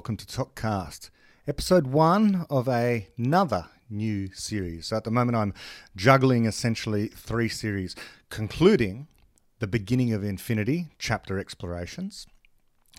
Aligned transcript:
welcome 0.00 0.16
to 0.16 0.24
ToKCast, 0.24 1.10
episode 1.46 1.88
one 1.88 2.46
of 2.48 2.66
a, 2.70 3.08
another 3.18 3.66
new 3.90 4.32
series. 4.32 4.86
So 4.86 4.96
at 4.96 5.04
the 5.04 5.10
moment, 5.10 5.36
I'm 5.36 5.52
juggling 5.94 6.46
essentially 6.46 7.08
three 7.08 7.50
series, 7.50 7.94
concluding 8.30 9.08
the 9.58 9.66
beginning 9.66 10.14
of 10.14 10.24
Infinity 10.24 10.86
chapter 10.98 11.38
explorations. 11.38 12.26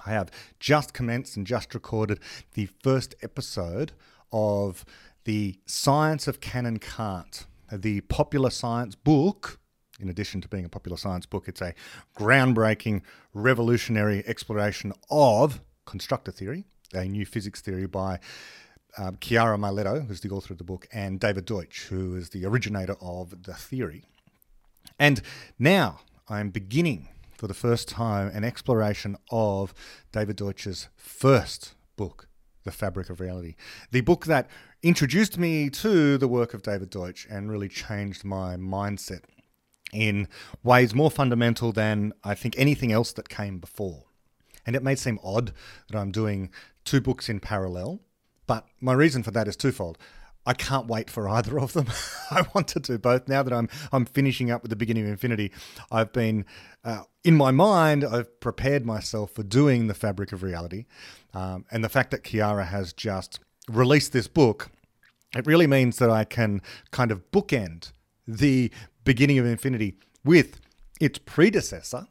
I 0.06 0.12
have 0.12 0.30
just 0.60 0.94
commenced 0.94 1.36
and 1.36 1.48
just 1.48 1.74
recorded 1.74 2.20
the 2.54 2.70
first 2.84 3.16
episode 3.24 3.94
of 4.32 4.86
the 5.24 5.58
Science 5.66 6.28
of 6.28 6.40
Can 6.40 6.68
and 6.68 6.80
Can't, 6.80 7.48
the 7.72 8.02
popular 8.02 8.52
science 8.52 8.94
book. 8.94 9.60
In 10.00 10.08
addition 10.08 10.40
to 10.42 10.48
being 10.48 10.66
a 10.66 10.70
popular 10.70 10.98
science 10.98 11.26
book, 11.26 11.48
it's 11.48 11.62
a 11.62 11.74
groundbreaking, 12.16 13.02
revolutionary 13.34 14.24
exploration 14.28 14.94
of 15.10 15.62
constructor 15.86 16.32
theory, 16.32 16.66
a 16.94 17.06
new 17.06 17.26
physics 17.26 17.62
theory 17.62 17.88
by 17.88 18.20
um, 18.98 19.18
Chiara 19.22 19.58
Marletto, 19.58 20.06
who's 20.08 20.22
the 20.22 20.30
author 20.30 20.54
of 20.54 20.58
the 20.58 20.64
book, 20.64 20.88
and 20.92 21.20
David 21.20 21.46
Deutsch, 21.46 21.88
who 21.90 22.16
is 22.16 22.30
the 22.30 22.46
originator 22.46 22.96
of 23.02 23.44
the 23.44 23.54
theory. 23.54 24.06
And 25.00 25.22
now 25.58 26.02
I'm 26.28 26.50
beginning 26.50 27.10
for 27.38 27.48
the 27.48 27.54
first 27.54 27.88
time 27.88 28.28
an 28.34 28.44
exploration 28.44 29.18
of 29.32 29.74
David 30.12 30.36
Deutsch's 30.36 30.90
first 30.96 31.74
book, 31.96 32.28
The 32.64 32.72
Fabric 32.72 33.10
of 33.10 33.20
Reality. 33.20 33.56
The 33.92 34.02
book 34.02 34.26
that 34.26 34.50
introduced 34.84 35.38
me 35.38 35.70
to 35.70 36.18
the 36.18 36.28
work 36.28 36.54
of 36.54 36.62
David 36.62 36.90
Deutsch 36.90 37.28
and 37.30 37.50
really 37.50 37.70
changed 37.70 38.24
my 38.24 38.56
mindset 38.56 39.22
in 39.92 40.28
ways 40.64 40.94
more 40.94 41.12
fundamental 41.12 41.72
than 41.72 42.14
I 42.24 42.36
think 42.36 42.58
anything 42.58 42.92
else 42.92 43.12
that 43.14 43.30
came 43.30 43.60
before. 43.60 44.04
And 44.66 44.76
it 44.76 44.84
may 44.84 44.96
seem 44.96 45.20
odd 45.24 45.54
that 45.90 45.98
I'm 45.98 46.12
doing 46.12 46.52
two 46.86 47.02
books 47.02 47.30
in 47.30 47.40
parallel, 47.40 48.02
but 48.48 48.66
my 48.80 48.94
reason 48.94 49.24
for 49.24 49.32
that 49.32 49.48
is 49.48 49.56
twofold. 49.56 49.98
I 50.46 50.54
can't 50.54 50.88
wait 50.88 51.10
for 51.10 51.30
either 51.30 51.60
of 51.60 51.74
them. 51.74 51.88
I 52.32 52.46
want 52.54 52.68
to 52.70 52.80
do 52.80 52.98
both. 52.98 53.28
Now 53.28 53.44
that 53.44 53.54
I'm 53.54 53.70
I'm 53.92 54.06
finishing 54.06 54.50
up 54.50 54.64
with 54.64 54.70
the 54.70 54.76
beginning 54.76 55.04
of 55.04 55.10
Infinity, 55.10 55.52
I've 55.92 56.12
been 56.12 56.46
uh, 56.84 57.04
in 57.24 57.36
my 57.36 57.52
mind. 57.52 58.04
I've 58.04 58.40
prepared 58.40 58.86
myself 58.86 59.32
for 59.32 59.44
doing 59.44 59.88
the 59.88 59.94
Fabric 59.94 60.32
of 60.32 60.42
Reality, 60.44 60.86
um, 61.34 61.66
and 61.72 61.84
the 61.84 61.90
fact 61.90 62.12
that 62.12 62.24
Chiara 62.24 62.66
has 62.66 62.94
just 62.94 63.40
released 63.70 64.14
this 64.14 64.28
book, 64.28 64.72
it 65.36 65.46
really 65.46 65.68
means 65.68 65.98
that 65.98 66.10
I 66.10 66.24
can 66.24 66.62
kind 66.90 67.12
of 67.12 67.30
bookend 67.32 67.92
the 68.28 68.72
beginning 69.04 69.38
of 69.38 69.46
Infinity 69.46 69.96
with 70.24 70.60
its 71.00 71.20
predecessor, 71.20 72.08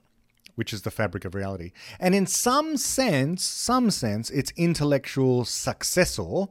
which 0.61 0.75
is 0.75 0.83
the 0.83 0.91
fabric 0.91 1.25
of 1.25 1.35
reality. 1.35 1.73
And 1.99 2.15
in 2.15 2.27
some 2.27 2.77
sense, 2.77 3.43
some 3.43 3.91
sense, 3.91 4.29
its 4.29 4.53
intellectual 4.59 5.47
successor, 5.47 6.49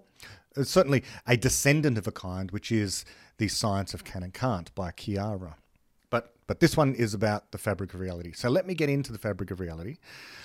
uh, 0.57 0.63
certainly 0.63 1.03
a 1.27 1.37
descendant 1.37 1.95
of 1.95 2.07
a 2.07 2.11
kind, 2.11 2.49
which 2.49 2.71
is 2.71 3.05
the 3.37 3.47
science 3.47 3.93
of 3.93 4.03
can 4.03 4.23
and 4.23 4.33
can't 4.33 4.73
by 4.73 4.89
Chiara. 4.89 5.57
But 6.09 6.33
but 6.47 6.59
this 6.59 6.75
one 6.75 6.95
is 6.95 7.13
about 7.13 7.51
the 7.51 7.59
fabric 7.59 7.93
of 7.93 7.99
reality. 7.99 8.31
So 8.31 8.49
let 8.49 8.65
me 8.65 8.73
get 8.73 8.89
into 8.89 9.11
the 9.11 9.19
fabric 9.19 9.51
of 9.51 9.59
reality. 9.59 9.97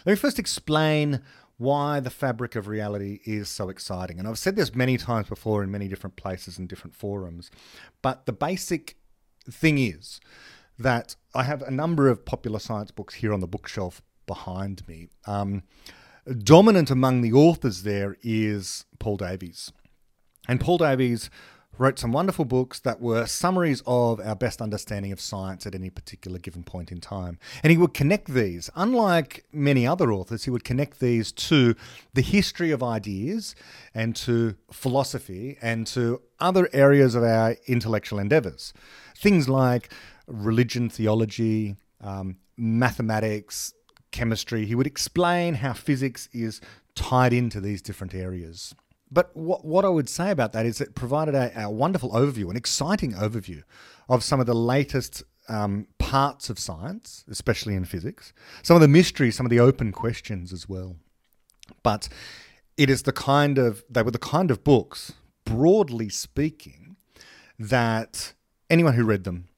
Let 0.04 0.12
me 0.12 0.16
first 0.16 0.38
explain 0.38 1.22
why 1.56 2.00
the 2.00 2.10
fabric 2.10 2.56
of 2.56 2.68
reality 2.68 3.20
is 3.24 3.48
so 3.48 3.70
exciting. 3.70 4.18
And 4.18 4.28
I've 4.28 4.38
said 4.38 4.56
this 4.56 4.74
many 4.74 4.98
times 4.98 5.30
before 5.30 5.62
in 5.62 5.70
many 5.70 5.88
different 5.88 6.16
places 6.16 6.58
and 6.58 6.68
different 6.68 6.94
forums. 6.94 7.50
But 8.02 8.26
the 8.26 8.32
basic 8.34 8.98
thing 9.50 9.78
is 9.78 10.20
that 10.78 11.16
I 11.34 11.44
have 11.44 11.62
a 11.62 11.70
number 11.70 12.08
of 12.08 12.24
popular 12.24 12.58
science 12.58 12.90
books 12.90 13.14
here 13.14 13.32
on 13.32 13.40
the 13.40 13.46
bookshelf 13.46 14.02
behind 14.26 14.86
me. 14.88 15.08
Um, 15.26 15.62
dominant 16.42 16.90
among 16.90 17.20
the 17.20 17.32
authors 17.32 17.82
there 17.82 18.16
is 18.22 18.86
Paul 18.98 19.16
Davies. 19.16 19.72
And 20.48 20.60
Paul 20.60 20.78
Davies 20.78 21.30
wrote 21.78 21.98
some 21.98 22.12
wonderful 22.12 22.44
books 22.44 22.78
that 22.80 23.00
were 23.00 23.26
summaries 23.26 23.82
of 23.86 24.20
our 24.20 24.36
best 24.36 24.62
understanding 24.62 25.12
of 25.12 25.20
science 25.20 25.66
at 25.66 25.74
any 25.74 25.90
particular 25.90 26.38
given 26.38 26.62
point 26.62 26.92
in 26.92 27.00
time. 27.00 27.38
And 27.62 27.70
he 27.70 27.76
would 27.76 27.94
connect 27.94 28.32
these, 28.32 28.70
unlike 28.76 29.44
many 29.52 29.86
other 29.86 30.12
authors, 30.12 30.44
he 30.44 30.50
would 30.50 30.64
connect 30.64 31.00
these 31.00 31.32
to 31.32 31.74
the 32.12 32.22
history 32.22 32.70
of 32.70 32.82
ideas 32.82 33.54
and 33.94 34.14
to 34.16 34.54
philosophy 34.70 35.58
and 35.60 35.86
to 35.88 36.20
other 36.38 36.68
areas 36.72 37.14
of 37.14 37.24
our 37.24 37.56
intellectual 37.66 38.18
endeavors. 38.18 38.72
Things 39.16 39.48
like 39.48 39.90
religion, 40.26 40.88
theology, 40.88 41.76
um, 42.00 42.36
mathematics, 42.56 43.74
chemistry. 44.10 44.66
He 44.66 44.74
would 44.74 44.86
explain 44.86 45.54
how 45.54 45.72
physics 45.72 46.28
is 46.32 46.60
tied 46.94 47.32
into 47.32 47.60
these 47.60 47.82
different 47.82 48.14
areas. 48.14 48.74
But 49.10 49.36
what, 49.36 49.64
what 49.64 49.84
I 49.84 49.88
would 49.88 50.08
say 50.08 50.30
about 50.30 50.52
that 50.52 50.66
is 50.66 50.80
it 50.80 50.94
provided 50.94 51.34
a, 51.34 51.64
a 51.64 51.70
wonderful 51.70 52.10
overview, 52.10 52.50
an 52.50 52.56
exciting 52.56 53.12
overview 53.12 53.62
of 54.08 54.24
some 54.24 54.40
of 54.40 54.46
the 54.46 54.54
latest 54.54 55.22
um, 55.48 55.86
parts 55.98 56.48
of 56.50 56.58
science, 56.58 57.24
especially 57.28 57.74
in 57.74 57.84
physics, 57.84 58.32
some 58.62 58.76
of 58.76 58.80
the 58.80 58.88
mysteries, 58.88 59.36
some 59.36 59.46
of 59.46 59.50
the 59.50 59.60
open 59.60 59.92
questions 59.92 60.52
as 60.52 60.68
well. 60.68 60.96
But 61.82 62.08
it 62.76 62.90
is 62.90 63.02
the 63.02 63.12
kind 63.12 63.58
of, 63.58 63.84
they 63.88 64.02
were 64.02 64.10
the 64.10 64.18
kind 64.18 64.50
of 64.50 64.64
books, 64.64 65.12
broadly 65.44 66.08
speaking, 66.08 66.96
that 67.58 68.32
anyone 68.68 68.94
who 68.94 69.04
read 69.04 69.24
them 69.24 69.48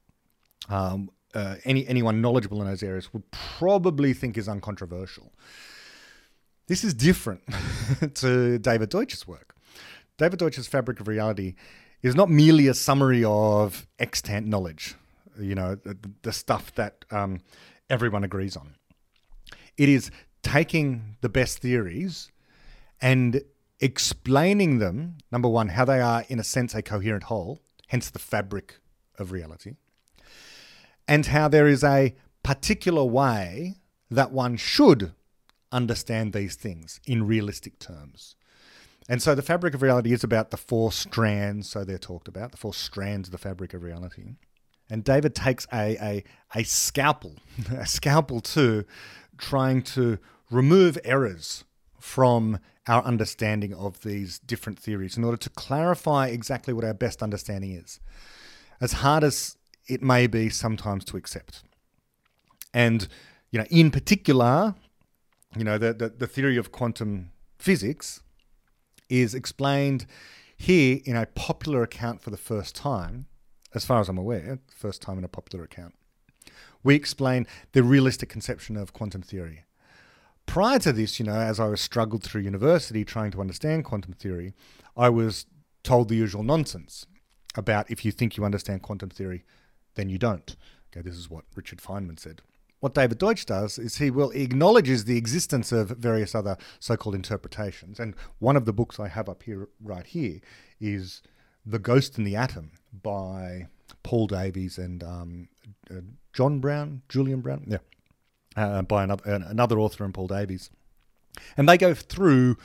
um, 0.68 1.10
uh, 1.34 1.56
any 1.64 1.86
anyone 1.86 2.20
knowledgeable 2.20 2.60
in 2.62 2.66
those 2.66 2.82
areas 2.82 3.12
would 3.12 3.30
probably 3.30 4.12
think 4.12 4.38
is 4.38 4.48
uncontroversial. 4.48 5.32
This 6.66 6.82
is 6.82 6.94
different 6.94 7.42
to 8.14 8.58
David 8.58 8.88
Deutsch's 8.88 9.28
work. 9.28 9.54
David 10.18 10.38
Deutsch's 10.38 10.66
Fabric 10.66 10.98
of 10.98 11.08
Reality 11.08 11.54
is 12.02 12.14
not 12.14 12.30
merely 12.30 12.68
a 12.68 12.74
summary 12.74 13.22
of 13.24 13.86
extant 13.98 14.46
knowledge, 14.46 14.94
you 15.38 15.54
know, 15.54 15.74
the, 15.74 15.96
the 16.22 16.32
stuff 16.32 16.74
that 16.74 17.04
um, 17.10 17.40
everyone 17.90 18.24
agrees 18.24 18.56
on. 18.56 18.74
It 19.76 19.88
is 19.88 20.10
taking 20.42 21.16
the 21.20 21.28
best 21.28 21.58
theories 21.58 22.30
and 23.00 23.42
explaining 23.80 24.78
them, 24.78 25.18
number 25.30 25.48
one, 25.48 25.68
how 25.68 25.84
they 25.84 26.00
are, 26.00 26.24
in 26.28 26.38
a 26.38 26.44
sense, 26.44 26.74
a 26.74 26.82
coherent 26.82 27.24
whole, 27.24 27.60
hence 27.88 28.08
the 28.08 28.18
fabric 28.18 28.80
of 29.18 29.32
reality 29.32 29.74
and 31.08 31.26
how 31.26 31.48
there 31.48 31.66
is 31.66 31.84
a 31.84 32.14
particular 32.42 33.04
way 33.04 33.76
that 34.10 34.32
one 34.32 34.56
should 34.56 35.12
understand 35.72 36.32
these 36.32 36.54
things 36.54 37.00
in 37.06 37.26
realistic 37.26 37.78
terms. 37.78 38.36
And 39.08 39.22
so 39.22 39.34
the 39.34 39.42
fabric 39.42 39.74
of 39.74 39.82
reality 39.82 40.12
is 40.12 40.24
about 40.24 40.50
the 40.50 40.56
four 40.56 40.90
strands, 40.90 41.68
so 41.68 41.84
they're 41.84 41.98
talked 41.98 42.28
about, 42.28 42.50
the 42.50 42.56
four 42.56 42.74
strands 42.74 43.28
of 43.28 43.32
the 43.32 43.38
fabric 43.38 43.72
of 43.72 43.82
reality. 43.82 44.34
And 44.90 45.04
David 45.04 45.34
takes 45.34 45.66
a, 45.72 45.96
a, 46.00 46.24
a 46.54 46.64
scalpel, 46.64 47.36
a 47.76 47.86
scalpel 47.86 48.40
to 48.40 48.84
trying 49.38 49.82
to 49.82 50.18
remove 50.50 50.98
errors 51.04 51.64
from 52.00 52.58
our 52.86 53.02
understanding 53.02 53.74
of 53.74 54.02
these 54.02 54.38
different 54.38 54.78
theories 54.78 55.16
in 55.16 55.24
order 55.24 55.36
to 55.36 55.50
clarify 55.50 56.28
exactly 56.28 56.72
what 56.72 56.84
our 56.84 56.94
best 56.94 57.22
understanding 57.22 57.72
is. 57.72 58.00
As 58.80 58.92
hard 58.92 59.24
as 59.24 59.56
it 59.86 60.02
may 60.02 60.26
be 60.26 60.48
sometimes 60.48 61.04
to 61.06 61.16
accept. 61.16 61.62
And, 62.74 63.08
you 63.50 63.58
know, 63.58 63.66
in 63.70 63.90
particular, 63.90 64.74
you 65.56 65.64
know, 65.64 65.78
the, 65.78 65.94
the, 65.94 66.08
the 66.10 66.26
theory 66.26 66.56
of 66.56 66.72
quantum 66.72 67.30
physics 67.58 68.22
is 69.08 69.34
explained 69.34 70.06
here 70.56 71.00
in 71.04 71.16
a 71.16 71.26
popular 71.26 71.82
account 71.82 72.22
for 72.22 72.30
the 72.30 72.36
first 72.36 72.74
time, 72.74 73.26
as 73.74 73.84
far 73.84 74.00
as 74.00 74.08
I'm 74.08 74.18
aware, 74.18 74.58
first 74.74 75.02
time 75.02 75.18
in 75.18 75.24
a 75.24 75.28
popular 75.28 75.64
account. 75.64 75.94
We 76.82 76.94
explain 76.94 77.46
the 77.72 77.82
realistic 77.82 78.28
conception 78.28 78.76
of 78.76 78.92
quantum 78.92 79.22
theory. 79.22 79.64
Prior 80.46 80.78
to 80.78 80.92
this, 80.92 81.18
you 81.18 81.26
know, 81.26 81.34
as 81.34 81.58
I 81.58 81.66
was 81.66 81.80
struggled 81.80 82.22
through 82.22 82.42
university 82.42 83.04
trying 83.04 83.32
to 83.32 83.40
understand 83.40 83.84
quantum 83.84 84.12
theory, 84.12 84.54
I 84.96 85.08
was 85.08 85.46
told 85.82 86.08
the 86.08 86.16
usual 86.16 86.42
nonsense 86.42 87.06
about 87.56 87.90
if 87.90 88.04
you 88.04 88.12
think 88.12 88.36
you 88.36 88.44
understand 88.44 88.82
quantum 88.82 89.10
theory, 89.10 89.44
then 89.96 90.08
you 90.08 90.18
don't. 90.18 90.56
Okay, 90.90 91.02
this 91.02 91.16
is 91.16 91.28
what 91.28 91.44
Richard 91.54 91.80
Feynman 91.80 92.18
said. 92.18 92.42
What 92.80 92.94
David 92.94 93.18
Deutsch 93.18 93.46
does 93.46 93.78
is 93.78 93.96
he 93.96 94.10
will 94.10 94.30
acknowledges 94.30 95.04
the 95.04 95.16
existence 95.16 95.72
of 95.72 95.88
various 95.88 96.34
other 96.34 96.56
so-called 96.78 97.14
interpretations, 97.14 97.98
and 97.98 98.14
one 98.38 98.56
of 98.56 98.64
the 98.64 98.72
books 98.72 99.00
I 99.00 99.08
have 99.08 99.28
up 99.28 99.42
here 99.42 99.68
right 99.82 100.06
here 100.06 100.40
is 100.80 101.22
"The 101.64 101.78
Ghost 101.78 102.18
in 102.18 102.24
the 102.24 102.36
Atom" 102.36 102.72
by 103.02 103.68
Paul 104.02 104.26
Davies 104.26 104.78
and 104.78 105.02
um, 105.02 105.48
uh, 105.90 106.00
John 106.32 106.60
Brown, 106.60 107.02
Julian 107.08 107.40
Brown, 107.40 107.64
yeah, 107.66 107.78
uh, 108.56 108.82
by 108.82 109.04
another 109.04 109.22
another 109.26 109.78
author 109.78 110.04
and 110.04 110.14
Paul 110.14 110.28
Davies, 110.28 110.70
and 111.56 111.68
they 111.68 111.78
go 111.78 111.94
through 111.94 112.56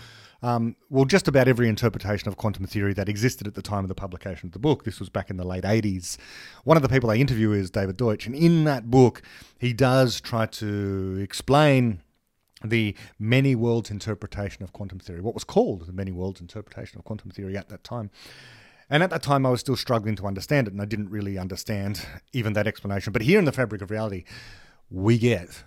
um, 0.44 0.76
well, 0.90 1.06
just 1.06 1.28
about 1.28 1.48
every 1.48 1.70
interpretation 1.70 2.28
of 2.28 2.38
quantum 2.38 2.66
theory 2.66 2.94
that 2.94 3.08
existed 3.08 3.46
at 3.46 3.54
the 3.54 3.62
time 3.62 3.84
of 3.84 3.90
the 3.90 3.96
publication 3.96 4.48
of 4.48 4.54
the 4.54 4.60
book. 4.60 4.84
This 4.84 5.00
was 5.00 5.10
back 5.10 5.30
in 5.30 5.38
the 5.38 5.46
late 5.46 5.64
80s. 5.64 6.18
One 6.64 6.78
of 6.78 6.84
the 6.84 6.90
people 6.90 7.12
I 7.12 7.16
interview 7.16 7.52
is 7.52 7.70
David 7.70 7.98
Deutsch, 7.98 8.26
and 8.26 8.36
in 8.36 8.64
that 8.64 8.90
book, 8.90 9.22
he 9.60 9.72
does 9.74 10.20
try 10.20 10.48
to 10.48 11.20
explain 11.22 12.02
the 12.64 12.96
many 13.20 13.56
worlds 13.56 13.90
interpretation 13.90 14.64
of 14.64 14.74
quantum 14.74 15.00
theory, 15.00 15.22
what 15.22 15.34
was 15.34 15.44
called 15.44 15.86
the 15.88 15.94
many 15.94 16.12
worlds 16.12 16.42
interpretation 16.42 16.98
of 16.98 17.06
quantum 17.06 17.32
theory 17.32 17.58
at 17.58 17.70
that 17.70 17.84
time. 17.84 18.12
And 18.90 19.02
at 19.04 19.10
that 19.12 19.24
time, 19.24 19.46
I 19.46 19.50
was 19.50 19.62
still 19.62 19.78
struggling 19.78 20.16
to 20.18 20.28
understand 20.28 20.68
it, 20.68 20.74
and 20.74 20.82
I 20.82 20.86
didn't 20.86 21.10
really 21.10 21.38
understand 21.38 22.06
even 22.34 22.54
that 22.54 22.68
explanation. 22.68 23.14
But 23.14 23.22
here 23.22 23.40
in 23.40 23.46
the 23.46 23.52
fabric 23.52 23.82
of 23.82 23.90
reality, 23.90 24.26
we 24.90 25.18
get 25.18 25.64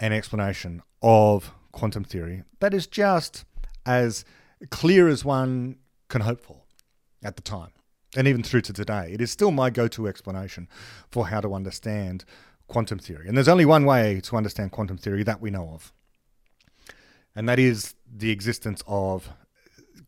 an 0.00 0.12
explanation 0.12 0.82
of 1.02 1.52
quantum 1.70 2.04
theory 2.04 2.42
that 2.60 2.74
is 2.74 2.86
just 2.86 3.44
as 3.86 4.24
clear 4.70 5.08
as 5.08 5.24
one 5.24 5.76
can 6.08 6.22
hope 6.22 6.40
for 6.40 6.62
at 7.22 7.36
the 7.36 7.42
time, 7.42 7.70
and 8.16 8.26
even 8.26 8.42
through 8.42 8.62
to 8.62 8.72
today. 8.72 9.10
It 9.12 9.20
is 9.20 9.30
still 9.30 9.50
my 9.50 9.70
go 9.70 9.88
to 9.88 10.08
explanation 10.08 10.68
for 11.10 11.28
how 11.28 11.40
to 11.40 11.54
understand 11.54 12.24
quantum 12.68 12.98
theory. 12.98 13.28
And 13.28 13.36
there's 13.36 13.48
only 13.48 13.64
one 13.64 13.84
way 13.84 14.20
to 14.24 14.36
understand 14.36 14.72
quantum 14.72 14.98
theory 14.98 15.22
that 15.24 15.40
we 15.40 15.50
know 15.50 15.70
of, 15.72 15.92
and 17.34 17.48
that 17.48 17.58
is 17.58 17.94
the 18.14 18.30
existence 18.30 18.82
of 18.86 19.30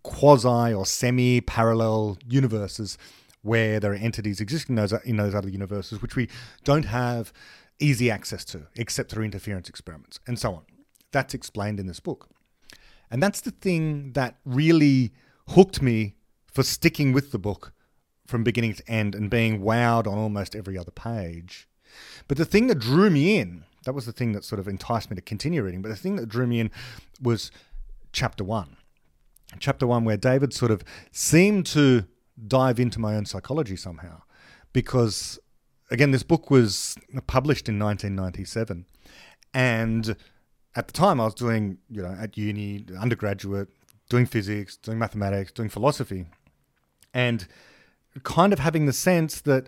quasi 0.03 0.73
or 0.73 0.85
semi 0.85 1.41
parallel 1.41 2.19
universes 2.29 2.99
where 3.43 3.79
there 3.79 3.93
are 3.93 3.97
entities 3.97 4.41
existing 4.41 4.77
in 4.77 4.83
those, 4.83 4.93
in 5.05 5.17
those 5.17 5.35
other 5.35 5.49
universes 5.49 6.01
which 6.01 6.17
we 6.17 6.29
don't 6.65 6.85
have 6.87 7.33
easy 7.79 8.11
access 8.11 8.45
to 8.45 8.63
except 8.77 9.11
through 9.11 9.25
interference 9.25 9.69
experiments 9.69 10.21
and 10.27 10.39
so 10.39 10.55
on. 10.55 10.63
That's 11.13 11.35
explained 11.35 11.81
in 11.81 11.87
this 11.87 12.01
book. 12.01 12.29
And 13.11 13.23
that's 13.23 13.41
the 13.41 13.51
thing 13.51 14.13
that 14.13 14.39
really 14.45 15.13
hooked 15.49 15.83
me 15.83 16.17
for 16.47 16.63
sticking 16.63 17.13
with 17.13 17.33
the 17.33 17.39
book 17.39 17.73
from 18.27 18.43
beginning 18.43 18.75
to 18.75 18.91
end 18.91 19.15
and 19.15 19.29
being 19.31 19.61
wowed 19.61 20.07
on 20.07 20.19
almost 20.19 20.57
every 20.57 20.79
other 20.79 20.91
page. 20.91 21.69
But 22.27 22.39
the 22.39 22.45
thing 22.45 22.69
that 22.69 22.79
drew 22.79 23.11
me 23.11 23.39
in, 23.39 23.65
that 23.85 23.95
was 23.95 24.07
the 24.07 24.13
thing 24.13 24.33
that 24.33 24.45
sort 24.45 24.59
of 24.59 24.67
enticed 24.67 25.11
me 25.11 25.17
to 25.17 25.23
continue 25.23 25.63
reading, 25.63 25.83
but 25.83 25.91
the 25.91 25.97
thing 25.97 26.17
that 26.17 26.29
drew 26.29 26.47
me 26.47 26.61
in 26.61 26.71
was 27.21 27.51
chapter 28.13 28.43
one 28.43 28.77
chapter 29.59 29.87
one, 29.87 30.05
where 30.05 30.17
David 30.17 30.53
sort 30.53 30.71
of 30.71 30.83
seemed 31.13 31.67
to 31.67 32.05
dive 32.47 32.81
into 32.81 33.01
my 33.01 33.15
own 33.15 33.27
psychology 33.27 33.77
somehow. 33.77 34.23
Because, 34.73 35.39
again, 35.91 36.11
this 36.11 36.23
book 36.23 36.51
was 36.51 36.97
published 37.27 37.69
in 37.69 37.79
1997. 37.79 38.87
And 39.53 40.17
at 40.77 40.87
the 40.87 40.93
time, 40.93 41.21
I 41.21 41.25
was 41.25 41.35
doing, 41.35 41.79
you 41.91 42.03
know, 42.03 42.17
at 42.19 42.37
uni, 42.37 42.85
undergraduate, 42.99 43.69
doing 44.09 44.27
physics, 44.27 44.77
doing 44.77 44.99
mathematics, 44.99 45.53
doing 45.53 45.69
philosophy, 45.69 46.27
and 47.13 47.47
kind 48.23 48.53
of 48.53 48.59
having 48.59 48.87
the 48.87 48.93
sense 48.93 49.41
that 49.43 49.67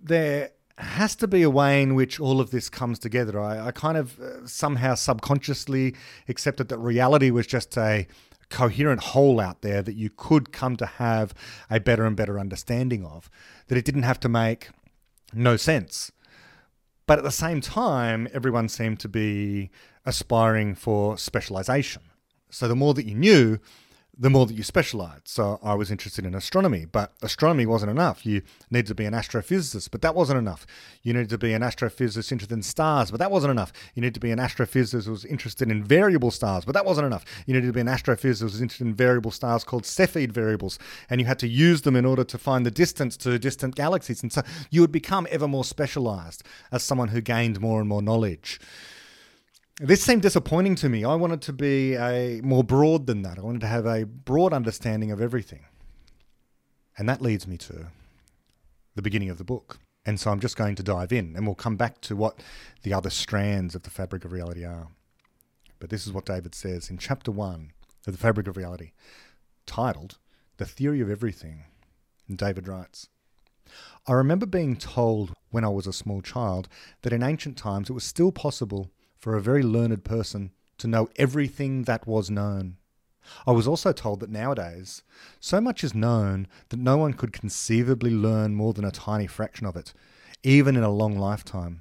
there 0.00 0.50
has 0.78 1.14
to 1.16 1.28
be 1.28 1.42
a 1.42 1.50
way 1.50 1.82
in 1.82 1.94
which 1.94 2.18
all 2.18 2.40
of 2.40 2.50
this 2.50 2.68
comes 2.68 2.98
together. 2.98 3.40
I, 3.40 3.68
I 3.68 3.70
kind 3.70 3.96
of 3.96 4.18
uh, 4.18 4.46
somehow 4.46 4.94
subconsciously 4.94 5.94
accepted 6.28 6.68
that 6.68 6.78
reality 6.78 7.30
was 7.30 7.46
just 7.46 7.76
a, 7.78 8.08
coherent 8.50 9.00
whole 9.00 9.40
out 9.40 9.62
there 9.62 9.82
that 9.82 9.94
you 9.94 10.10
could 10.10 10.52
come 10.52 10.76
to 10.76 10.86
have 10.86 11.34
a 11.70 11.80
better 11.80 12.04
and 12.04 12.16
better 12.16 12.38
understanding 12.38 13.04
of, 13.04 13.30
that 13.68 13.78
it 13.78 13.84
didn't 13.84 14.04
have 14.04 14.20
to 14.20 14.28
make 14.28 14.70
no 15.32 15.56
sense. 15.56 16.12
But 17.06 17.18
at 17.18 17.24
the 17.24 17.30
same 17.30 17.60
time, 17.60 18.28
everyone 18.32 18.68
seemed 18.68 19.00
to 19.00 19.08
be 19.08 19.70
aspiring 20.04 20.74
for 20.74 21.16
specialization. 21.18 22.02
So 22.50 22.68
the 22.68 22.76
more 22.76 22.94
that 22.94 23.06
you 23.06 23.14
knew, 23.14 23.58
the 24.16 24.30
more 24.30 24.46
that 24.46 24.54
you 24.54 24.62
specialized. 24.62 25.26
So 25.26 25.58
I 25.62 25.74
was 25.74 25.90
interested 25.90 26.24
in 26.24 26.34
astronomy, 26.34 26.84
but 26.84 27.14
astronomy 27.22 27.66
wasn't 27.66 27.90
enough. 27.90 28.24
You 28.24 28.42
needed 28.70 28.86
to 28.86 28.94
be 28.94 29.06
an 29.06 29.12
astrophysicist, 29.12 29.90
but 29.90 30.02
that 30.02 30.14
wasn't 30.14 30.38
enough. 30.38 30.66
You 31.02 31.12
needed 31.12 31.30
to 31.30 31.38
be 31.38 31.52
an 31.52 31.62
astrophysicist 31.62 32.30
interested 32.30 32.54
in 32.54 32.62
stars, 32.62 33.10
but 33.10 33.18
that 33.18 33.30
wasn't 33.30 33.50
enough. 33.50 33.72
You 33.94 34.02
needed 34.02 34.14
to 34.14 34.20
be 34.20 34.30
an 34.30 34.38
astrophysicist 34.38 35.06
who 35.06 35.10
was 35.10 35.24
interested 35.24 35.70
in 35.70 35.82
variable 35.82 36.30
stars, 36.30 36.64
but 36.64 36.74
that 36.74 36.84
wasn't 36.84 37.06
enough. 37.06 37.24
You 37.46 37.54
needed 37.54 37.66
to 37.66 37.72
be 37.72 37.80
an 37.80 37.88
astrophysicist 37.88 38.38
who 38.38 38.44
was 38.44 38.62
interested 38.62 38.86
in 38.86 38.94
variable 38.94 39.32
stars 39.32 39.64
called 39.64 39.82
Cepheid 39.82 40.30
variables, 40.30 40.78
and 41.10 41.20
you 41.20 41.26
had 41.26 41.40
to 41.40 41.48
use 41.48 41.82
them 41.82 41.96
in 41.96 42.04
order 42.04 42.24
to 42.24 42.38
find 42.38 42.64
the 42.64 42.70
distance 42.70 43.16
to 43.18 43.38
distant 43.38 43.74
galaxies. 43.74 44.22
And 44.22 44.32
so 44.32 44.42
you 44.70 44.80
would 44.80 44.92
become 44.92 45.26
ever 45.30 45.48
more 45.48 45.64
specialized 45.64 46.44
as 46.70 46.84
someone 46.84 47.08
who 47.08 47.20
gained 47.20 47.60
more 47.60 47.80
and 47.80 47.88
more 47.88 48.02
knowledge. 48.02 48.60
This 49.80 50.04
seemed 50.04 50.22
disappointing 50.22 50.76
to 50.76 50.88
me. 50.88 51.04
I 51.04 51.16
wanted 51.16 51.42
to 51.42 51.52
be 51.52 51.94
a 51.94 52.40
more 52.44 52.62
broad 52.62 53.08
than 53.08 53.22
that. 53.22 53.40
I 53.40 53.42
wanted 53.42 53.60
to 53.62 53.66
have 53.66 53.86
a 53.86 54.04
broad 54.04 54.52
understanding 54.52 55.10
of 55.10 55.20
everything. 55.20 55.64
And 56.96 57.08
that 57.08 57.20
leads 57.20 57.48
me 57.48 57.58
to 57.58 57.88
the 58.94 59.02
beginning 59.02 59.30
of 59.30 59.38
the 59.38 59.42
book. 59.42 59.78
And 60.06 60.20
so 60.20 60.30
I'm 60.30 60.38
just 60.38 60.56
going 60.56 60.76
to 60.76 60.84
dive 60.84 61.12
in 61.12 61.34
and 61.34 61.44
we'll 61.44 61.56
come 61.56 61.74
back 61.74 62.00
to 62.02 62.14
what 62.14 62.40
the 62.82 62.92
other 62.92 63.10
strands 63.10 63.74
of 63.74 63.82
the 63.82 63.90
fabric 63.90 64.24
of 64.24 64.30
reality 64.30 64.64
are. 64.64 64.88
But 65.80 65.90
this 65.90 66.06
is 66.06 66.12
what 66.12 66.26
David 66.26 66.54
says 66.54 66.88
in 66.88 66.96
chapter 66.96 67.32
1 67.32 67.72
of 68.06 68.12
the 68.12 68.18
fabric 68.18 68.46
of 68.46 68.56
reality, 68.56 68.92
titled 69.66 70.18
The 70.58 70.66
Theory 70.66 71.00
of 71.00 71.10
Everything. 71.10 71.64
And 72.28 72.38
David 72.38 72.68
writes 72.68 73.08
I 74.06 74.12
remember 74.12 74.46
being 74.46 74.76
told 74.76 75.32
when 75.50 75.64
I 75.64 75.68
was 75.68 75.88
a 75.88 75.92
small 75.92 76.22
child 76.22 76.68
that 77.02 77.12
in 77.12 77.24
ancient 77.24 77.56
times 77.56 77.90
it 77.90 77.94
was 77.94 78.04
still 78.04 78.30
possible 78.30 78.92
for 79.24 79.34
a 79.34 79.40
very 79.40 79.62
learned 79.62 80.04
person 80.04 80.50
to 80.76 80.86
know 80.86 81.08
everything 81.16 81.84
that 81.84 82.06
was 82.06 82.28
known. 82.30 82.76
I 83.46 83.52
was 83.52 83.66
also 83.66 83.90
told 83.90 84.20
that 84.20 84.28
nowadays, 84.28 85.02
so 85.40 85.62
much 85.62 85.82
is 85.82 85.94
known 85.94 86.46
that 86.68 86.78
no 86.78 86.98
one 86.98 87.14
could 87.14 87.32
conceivably 87.32 88.10
learn 88.10 88.54
more 88.54 88.74
than 88.74 88.84
a 88.84 88.90
tiny 88.90 89.26
fraction 89.26 89.66
of 89.66 89.76
it, 89.76 89.94
even 90.42 90.76
in 90.76 90.82
a 90.82 90.92
long 90.92 91.16
lifetime. 91.18 91.80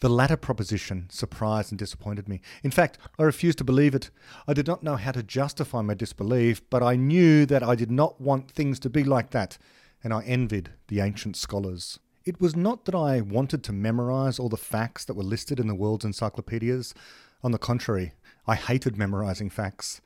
The 0.00 0.08
latter 0.08 0.36
proposition 0.36 1.06
surprised 1.10 1.70
and 1.70 1.78
disappointed 1.78 2.28
me. 2.28 2.40
In 2.64 2.72
fact, 2.72 2.98
I 3.20 3.22
refused 3.22 3.58
to 3.58 3.64
believe 3.64 3.94
it. 3.94 4.10
I 4.48 4.52
did 4.52 4.66
not 4.66 4.82
know 4.82 4.96
how 4.96 5.12
to 5.12 5.22
justify 5.22 5.80
my 5.82 5.94
disbelief, 5.94 6.60
but 6.70 6.82
I 6.82 6.96
knew 6.96 7.46
that 7.46 7.62
I 7.62 7.76
did 7.76 7.92
not 7.92 8.20
want 8.20 8.50
things 8.50 8.80
to 8.80 8.90
be 8.90 9.04
like 9.04 9.30
that, 9.30 9.58
and 10.02 10.12
I 10.12 10.24
envied 10.24 10.70
the 10.88 11.02
ancient 11.02 11.36
scholars. 11.36 12.00
It 12.24 12.40
was 12.40 12.54
not 12.54 12.84
that 12.84 12.94
I 12.94 13.20
wanted 13.20 13.64
to 13.64 13.72
memorize 13.72 14.38
all 14.38 14.48
the 14.48 14.56
facts 14.56 15.04
that 15.04 15.14
were 15.14 15.24
listed 15.24 15.58
in 15.58 15.66
the 15.66 15.74
world's 15.74 16.04
encyclopedias. 16.04 16.94
On 17.42 17.50
the 17.50 17.58
contrary, 17.58 18.12
I 18.46 18.54
hated 18.54 18.96
memorizing 18.96 19.50
facts. 19.50 20.00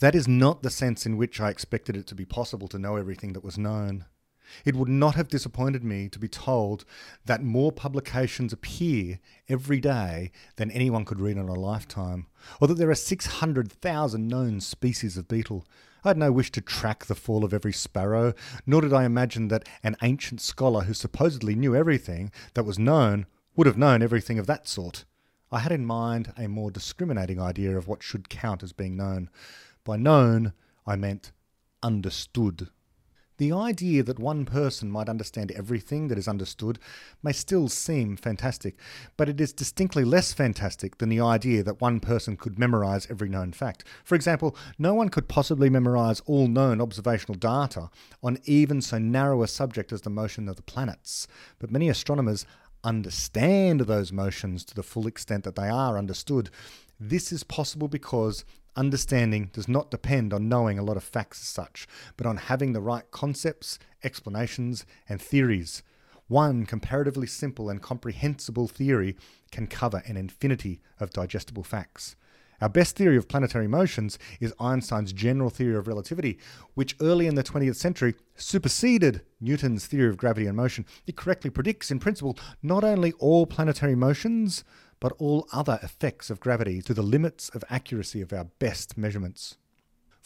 That 0.00 0.14
is 0.14 0.28
not 0.28 0.62
the 0.62 0.68
sense 0.68 1.06
in 1.06 1.16
which 1.16 1.40
I 1.40 1.48
expected 1.48 1.96
it 1.96 2.06
to 2.08 2.14
be 2.14 2.26
possible 2.26 2.68
to 2.68 2.78
know 2.78 2.96
everything 2.96 3.32
that 3.32 3.44
was 3.44 3.56
known. 3.56 4.04
It 4.66 4.76
would 4.76 4.88
not 4.88 5.14
have 5.14 5.28
disappointed 5.28 5.82
me 5.82 6.10
to 6.10 6.18
be 6.18 6.28
told 6.28 6.84
that 7.24 7.42
more 7.42 7.72
publications 7.72 8.52
appear 8.52 9.18
every 9.48 9.80
day 9.80 10.32
than 10.56 10.70
anyone 10.70 11.06
could 11.06 11.20
read 11.20 11.38
in 11.38 11.48
a 11.48 11.54
lifetime, 11.54 12.26
or 12.60 12.68
that 12.68 12.74
there 12.74 12.90
are 12.90 12.94
600,000 12.94 14.28
known 14.28 14.60
species 14.60 15.16
of 15.16 15.26
beetle, 15.26 15.66
I 16.06 16.10
had 16.10 16.18
no 16.18 16.30
wish 16.30 16.52
to 16.52 16.60
track 16.60 17.06
the 17.06 17.16
fall 17.16 17.44
of 17.44 17.52
every 17.52 17.72
sparrow, 17.72 18.32
nor 18.64 18.80
did 18.80 18.92
I 18.92 19.02
imagine 19.02 19.48
that 19.48 19.68
an 19.82 19.96
ancient 20.02 20.40
scholar 20.40 20.84
who 20.84 20.94
supposedly 20.94 21.56
knew 21.56 21.74
everything 21.74 22.30
that 22.54 22.62
was 22.62 22.78
known 22.78 23.26
would 23.56 23.66
have 23.66 23.76
known 23.76 24.02
everything 24.02 24.38
of 24.38 24.46
that 24.46 24.68
sort. 24.68 25.04
I 25.50 25.58
had 25.58 25.72
in 25.72 25.84
mind 25.84 26.32
a 26.38 26.46
more 26.46 26.70
discriminating 26.70 27.40
idea 27.40 27.76
of 27.76 27.88
what 27.88 28.04
should 28.04 28.28
count 28.28 28.62
as 28.62 28.72
being 28.72 28.96
known. 28.96 29.30
By 29.82 29.96
known, 29.96 30.52
I 30.86 30.94
meant 30.94 31.32
understood. 31.82 32.68
The 33.38 33.52
idea 33.52 34.02
that 34.02 34.18
one 34.18 34.46
person 34.46 34.90
might 34.90 35.10
understand 35.10 35.50
everything 35.50 36.08
that 36.08 36.16
is 36.16 36.26
understood 36.26 36.78
may 37.22 37.32
still 37.32 37.68
seem 37.68 38.16
fantastic, 38.16 38.76
but 39.18 39.28
it 39.28 39.40
is 39.40 39.52
distinctly 39.52 40.04
less 40.04 40.32
fantastic 40.32 40.96
than 40.96 41.10
the 41.10 41.20
idea 41.20 41.62
that 41.62 41.80
one 41.80 42.00
person 42.00 42.38
could 42.38 42.58
memorize 42.58 43.06
every 43.10 43.28
known 43.28 43.52
fact. 43.52 43.84
For 44.04 44.14
example, 44.14 44.56
no 44.78 44.94
one 44.94 45.10
could 45.10 45.28
possibly 45.28 45.68
memorize 45.68 46.20
all 46.20 46.48
known 46.48 46.80
observational 46.80 47.38
data 47.38 47.90
on 48.22 48.38
even 48.44 48.80
so 48.80 48.98
narrow 48.98 49.42
a 49.42 49.48
subject 49.48 49.92
as 49.92 50.00
the 50.00 50.10
motion 50.10 50.48
of 50.48 50.56
the 50.56 50.62
planets, 50.62 51.28
but 51.58 51.70
many 51.70 51.90
astronomers 51.90 52.46
understand 52.84 53.80
those 53.80 54.12
motions 54.12 54.64
to 54.64 54.74
the 54.74 54.82
full 54.82 55.06
extent 55.06 55.44
that 55.44 55.56
they 55.56 55.68
are 55.68 55.98
understood. 55.98 56.48
This 56.98 57.32
is 57.32 57.44
possible 57.44 57.88
because 57.88 58.44
Understanding 58.76 59.48
does 59.54 59.68
not 59.68 59.90
depend 59.90 60.34
on 60.34 60.50
knowing 60.50 60.78
a 60.78 60.82
lot 60.82 60.98
of 60.98 61.02
facts 61.02 61.40
as 61.40 61.48
such, 61.48 61.88
but 62.18 62.26
on 62.26 62.36
having 62.36 62.74
the 62.74 62.80
right 62.80 63.10
concepts, 63.10 63.78
explanations, 64.04 64.84
and 65.08 65.20
theories. 65.20 65.82
One 66.28 66.66
comparatively 66.66 67.26
simple 67.26 67.70
and 67.70 67.80
comprehensible 67.80 68.68
theory 68.68 69.16
can 69.50 69.66
cover 69.66 70.02
an 70.06 70.18
infinity 70.18 70.82
of 71.00 71.10
digestible 71.10 71.64
facts. 71.64 72.16
Our 72.60 72.68
best 72.68 72.96
theory 72.96 73.16
of 73.16 73.28
planetary 73.28 73.66
motions 73.66 74.18
is 74.40 74.54
Einstein's 74.58 75.12
general 75.12 75.50
theory 75.50 75.76
of 75.76 75.86
relativity, 75.86 76.38
which 76.74 76.96
early 77.00 77.26
in 77.26 77.34
the 77.34 77.44
20th 77.44 77.76
century 77.76 78.14
superseded 78.34 79.22
Newton's 79.40 79.86
theory 79.86 80.08
of 80.08 80.16
gravity 80.16 80.46
and 80.46 80.56
motion. 80.56 80.86
It 81.06 81.16
correctly 81.16 81.50
predicts, 81.50 81.90
in 81.90 81.98
principle, 81.98 82.36
not 82.62 82.82
only 82.82 83.12
all 83.12 83.46
planetary 83.46 83.94
motions, 83.94 84.64
but 85.00 85.12
all 85.18 85.48
other 85.52 85.78
effects 85.82 86.30
of 86.30 86.40
gravity 86.40 86.82
to 86.82 86.94
the 86.94 87.02
limits 87.02 87.48
of 87.50 87.64
accuracy 87.70 88.20
of 88.20 88.32
our 88.32 88.44
best 88.58 88.96
measurements. 88.96 89.56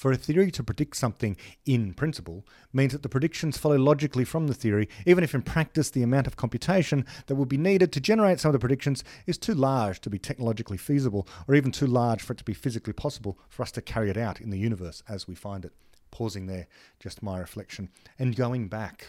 For 0.01 0.13
a 0.13 0.17
theory 0.17 0.51
to 0.53 0.63
predict 0.63 0.97
something 0.97 1.37
in 1.67 1.93
principle 1.93 2.47
means 2.73 2.93
that 2.93 3.03
the 3.03 3.11
predictions 3.11 3.59
follow 3.59 3.77
logically 3.77 4.25
from 4.25 4.47
the 4.47 4.55
theory, 4.55 4.89
even 5.05 5.23
if 5.23 5.35
in 5.35 5.43
practice 5.43 5.91
the 5.91 6.03
amount 6.03 6.27
of 6.27 6.37
computation 6.37 7.05
that 7.27 7.35
would 7.35 7.51
be 7.51 7.59
needed 7.59 7.93
to 7.93 8.01
generate 8.01 8.41
some 8.41 8.49
of 8.49 8.55
the 8.55 8.59
predictions 8.59 9.05
is 9.27 9.37
too 9.37 9.53
large 9.53 10.01
to 10.01 10.09
be 10.09 10.19
technologically 10.19 10.79
feasible, 10.79 11.29
or 11.47 11.55
even 11.55 11.71
too 11.71 11.87
large 11.87 12.23
for 12.23 12.33
it 12.33 12.39
to 12.39 12.45
be 12.45 12.55
physically 12.55 12.95
possible 12.95 13.39
for 13.51 13.63
us 13.63 13.71
to 13.73 13.83
carry 13.83 14.09
it 14.09 14.17
out 14.17 14.41
in 14.41 14.49
the 14.49 14.59
universe 14.59 15.03
as 15.07 15.29
we 15.29 15.35
find 15.35 15.67
it. 15.67 15.73
Pausing 16.11 16.47
there, 16.47 16.67
just 16.99 17.23
my 17.23 17.39
reflection. 17.39 17.91
And 18.19 18.35
going 18.35 18.69
back 18.69 19.09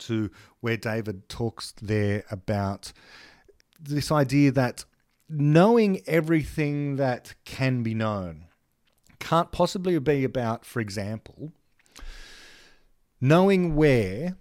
to 0.00 0.30
where 0.60 0.76
David 0.76 1.26
talks 1.30 1.72
there 1.80 2.22
about 2.30 2.92
this 3.80 4.10
idea 4.10 4.50
that 4.52 4.84
knowing 5.28 6.00
everything 6.06 6.96
that 6.96 7.34
can 7.44 7.82
be 7.82 7.94
known 7.94 8.46
can't 9.18 9.50
possibly 9.50 9.98
be 9.98 10.24
about, 10.24 10.64
for 10.64 10.80
example, 10.80 11.52
knowing 13.20 13.74
where 13.74 14.36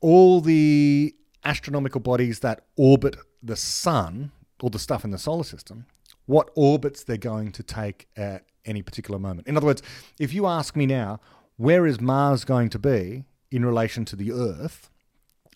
all 0.00 0.40
the 0.40 1.14
astronomical 1.44 2.00
bodies 2.00 2.40
that 2.40 2.64
orbit 2.76 3.16
the 3.42 3.56
sun 3.56 4.30
or 4.62 4.70
the 4.70 4.78
stuff 4.78 5.04
in 5.04 5.10
the 5.10 5.18
solar 5.18 5.44
system, 5.44 5.86
what 6.26 6.50
orbits 6.54 7.04
they're 7.04 7.16
going 7.16 7.50
to 7.52 7.62
take 7.62 8.08
at 8.16 8.44
any 8.64 8.82
particular 8.82 9.18
moment. 9.18 9.46
In 9.46 9.56
other 9.56 9.66
words, 9.66 9.82
if 10.18 10.34
you 10.34 10.46
ask 10.46 10.76
me 10.76 10.86
now, 10.86 11.20
where 11.56 11.86
is 11.86 12.00
Mars 12.00 12.44
going 12.44 12.68
to 12.70 12.78
be 12.78 13.24
in 13.50 13.64
relation 13.64 14.04
to 14.06 14.16
the 14.16 14.32
Earth 14.32 14.90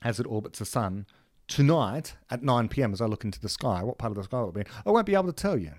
as 0.02 0.18
it 0.18 0.26
orbits 0.26 0.58
the 0.58 0.64
sun 0.64 1.06
tonight 1.48 2.14
at 2.30 2.42
9 2.42 2.68
p.m. 2.68 2.92
as 2.92 3.00
I 3.00 3.06
look 3.06 3.24
into 3.24 3.40
the 3.40 3.48
sky, 3.48 3.82
what 3.82 3.98
part 3.98 4.10
of 4.10 4.16
the 4.16 4.24
sky 4.24 4.40
will 4.40 4.52
be? 4.52 4.64
I 4.86 4.90
won't 4.90 5.06
be 5.06 5.14
able 5.14 5.26
to 5.26 5.32
tell 5.32 5.58
you. 5.58 5.72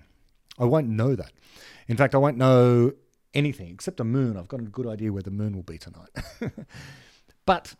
I 0.58 0.64
won't 0.64 0.88
know 0.88 1.14
that. 1.14 1.32
In 1.88 1.96
fact, 1.96 2.14
I 2.14 2.18
won't 2.18 2.36
know 2.36 2.92
anything 3.34 3.70
except 3.70 4.00
a 4.00 4.04
moon. 4.04 4.36
I've 4.36 4.48
got 4.48 4.60
a 4.60 4.64
good 4.64 4.86
idea 4.86 5.12
where 5.12 5.22
the 5.22 5.30
moon 5.30 5.54
will 5.54 5.62
be 5.62 5.78
tonight. 5.78 6.08
but 7.46 7.74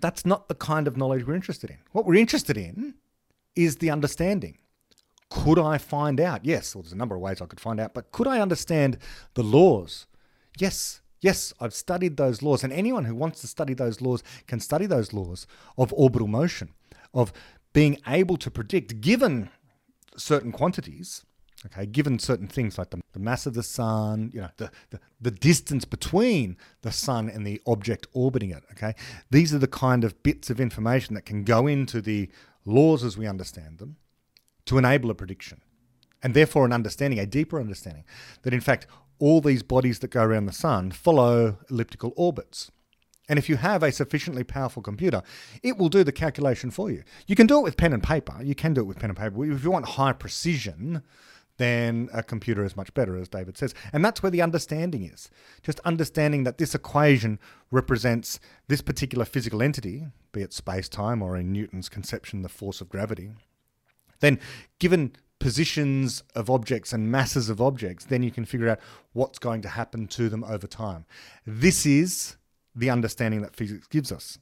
that's 0.00 0.24
not 0.24 0.48
the 0.48 0.54
kind 0.54 0.86
of 0.86 0.96
knowledge 0.96 1.26
we're 1.26 1.34
interested 1.34 1.70
in. 1.70 1.78
What 1.92 2.06
we're 2.06 2.14
interested 2.14 2.56
in 2.56 2.94
is 3.56 3.76
the 3.76 3.90
understanding. 3.90 4.58
Could 5.28 5.58
I 5.58 5.78
find 5.78 6.20
out? 6.20 6.44
Yes, 6.44 6.74
well, 6.74 6.82
there's 6.82 6.92
a 6.92 6.96
number 6.96 7.14
of 7.14 7.20
ways 7.20 7.40
I 7.40 7.46
could 7.46 7.60
find 7.60 7.78
out, 7.78 7.94
but 7.94 8.10
could 8.10 8.26
I 8.26 8.40
understand 8.40 8.98
the 9.34 9.42
laws? 9.42 10.06
Yes, 10.58 11.02
yes, 11.20 11.52
I've 11.60 11.74
studied 11.74 12.16
those 12.16 12.42
laws, 12.42 12.64
and 12.64 12.72
anyone 12.72 13.04
who 13.04 13.14
wants 13.14 13.40
to 13.42 13.46
study 13.46 13.74
those 13.74 14.00
laws 14.00 14.24
can 14.46 14.58
study 14.58 14.86
those 14.86 15.12
laws 15.12 15.46
of 15.78 15.92
orbital 15.92 16.26
motion, 16.26 16.70
of 17.12 17.32
being 17.72 17.98
able 18.06 18.36
to 18.38 18.50
predict, 18.50 19.00
given 19.00 19.50
certain 20.16 20.52
quantities, 20.52 21.24
Okay, 21.66 21.84
given 21.84 22.18
certain 22.18 22.46
things 22.46 22.78
like 22.78 22.88
the, 22.88 23.02
the 23.12 23.18
mass 23.18 23.44
of 23.44 23.52
the 23.52 23.62
sun, 23.62 24.30
you 24.32 24.40
know, 24.40 24.48
the, 24.56 24.70
the, 24.88 25.00
the 25.20 25.30
distance 25.30 25.84
between 25.84 26.56
the 26.80 26.90
sun 26.90 27.28
and 27.28 27.46
the 27.46 27.60
object 27.66 28.06
orbiting 28.14 28.50
it. 28.50 28.62
Okay, 28.72 28.94
these 29.30 29.52
are 29.52 29.58
the 29.58 29.68
kind 29.68 30.02
of 30.02 30.22
bits 30.22 30.48
of 30.48 30.58
information 30.58 31.14
that 31.14 31.26
can 31.26 31.44
go 31.44 31.66
into 31.66 32.00
the 32.00 32.30
laws 32.64 33.04
as 33.04 33.18
we 33.18 33.26
understand 33.26 33.78
them 33.78 33.96
to 34.64 34.78
enable 34.78 35.10
a 35.10 35.14
prediction, 35.14 35.60
and 36.22 36.32
therefore 36.32 36.64
an 36.64 36.72
understanding, 36.72 37.18
a 37.18 37.26
deeper 37.26 37.60
understanding 37.60 38.04
that 38.42 38.54
in 38.54 38.60
fact 38.60 38.86
all 39.18 39.42
these 39.42 39.62
bodies 39.62 39.98
that 39.98 40.08
go 40.08 40.22
around 40.22 40.46
the 40.46 40.52
sun 40.52 40.90
follow 40.90 41.58
elliptical 41.68 42.14
orbits. 42.16 42.70
And 43.30 43.38
if 43.38 43.48
you 43.48 43.56
have 43.58 43.84
a 43.84 43.92
sufficiently 43.92 44.42
powerful 44.42 44.82
computer, 44.82 45.22
it 45.62 45.78
will 45.78 45.88
do 45.88 46.02
the 46.02 46.10
calculation 46.10 46.72
for 46.72 46.90
you. 46.90 47.04
You 47.28 47.36
can 47.36 47.46
do 47.46 47.58
it 47.58 47.62
with 47.62 47.76
pen 47.76 47.92
and 47.92 48.02
paper. 48.02 48.34
You 48.42 48.56
can 48.56 48.74
do 48.74 48.80
it 48.80 48.84
with 48.88 48.98
pen 48.98 49.10
and 49.10 49.16
paper. 49.16 49.44
If 49.44 49.62
you 49.62 49.70
want 49.70 49.86
high 49.86 50.12
precision, 50.12 51.04
then 51.56 52.08
a 52.12 52.24
computer 52.24 52.64
is 52.64 52.76
much 52.76 52.92
better, 52.92 53.16
as 53.16 53.28
David 53.28 53.56
says. 53.56 53.72
And 53.92 54.04
that's 54.04 54.20
where 54.20 54.30
the 54.30 54.42
understanding 54.42 55.04
is. 55.04 55.30
Just 55.62 55.78
understanding 55.80 56.42
that 56.42 56.58
this 56.58 56.74
equation 56.74 57.38
represents 57.70 58.40
this 58.66 58.80
particular 58.80 59.24
physical 59.24 59.62
entity, 59.62 60.06
be 60.32 60.42
it 60.42 60.52
space 60.52 60.88
time 60.88 61.22
or 61.22 61.36
in 61.36 61.52
Newton's 61.52 61.88
conception, 61.88 62.42
the 62.42 62.48
force 62.48 62.80
of 62.80 62.88
gravity. 62.88 63.30
Then, 64.18 64.40
given 64.80 65.12
positions 65.38 66.24
of 66.34 66.50
objects 66.50 66.92
and 66.92 67.12
masses 67.12 67.48
of 67.48 67.60
objects, 67.60 68.06
then 68.06 68.24
you 68.24 68.32
can 68.32 68.44
figure 68.44 68.68
out 68.68 68.80
what's 69.12 69.38
going 69.38 69.62
to 69.62 69.68
happen 69.68 70.08
to 70.08 70.28
them 70.28 70.42
over 70.42 70.66
time. 70.66 71.04
This 71.46 71.86
is 71.86 72.36
the 72.74 72.90
understanding 72.90 73.42
that 73.42 73.56
physics 73.56 73.86
gives 73.86 74.12
us. 74.12 74.38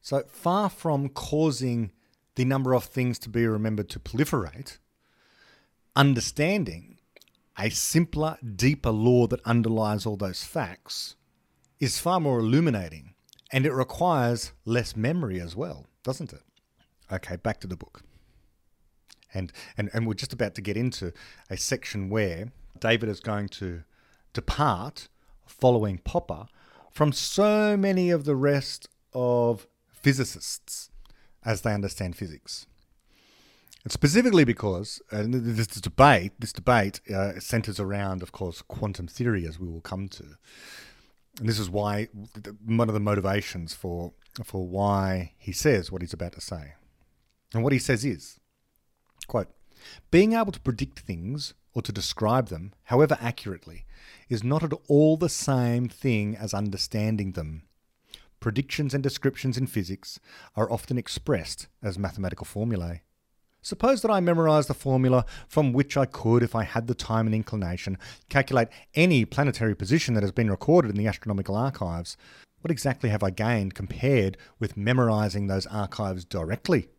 So, 0.00 0.22
far 0.28 0.68
from 0.68 1.08
causing 1.08 1.90
the 2.34 2.44
number 2.44 2.74
of 2.74 2.84
things 2.84 3.18
to 3.20 3.28
be 3.28 3.46
remembered 3.46 3.88
to 3.90 3.98
proliferate, 3.98 4.78
understanding 5.96 6.98
a 7.58 7.70
simpler, 7.70 8.36
deeper 8.56 8.90
law 8.90 9.26
that 9.28 9.40
underlies 9.44 10.04
all 10.04 10.16
those 10.16 10.42
facts 10.42 11.16
is 11.78 11.98
far 11.98 12.20
more 12.20 12.40
illuminating 12.40 13.14
and 13.52 13.64
it 13.64 13.72
requires 13.72 14.52
less 14.64 14.96
memory 14.96 15.40
as 15.40 15.54
well, 15.54 15.86
doesn't 16.02 16.32
it? 16.32 16.42
Okay, 17.12 17.36
back 17.36 17.60
to 17.60 17.66
the 17.66 17.76
book. 17.76 18.02
And, 19.32 19.52
and, 19.76 19.90
and 19.92 20.06
we're 20.06 20.14
just 20.14 20.32
about 20.32 20.54
to 20.56 20.60
get 20.60 20.76
into 20.76 21.12
a 21.50 21.56
section 21.56 22.08
where 22.08 22.52
David 22.78 23.08
is 23.08 23.20
going 23.20 23.48
to 23.50 23.82
depart 24.32 25.08
following 25.46 25.98
Popper 25.98 26.46
from 26.94 27.12
so 27.12 27.76
many 27.76 28.10
of 28.10 28.24
the 28.24 28.36
rest 28.36 28.88
of 29.12 29.66
physicists 29.90 30.90
as 31.44 31.60
they 31.62 31.74
understand 31.74 32.16
physics. 32.16 32.66
And 33.82 33.92
specifically 33.92 34.44
because 34.44 35.02
this 35.10 35.66
debate, 35.66 36.32
this 36.38 36.52
debate 36.52 37.00
uh, 37.12 37.38
centers 37.40 37.78
around, 37.78 38.22
of 38.22 38.32
course, 38.32 38.62
quantum 38.62 39.08
theory, 39.08 39.46
as 39.46 39.58
we 39.58 39.68
will 39.68 39.82
come 39.82 40.08
to. 40.08 40.24
And 41.40 41.48
this 41.48 41.58
is 41.58 41.68
why 41.68 42.08
one 42.64 42.88
of 42.88 42.94
the 42.94 43.00
motivations 43.00 43.74
for 43.74 44.12
for 44.44 44.66
why 44.66 45.32
he 45.36 45.52
says 45.52 45.92
what 45.92 46.00
he's 46.00 46.12
about 46.12 46.32
to 46.32 46.40
say. 46.40 46.74
And 47.52 47.62
what 47.62 47.72
he 47.72 47.78
says 47.78 48.04
is, 48.04 48.40
quote, 49.26 49.48
being 50.10 50.32
able 50.32 50.52
to 50.52 50.60
predict 50.60 51.00
things 51.00 51.54
or 51.74 51.82
to 51.82 51.92
describe 51.92 52.48
them, 52.48 52.72
however 52.84 53.18
accurately, 53.20 53.84
is 54.28 54.44
not 54.44 54.62
at 54.62 54.72
all 54.88 55.16
the 55.16 55.28
same 55.28 55.88
thing 55.88 56.36
as 56.36 56.54
understanding 56.54 57.32
them. 57.32 57.62
Predictions 58.40 58.94
and 58.94 59.02
descriptions 59.02 59.58
in 59.58 59.66
physics 59.66 60.20
are 60.54 60.70
often 60.70 60.98
expressed 60.98 61.66
as 61.82 61.98
mathematical 61.98 62.44
formulae. 62.44 63.02
Suppose 63.62 64.02
that 64.02 64.10
I 64.10 64.20
memorize 64.20 64.66
the 64.66 64.74
formula 64.74 65.24
from 65.48 65.72
which 65.72 65.96
I 65.96 66.04
could, 66.04 66.42
if 66.42 66.54
I 66.54 66.64
had 66.64 66.86
the 66.86 66.94
time 66.94 67.24
and 67.24 67.34
inclination, 67.34 67.96
calculate 68.28 68.68
any 68.94 69.24
planetary 69.24 69.74
position 69.74 70.12
that 70.14 70.22
has 70.22 70.32
been 70.32 70.50
recorded 70.50 70.90
in 70.90 70.98
the 70.98 71.06
astronomical 71.06 71.56
archives. 71.56 72.18
What 72.60 72.70
exactly 72.70 73.08
have 73.08 73.22
I 73.22 73.30
gained 73.30 73.74
compared 73.74 74.36
with 74.58 74.76
memorizing 74.76 75.46
those 75.46 75.66
archives 75.66 76.26
directly? 76.26 76.90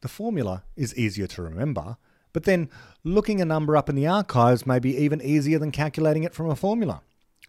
The 0.00 0.08
formula 0.08 0.64
is 0.74 0.96
easier 0.96 1.26
to 1.26 1.42
remember, 1.42 1.98
but 2.36 2.44
then 2.44 2.68
looking 3.02 3.40
a 3.40 3.46
number 3.46 3.78
up 3.78 3.88
in 3.88 3.94
the 3.94 4.06
archives 4.06 4.66
may 4.66 4.78
be 4.78 4.94
even 4.94 5.22
easier 5.22 5.58
than 5.58 5.72
calculating 5.72 6.22
it 6.22 6.34
from 6.34 6.50
a 6.50 6.54
formula. 6.54 7.00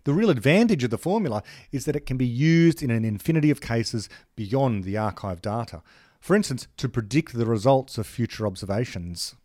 The 0.06 0.14
real 0.14 0.30
advantage 0.30 0.82
of 0.86 0.92
the 0.92 0.98
formula 0.98 1.44
is 1.74 1.84
that 1.84 1.98
it 1.98 2.06
can 2.06 2.16
be 2.16 2.26
used 2.26 2.82
in 2.82 2.90
an 2.90 3.04
infinity 3.04 3.52
of 3.52 3.60
cases 3.60 4.08
beyond 4.38 4.86
the 4.86 4.96
archive 4.96 5.42
data. 5.42 5.82
For 6.22 6.38
instance, 6.38 6.70
to 6.78 6.88
predict 6.88 7.34
the 7.34 7.46
results 7.46 7.98
of 7.98 8.08
future 8.08 8.48
observations. 8.48 9.36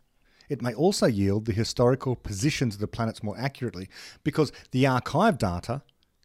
It 0.47 0.61
may 0.61 0.73
also 0.73 1.07
yield 1.07 1.43
the 1.43 1.51
historical 1.51 2.15
positions 2.15 2.75
of 2.75 2.79
the 2.79 2.87
planets 2.87 3.21
more 3.21 3.37
accurately 3.37 3.89
because 4.23 4.53
the 4.71 4.87
archive 4.87 5.37
data 5.37 5.81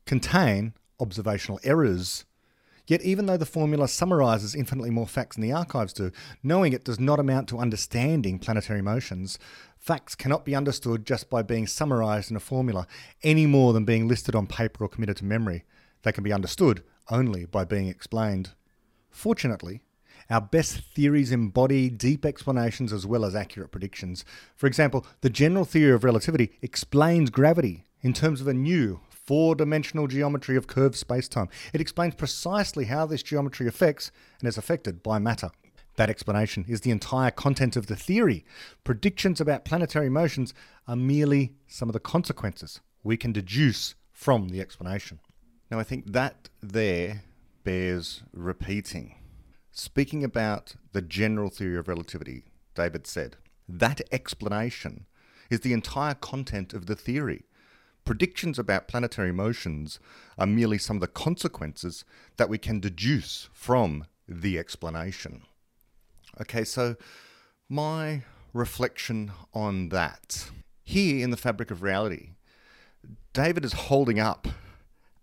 contain 0.06 0.74
observational 1.00 1.58
errors. 1.64 2.24
Yet, 2.88 3.02
even 3.02 3.26
though 3.26 3.36
the 3.36 3.44
formula 3.44 3.86
summarizes 3.86 4.54
infinitely 4.54 4.88
more 4.88 5.06
facts 5.06 5.36
than 5.36 5.42
the 5.42 5.52
archives 5.52 5.92
do, 5.92 6.10
knowing 6.42 6.72
it 6.72 6.84
does 6.84 6.98
not 6.98 7.20
amount 7.20 7.46
to 7.50 7.58
understanding 7.58 8.38
planetary 8.38 8.80
motions. 8.80 9.38
Facts 9.76 10.14
cannot 10.14 10.46
be 10.46 10.56
understood 10.56 11.04
just 11.04 11.28
by 11.28 11.42
being 11.42 11.66
summarized 11.66 12.30
in 12.30 12.36
a 12.36 12.40
formula, 12.40 12.86
any 13.22 13.44
more 13.44 13.74
than 13.74 13.84
being 13.84 14.08
listed 14.08 14.34
on 14.34 14.46
paper 14.46 14.84
or 14.84 14.88
committed 14.88 15.18
to 15.18 15.26
memory. 15.26 15.64
They 16.02 16.12
can 16.12 16.24
be 16.24 16.32
understood 16.32 16.82
only 17.10 17.44
by 17.44 17.66
being 17.66 17.88
explained. 17.88 18.54
Fortunately, 19.10 19.82
our 20.30 20.40
best 20.40 20.80
theories 20.94 21.30
embody 21.30 21.90
deep 21.90 22.24
explanations 22.24 22.90
as 22.90 23.06
well 23.06 23.26
as 23.26 23.34
accurate 23.34 23.70
predictions. 23.70 24.24
For 24.56 24.66
example, 24.66 25.06
the 25.20 25.30
general 25.30 25.66
theory 25.66 25.92
of 25.92 26.04
relativity 26.04 26.52
explains 26.62 27.28
gravity 27.28 27.84
in 28.00 28.14
terms 28.14 28.40
of 28.40 28.48
a 28.48 28.54
new 28.54 29.00
four 29.28 29.54
dimensional 29.54 30.06
geometry 30.06 30.56
of 30.56 30.66
curved 30.66 30.94
spacetime. 30.94 31.50
It 31.74 31.82
explains 31.82 32.14
precisely 32.14 32.86
how 32.86 33.04
this 33.04 33.22
geometry 33.22 33.68
affects 33.68 34.10
and 34.40 34.48
is 34.48 34.56
affected 34.56 35.02
by 35.02 35.18
matter. 35.18 35.50
That 35.96 36.08
explanation 36.08 36.64
is 36.66 36.80
the 36.80 36.92
entire 36.92 37.30
content 37.30 37.76
of 37.76 37.88
the 37.88 37.94
theory. 37.94 38.46
Predictions 38.84 39.38
about 39.38 39.66
planetary 39.66 40.08
motions 40.08 40.54
are 40.86 40.96
merely 40.96 41.52
some 41.66 41.90
of 41.90 41.92
the 41.92 42.00
consequences 42.00 42.80
we 43.04 43.18
can 43.18 43.32
deduce 43.32 43.94
from 44.12 44.48
the 44.48 44.62
explanation. 44.62 45.20
Now, 45.70 45.78
I 45.78 45.84
think 45.84 46.10
that 46.12 46.48
there 46.62 47.24
bears 47.64 48.22
repeating. 48.32 49.14
Speaking 49.70 50.24
about 50.24 50.74
the 50.92 51.02
general 51.02 51.50
theory 51.50 51.76
of 51.76 51.86
relativity, 51.86 52.44
David 52.74 53.06
said, 53.06 53.36
that 53.68 54.00
explanation 54.10 55.04
is 55.50 55.60
the 55.60 55.74
entire 55.74 56.14
content 56.14 56.72
of 56.72 56.86
the 56.86 56.96
theory. 56.96 57.44
Predictions 58.08 58.58
about 58.58 58.88
planetary 58.88 59.32
motions 59.32 60.00
are 60.38 60.46
merely 60.46 60.78
some 60.78 60.96
of 60.96 61.02
the 61.02 61.06
consequences 61.06 62.06
that 62.38 62.48
we 62.48 62.56
can 62.56 62.80
deduce 62.80 63.50
from 63.52 64.06
the 64.26 64.58
explanation. 64.58 65.42
Okay, 66.40 66.64
so 66.64 66.96
my 67.68 68.22
reflection 68.54 69.30
on 69.52 69.90
that. 69.90 70.48
Here 70.84 71.22
in 71.22 71.28
the 71.28 71.36
fabric 71.36 71.70
of 71.70 71.82
reality, 71.82 72.30
David 73.34 73.62
is 73.62 73.74
holding 73.74 74.18
up 74.18 74.48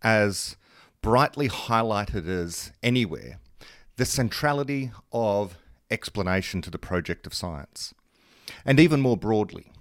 as 0.04 0.56
brightly 1.02 1.50
highlighted 1.50 2.28
as 2.28 2.72
anywhere 2.84 3.40
the 3.96 4.06
centrality 4.06 4.92
of 5.12 5.58
explanation 5.90 6.62
to 6.62 6.70
the 6.70 6.78
project 6.78 7.26
of 7.26 7.34
science, 7.34 7.96
and 8.64 8.80
even 8.80 9.02
more 9.02 9.18
broadly. 9.18 9.72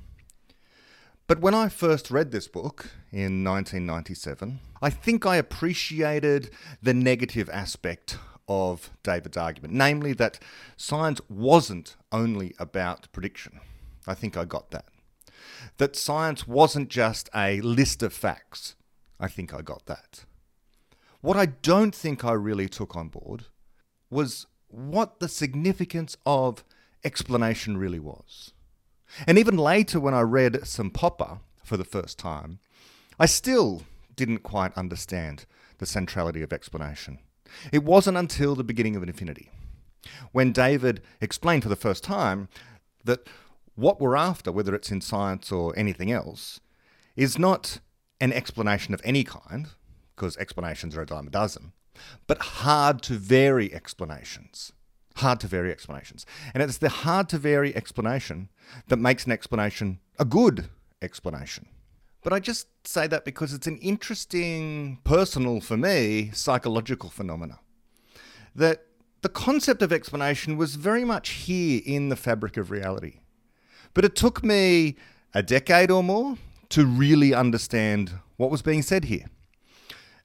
But 1.26 1.40
when 1.40 1.54
I 1.54 1.70
first 1.70 2.10
read 2.10 2.32
this 2.32 2.48
book 2.48 2.90
in 3.10 3.42
1997, 3.42 4.60
I 4.82 4.90
think 4.90 5.24
I 5.24 5.36
appreciated 5.36 6.50
the 6.82 6.92
negative 6.92 7.48
aspect 7.48 8.18
of 8.46 8.90
David's 9.02 9.38
argument, 9.38 9.72
namely 9.72 10.12
that 10.12 10.38
science 10.76 11.22
wasn't 11.30 11.96
only 12.12 12.54
about 12.58 13.10
prediction. 13.12 13.60
I 14.06 14.12
think 14.12 14.36
I 14.36 14.44
got 14.44 14.70
that. 14.72 14.84
That 15.78 15.96
science 15.96 16.46
wasn't 16.46 16.90
just 16.90 17.30
a 17.34 17.62
list 17.62 18.02
of 18.02 18.12
facts. 18.12 18.76
I 19.18 19.28
think 19.28 19.54
I 19.54 19.62
got 19.62 19.86
that. 19.86 20.24
What 21.22 21.38
I 21.38 21.46
don't 21.46 21.94
think 21.94 22.22
I 22.22 22.32
really 22.32 22.68
took 22.68 22.94
on 22.94 23.08
board 23.08 23.46
was 24.10 24.46
what 24.68 25.20
the 25.20 25.28
significance 25.28 26.18
of 26.26 26.64
explanation 27.02 27.78
really 27.78 27.98
was. 27.98 28.52
And 29.26 29.38
even 29.38 29.56
later, 29.56 30.00
when 30.00 30.14
I 30.14 30.20
read 30.20 30.66
some 30.66 30.90
Popper 30.90 31.38
for 31.62 31.76
the 31.76 31.84
first 31.84 32.18
time, 32.18 32.58
I 33.18 33.26
still 33.26 33.82
didn't 34.16 34.38
quite 34.38 34.76
understand 34.76 35.46
the 35.78 35.86
centrality 35.86 36.42
of 36.42 36.52
explanation. 36.52 37.18
It 37.72 37.84
wasn't 37.84 38.16
until 38.16 38.54
the 38.54 38.64
beginning 38.64 38.96
of 38.96 39.02
Infinity, 39.02 39.50
when 40.32 40.52
David 40.52 41.02
explained 41.20 41.62
for 41.62 41.68
the 41.68 41.76
first 41.76 42.02
time 42.02 42.48
that 43.04 43.28
what 43.74 44.00
we're 44.00 44.16
after, 44.16 44.52
whether 44.52 44.74
it's 44.74 44.90
in 44.90 45.00
science 45.00 45.50
or 45.50 45.76
anything 45.76 46.10
else, 46.10 46.60
is 47.16 47.38
not 47.38 47.80
an 48.20 48.32
explanation 48.32 48.94
of 48.94 49.00
any 49.04 49.24
kind, 49.24 49.68
because 50.14 50.36
explanations 50.36 50.96
are 50.96 51.02
a 51.02 51.06
dime 51.06 51.26
a 51.26 51.30
dozen, 51.30 51.72
but 52.26 52.38
hard 52.38 53.02
to 53.02 53.14
vary 53.14 53.72
explanations 53.74 54.72
hard 55.16 55.40
to 55.40 55.46
vary 55.46 55.70
explanations. 55.70 56.26
And 56.52 56.62
it's 56.62 56.78
the 56.78 56.88
hard 56.88 57.28
to 57.30 57.38
vary 57.38 57.74
explanation 57.74 58.48
that 58.88 58.98
makes 58.98 59.26
an 59.26 59.32
explanation 59.32 60.00
a 60.18 60.24
good 60.24 60.68
explanation. 61.02 61.66
But 62.22 62.32
I 62.32 62.40
just 62.40 62.68
say 62.86 63.06
that 63.06 63.24
because 63.24 63.52
it's 63.52 63.66
an 63.66 63.78
interesting, 63.78 64.98
personal, 65.04 65.60
for 65.60 65.76
me, 65.76 66.30
psychological 66.32 67.10
phenomena. 67.10 67.60
That 68.54 68.86
the 69.22 69.28
concept 69.28 69.82
of 69.82 69.92
explanation 69.92 70.56
was 70.56 70.76
very 70.76 71.04
much 71.04 71.30
here 71.30 71.82
in 71.84 72.08
the 72.08 72.16
fabric 72.16 72.56
of 72.56 72.70
reality. 72.70 73.20
But 73.92 74.04
it 74.04 74.16
took 74.16 74.42
me 74.42 74.96
a 75.34 75.42
decade 75.42 75.90
or 75.90 76.02
more 76.02 76.36
to 76.70 76.86
really 76.86 77.34
understand 77.34 78.12
what 78.36 78.50
was 78.50 78.62
being 78.62 78.82
said 78.82 79.04
here. 79.04 79.26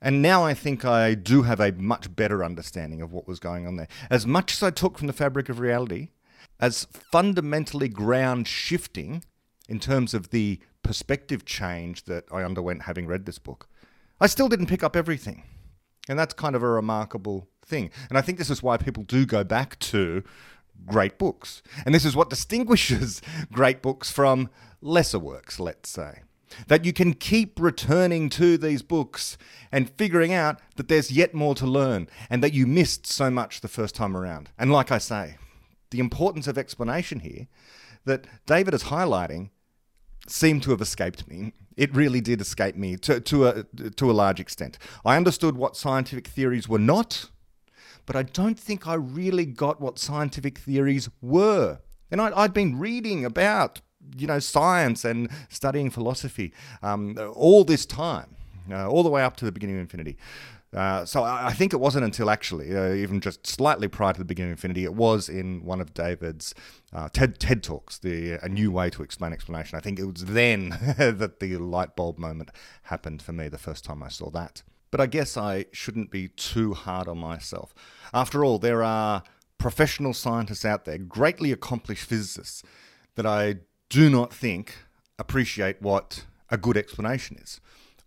And 0.01 0.21
now 0.21 0.45
I 0.45 0.53
think 0.53 0.85
I 0.85 1.13
do 1.13 1.43
have 1.43 1.59
a 1.59 1.71
much 1.73 2.15
better 2.15 2.43
understanding 2.43 3.01
of 3.01 3.11
what 3.11 3.27
was 3.27 3.39
going 3.39 3.67
on 3.67 3.75
there. 3.75 3.87
As 4.09 4.25
much 4.25 4.53
as 4.53 4.63
I 4.63 4.71
took 4.71 4.97
from 4.97 5.07
the 5.07 5.13
fabric 5.13 5.49
of 5.49 5.59
reality, 5.59 6.09
as 6.59 6.85
fundamentally 6.91 7.89
ground 7.89 8.47
shifting 8.47 9.23
in 9.67 9.79
terms 9.79 10.13
of 10.13 10.29
the 10.29 10.59
perspective 10.83 11.45
change 11.45 12.05
that 12.05 12.25
I 12.31 12.43
underwent 12.43 12.83
having 12.83 13.07
read 13.07 13.25
this 13.25 13.39
book, 13.39 13.67
I 14.21 14.27
still 14.27 14.49
didn't 14.49 14.67
pick 14.67 14.83
up 14.83 14.95
everything. 14.95 15.43
And 16.07 16.17
that's 16.17 16.33
kind 16.33 16.55
of 16.55 16.63
a 16.63 16.67
remarkable 16.67 17.47
thing. 17.65 17.91
And 18.09 18.17
I 18.17 18.21
think 18.21 18.37
this 18.37 18.49
is 18.49 18.63
why 18.63 18.77
people 18.77 19.03
do 19.03 19.25
go 19.25 19.43
back 19.43 19.77
to 19.79 20.23
great 20.85 21.17
books. 21.17 21.61
And 21.85 21.93
this 21.93 22.05
is 22.05 22.15
what 22.15 22.29
distinguishes 22.29 23.21
great 23.51 23.81
books 23.81 24.11
from 24.11 24.49
lesser 24.81 25.19
works, 25.19 25.59
let's 25.59 25.89
say. 25.89 26.21
That 26.67 26.85
you 26.85 26.93
can 26.93 27.13
keep 27.13 27.59
returning 27.59 28.29
to 28.31 28.57
these 28.57 28.81
books 28.81 29.37
and 29.71 29.89
figuring 29.89 30.33
out 30.33 30.59
that 30.75 30.87
there's 30.87 31.11
yet 31.11 31.33
more 31.33 31.55
to 31.55 31.65
learn 31.65 32.07
and 32.29 32.43
that 32.43 32.53
you 32.53 32.65
missed 32.65 33.05
so 33.05 33.29
much 33.29 33.61
the 33.61 33.67
first 33.67 33.95
time 33.95 34.15
around. 34.15 34.49
And 34.57 34.71
like 34.71 34.91
I 34.91 34.97
say, 34.97 35.37
the 35.91 35.99
importance 35.99 36.47
of 36.47 36.57
explanation 36.57 37.19
here 37.19 37.47
that 38.05 38.27
David 38.45 38.73
is 38.73 38.85
highlighting 38.85 39.49
seemed 40.27 40.63
to 40.63 40.71
have 40.71 40.81
escaped 40.81 41.27
me. 41.27 41.53
It 41.77 41.95
really 41.95 42.21
did 42.21 42.41
escape 42.41 42.75
me 42.75 42.97
to, 42.97 43.19
to, 43.19 43.47
a, 43.47 43.63
to 43.63 44.11
a 44.11 44.13
large 44.13 44.39
extent. 44.39 44.77
I 45.05 45.17
understood 45.17 45.55
what 45.55 45.77
scientific 45.77 46.27
theories 46.27 46.67
were 46.67 46.79
not, 46.79 47.29
but 48.05 48.15
I 48.15 48.23
don't 48.23 48.59
think 48.59 48.87
I 48.87 48.95
really 48.95 49.45
got 49.45 49.79
what 49.79 49.99
scientific 49.99 50.57
theories 50.57 51.09
were. 51.21 51.79
And 52.11 52.19
I, 52.21 52.31
I'd 52.35 52.53
been 52.53 52.79
reading 52.79 53.23
about 53.23 53.81
you 54.17 54.27
know, 54.27 54.39
science 54.39 55.05
and 55.05 55.29
studying 55.49 55.89
philosophy 55.89 56.53
um, 56.81 57.17
all 57.35 57.63
this 57.63 57.85
time, 57.85 58.35
uh, 58.71 58.87
all 58.87 59.03
the 59.03 59.09
way 59.09 59.23
up 59.23 59.35
to 59.37 59.45
the 59.45 59.51
beginning 59.51 59.75
of 59.75 59.81
infinity. 59.81 60.17
Uh, 60.71 61.03
so 61.03 61.23
I 61.23 61.51
think 61.51 61.73
it 61.73 61.79
wasn't 61.79 62.05
until 62.05 62.29
actually, 62.29 62.75
uh, 62.75 62.93
even 62.93 63.21
just 63.21 63.47
slightly 63.47 63.87
prior 63.87 64.13
to 64.13 64.19
the 64.19 64.25
beginning 64.25 64.51
of 64.51 64.57
Infinity, 64.59 64.83
it 64.83 64.93
was 64.93 65.27
in 65.27 65.65
one 65.65 65.81
of 65.81 65.95
David's 65.95 66.53
uh, 66.93 67.09
TED, 67.11 67.39
TED 67.39 67.63
talks, 67.63 67.97
the 67.97 68.33
a 68.43 68.47
new 68.47 68.71
way 68.71 68.91
to 68.91 69.01
explain 69.01 69.33
explanation. 69.33 69.77
I 69.77 69.81
think 69.81 69.97
it 69.97 70.05
was 70.05 70.25
then 70.25 70.69
that 70.97 71.39
the 71.39 71.57
light 71.57 71.95
bulb 71.95 72.19
moment 72.19 72.51
happened 72.83 73.23
for 73.23 73.33
me 73.33 73.47
the 73.47 73.57
first 73.57 73.83
time 73.83 74.03
I 74.03 74.09
saw 74.09 74.29
that. 74.29 74.61
But 74.91 75.01
I 75.01 75.07
guess 75.07 75.37
I 75.37 75.65
shouldn't 75.71 76.11
be 76.11 76.27
too 76.29 76.75
hard 76.75 77.07
on 77.07 77.17
myself. 77.17 77.73
After 78.13 78.45
all, 78.45 78.59
there 78.59 78.83
are 78.83 79.23
professional 79.57 80.13
scientists 80.13 80.65
out 80.65 80.85
there, 80.85 80.99
greatly 80.99 81.51
accomplished 81.51 82.05
physicists, 82.05 82.63
that 83.15 83.25
I 83.25 83.55
do 83.89 84.09
not 84.09 84.33
think 84.33 84.77
appreciate 85.17 85.81
what 85.81 86.25
a 86.49 86.57
good 86.57 86.77
explanation 86.77 87.37
is 87.37 87.59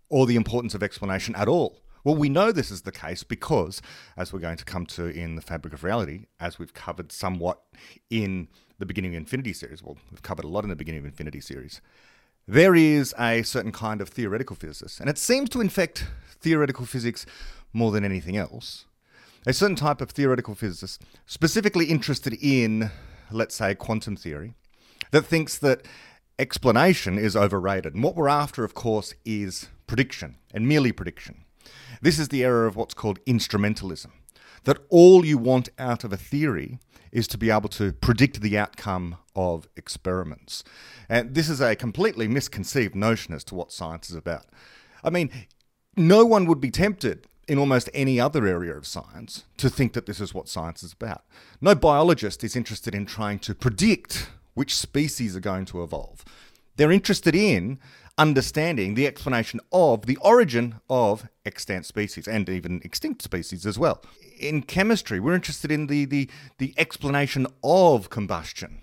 or 0.09 0.27
the 0.27 0.37
importance 0.37 0.75
of 0.75 0.83
explanation 0.83 1.35
at 1.35 1.49
all. 1.49 1.81
Well, 2.05 2.16
we 2.16 2.29
know 2.29 2.51
this 2.51 2.71
is 2.71 2.83
the 2.83 2.92
case 2.92 3.23
because, 3.23 3.81
as 4.16 4.33
we're 4.33 4.40
going 4.40 4.57
to 4.57 4.64
come 4.64 4.87
to 4.87 5.07
in 5.07 5.37
the 5.37 5.42
fabric 5.42 5.73
of 5.73 5.85
reality, 5.85 6.27
as 6.40 6.59
we've 6.59 6.75
covered 6.75 7.12
somewhat 7.12 7.61
in 8.11 8.49
the 8.79 8.87
beginning 8.87 9.14
of 9.14 9.18
Infinity 9.18 9.53
series, 9.53 9.83
well, 9.83 9.97
we've 10.11 10.23
covered 10.23 10.45
a 10.45 10.49
lot 10.49 10.64
in 10.64 10.71
the 10.71 10.77
beginning 10.77 11.01
of 11.01 11.07
Infinity 11.07 11.40
series, 11.40 11.81
there 12.49 12.75
is 12.75 13.14
a 13.18 13.42
certain 13.42 13.71
kind 13.71 14.01
of 14.01 14.09
theoretical 14.09 14.57
physicist, 14.57 14.99
and 14.99 15.09
it 15.09 15.16
seems 15.16 15.49
to 15.51 15.61
infect 15.61 16.07
theoretical 16.40 16.87
physics 16.87 17.25
more 17.73 17.92
than 17.92 18.05
anything 18.05 18.37
else. 18.37 18.85
A 19.47 19.53
certain 19.53 19.77
type 19.77 20.01
of 20.01 20.11
theoretical 20.11 20.57
physicist, 20.57 21.03
specifically 21.27 21.87
interested 21.87 22.37
in, 22.42 22.90
let's 23.31 23.55
say, 23.55 23.77
quantum 23.77 24.16
theory, 24.16 24.55
that 25.12 25.25
thinks 25.25 25.57
that 25.59 25.87
explanation 26.38 27.16
is 27.18 27.37
overrated. 27.37 27.94
And 27.94 28.03
what 28.03 28.16
we're 28.16 28.29
after, 28.29 28.64
of 28.64 28.75
course, 28.75 29.14
is 29.25 29.68
prediction 29.87 30.37
and 30.53 30.66
merely 30.66 30.90
prediction. 30.90 31.44
This 32.01 32.18
is 32.18 32.29
the 32.29 32.42
error 32.42 32.66
of 32.66 32.75
what's 32.75 32.94
called 32.94 33.25
instrumentalism. 33.27 34.11
That 34.64 34.79
all 34.90 35.25
you 35.25 35.38
want 35.38 35.68
out 35.79 36.05
of 36.05 36.12
a 36.12 36.16
theory 36.16 36.79
is 37.12 37.29
to 37.29 37.38
be 37.38 37.51
able 37.51 37.68
to 37.68 37.92
predict 37.92 38.40
the 38.40 38.57
outcome 38.57 39.16
of 39.37 39.68
experiments. 39.77 40.64
And 41.09 41.35
this 41.35 41.48
is 41.48 41.61
a 41.61 41.77
completely 41.77 42.27
misconceived 42.27 42.94
notion 42.94 43.35
as 43.35 43.44
to 43.44 43.55
what 43.55 43.70
science 43.70 44.09
is 44.11 44.16
about. 44.16 44.46
I 45.05 45.11
mean, 45.11 45.31
no 45.96 46.25
one 46.25 46.46
would 46.46 46.61
be 46.61 46.70
tempted 46.70 47.29
in 47.48 47.59
almost 47.59 47.90
any 47.92 48.18
other 48.18 48.46
area 48.46 48.75
of 48.75 48.87
science 48.87 49.44
to 49.59 49.68
think 49.68 49.92
that 49.92 50.07
this 50.07 50.20
is 50.20 50.33
what 50.33 50.48
science 50.48 50.83
is 50.83 50.92
about. 50.92 51.25
No 51.61 51.75
biologist 51.75 52.42
is 52.44 52.57
interested 52.57 52.94
in 52.94 53.05
trying 53.05 53.40
to 53.40 53.55
predict 53.55 54.31
which 54.55 54.75
species 54.75 55.37
are 55.37 55.41
going 55.41 55.65
to 55.67 55.83
evolve. 55.83 56.25
They're 56.77 56.93
interested 56.93 57.35
in 57.35 57.79
understanding 58.19 58.95
the 58.95 59.07
explanation 59.07 59.61
of 59.73 60.07
the 60.07 60.17
origin 60.19 60.81
of 60.88 61.29
extant 61.47 61.87
species 61.87 62.29
and 62.29 62.49
even 62.49 62.81
extinct 62.85 63.23
species 63.23 63.65
as 63.67 63.79
well. 63.79 64.03
In 64.38 64.62
chemistry, 64.62 65.19
we're 65.21 65.35
interested 65.35 65.71
in 65.71 65.87
the, 65.87 66.05
the, 66.05 66.29
the 66.59 66.75
explanation 66.77 67.47
of 67.62 68.11
combustion 68.11 68.79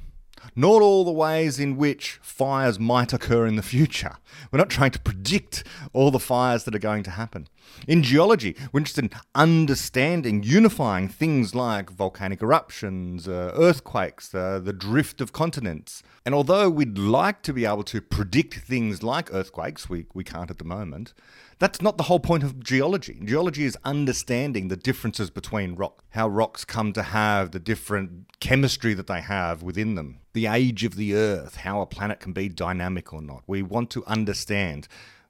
not 0.55 0.81
all 0.81 1.03
the 1.05 1.11
ways 1.11 1.59
in 1.59 1.77
which 1.77 2.19
fires 2.21 2.79
might 2.79 3.13
occur 3.13 3.45
in 3.45 3.55
the 3.55 3.63
future. 3.63 4.17
We're 4.51 4.59
not 4.59 4.69
trying 4.69 4.91
to 4.91 4.99
predict 4.99 5.63
all 5.93 6.11
the 6.11 6.19
fires 6.19 6.63
that 6.63 6.75
are 6.75 6.79
going 6.79 7.03
to 7.03 7.11
happen. 7.11 7.47
In 7.87 8.03
geology, 8.03 8.55
we're 8.71 8.79
interested 8.79 9.05
in 9.05 9.11
understanding, 9.35 10.43
unifying 10.43 11.07
things 11.07 11.55
like 11.55 11.89
volcanic 11.89 12.41
eruptions, 12.41 13.27
uh, 13.27 13.51
earthquakes, 13.55 14.33
uh, 14.33 14.59
the 14.59 14.73
drift 14.73 15.21
of 15.21 15.33
continents. 15.33 16.03
And 16.25 16.35
although 16.35 16.69
we'd 16.69 16.97
like 16.97 17.41
to 17.43 17.53
be 17.53 17.65
able 17.65 17.83
to 17.83 18.01
predict 18.01 18.55
things 18.55 19.01
like 19.01 19.33
earthquakes, 19.33 19.89
we, 19.89 20.05
we 20.13 20.23
can't 20.23 20.51
at 20.51 20.57
the 20.57 20.65
moment, 20.65 21.13
that's 21.57 21.81
not 21.81 21.97
the 21.97 22.03
whole 22.03 22.19
point 22.19 22.43
of 22.43 22.63
geology. 22.63 23.19
Geology 23.23 23.65
is 23.65 23.77
understanding 23.83 24.67
the 24.67 24.77
differences 24.77 25.29
between 25.29 25.75
rock, 25.75 26.03
how 26.11 26.27
rocks 26.27 26.63
come 26.63 26.93
to 26.93 27.03
have 27.03 27.51
the 27.51 27.59
different 27.59 28.39
chemistry 28.39 28.93
that 28.93 29.07
they 29.07 29.21
have 29.21 29.61
within 29.63 29.95
them, 29.95 30.19
the 30.33 30.47
age 30.47 30.83
of 30.83 30.95
the 30.95 31.15
earth, 31.15 31.57
how 31.57 31.81
a 31.81 31.85
planet 31.85 32.19
can 32.19 32.33
be 32.33 32.47
dynamic 32.47 33.11
or 33.11 33.21
not. 33.21 33.43
We 33.47 33.61
want 33.61 33.89
to 33.91 34.05
understand 34.05 34.87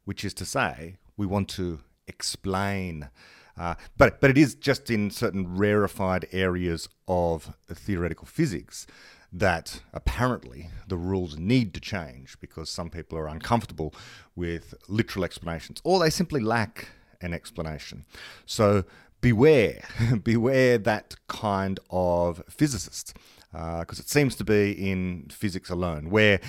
which 0.09 0.25
is 0.25 0.33
to 0.33 0.43
say, 0.43 0.97
we 1.17 1.27
want 1.27 1.47
to 1.47 1.81
explain. 2.09 3.09
Uh, 3.57 3.75
but, 3.97 4.19
but 4.19 4.29
it 4.29 4.37
is 4.37 4.55
just 4.55 4.89
in 4.89 5.11
certain 5.11 5.55
rarefied 5.55 6.27
areas 6.31 6.89
of 7.07 7.53
theoretical 7.69 8.25
physics 8.25 8.85
that 9.31 9.81
apparently 9.93 10.69
the 10.87 10.97
rules 10.97 11.37
need 11.37 11.73
to 11.73 11.79
change 11.79 12.39
because 12.39 12.69
some 12.69 12.89
people 12.89 13.17
are 13.17 13.27
uncomfortable 13.27 13.93
with 14.35 14.73
literal 14.87 15.23
explanations 15.23 15.81
or 15.83 15.99
they 15.99 16.09
simply 16.09 16.41
lack 16.41 16.89
an 17.21 17.33
explanation. 17.33 18.05
So 18.45 18.85
beware, 19.21 19.83
beware 20.23 20.77
that 20.79 21.15
kind 21.27 21.79
of 21.89 22.41
physicist 22.49 23.13
because 23.51 23.99
uh, 23.99 24.03
it 24.03 24.09
seems 24.09 24.35
to 24.35 24.43
be 24.43 24.71
in 24.71 25.27
physics 25.31 25.69
alone 25.69 26.09
where 26.09 26.39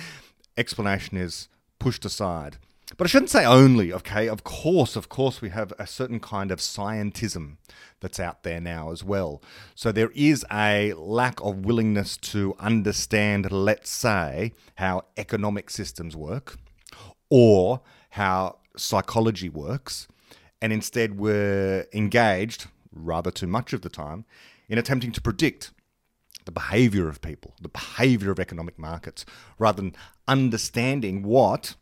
explanation 0.57 1.17
is 1.17 1.49
pushed 1.79 2.05
aside. 2.05 2.57
But 2.97 3.05
I 3.05 3.09
shouldn't 3.09 3.29
say 3.29 3.45
only, 3.45 3.93
okay? 3.93 4.27
Of 4.27 4.43
course, 4.43 4.95
of 4.95 5.09
course, 5.09 5.41
we 5.41 5.49
have 5.49 5.73
a 5.79 5.87
certain 5.87 6.19
kind 6.19 6.51
of 6.51 6.59
scientism 6.59 7.57
that's 7.99 8.19
out 8.19 8.43
there 8.43 8.59
now 8.59 8.91
as 8.91 9.03
well. 9.03 9.41
So 9.75 9.91
there 9.91 10.11
is 10.13 10.45
a 10.51 10.93
lack 10.93 11.39
of 11.41 11.65
willingness 11.65 12.17
to 12.17 12.55
understand, 12.59 13.51
let's 13.51 13.89
say, 13.89 14.53
how 14.75 15.05
economic 15.17 15.69
systems 15.69 16.15
work 16.15 16.57
or 17.29 17.81
how 18.11 18.57
psychology 18.75 19.49
works. 19.49 20.07
And 20.61 20.71
instead, 20.71 21.17
we're 21.17 21.87
engaged, 21.93 22.67
rather 22.91 23.31
too 23.31 23.47
much 23.47 23.73
of 23.73 23.81
the 23.81 23.89
time, 23.89 24.25
in 24.69 24.77
attempting 24.77 25.11
to 25.13 25.21
predict 25.21 25.71
the 26.45 26.51
behavior 26.51 27.07
of 27.07 27.21
people, 27.21 27.55
the 27.61 27.69
behavior 27.69 28.31
of 28.31 28.39
economic 28.39 28.77
markets, 28.77 29.25
rather 29.57 29.81
than 29.81 29.95
understanding 30.27 31.23
what 31.23 31.75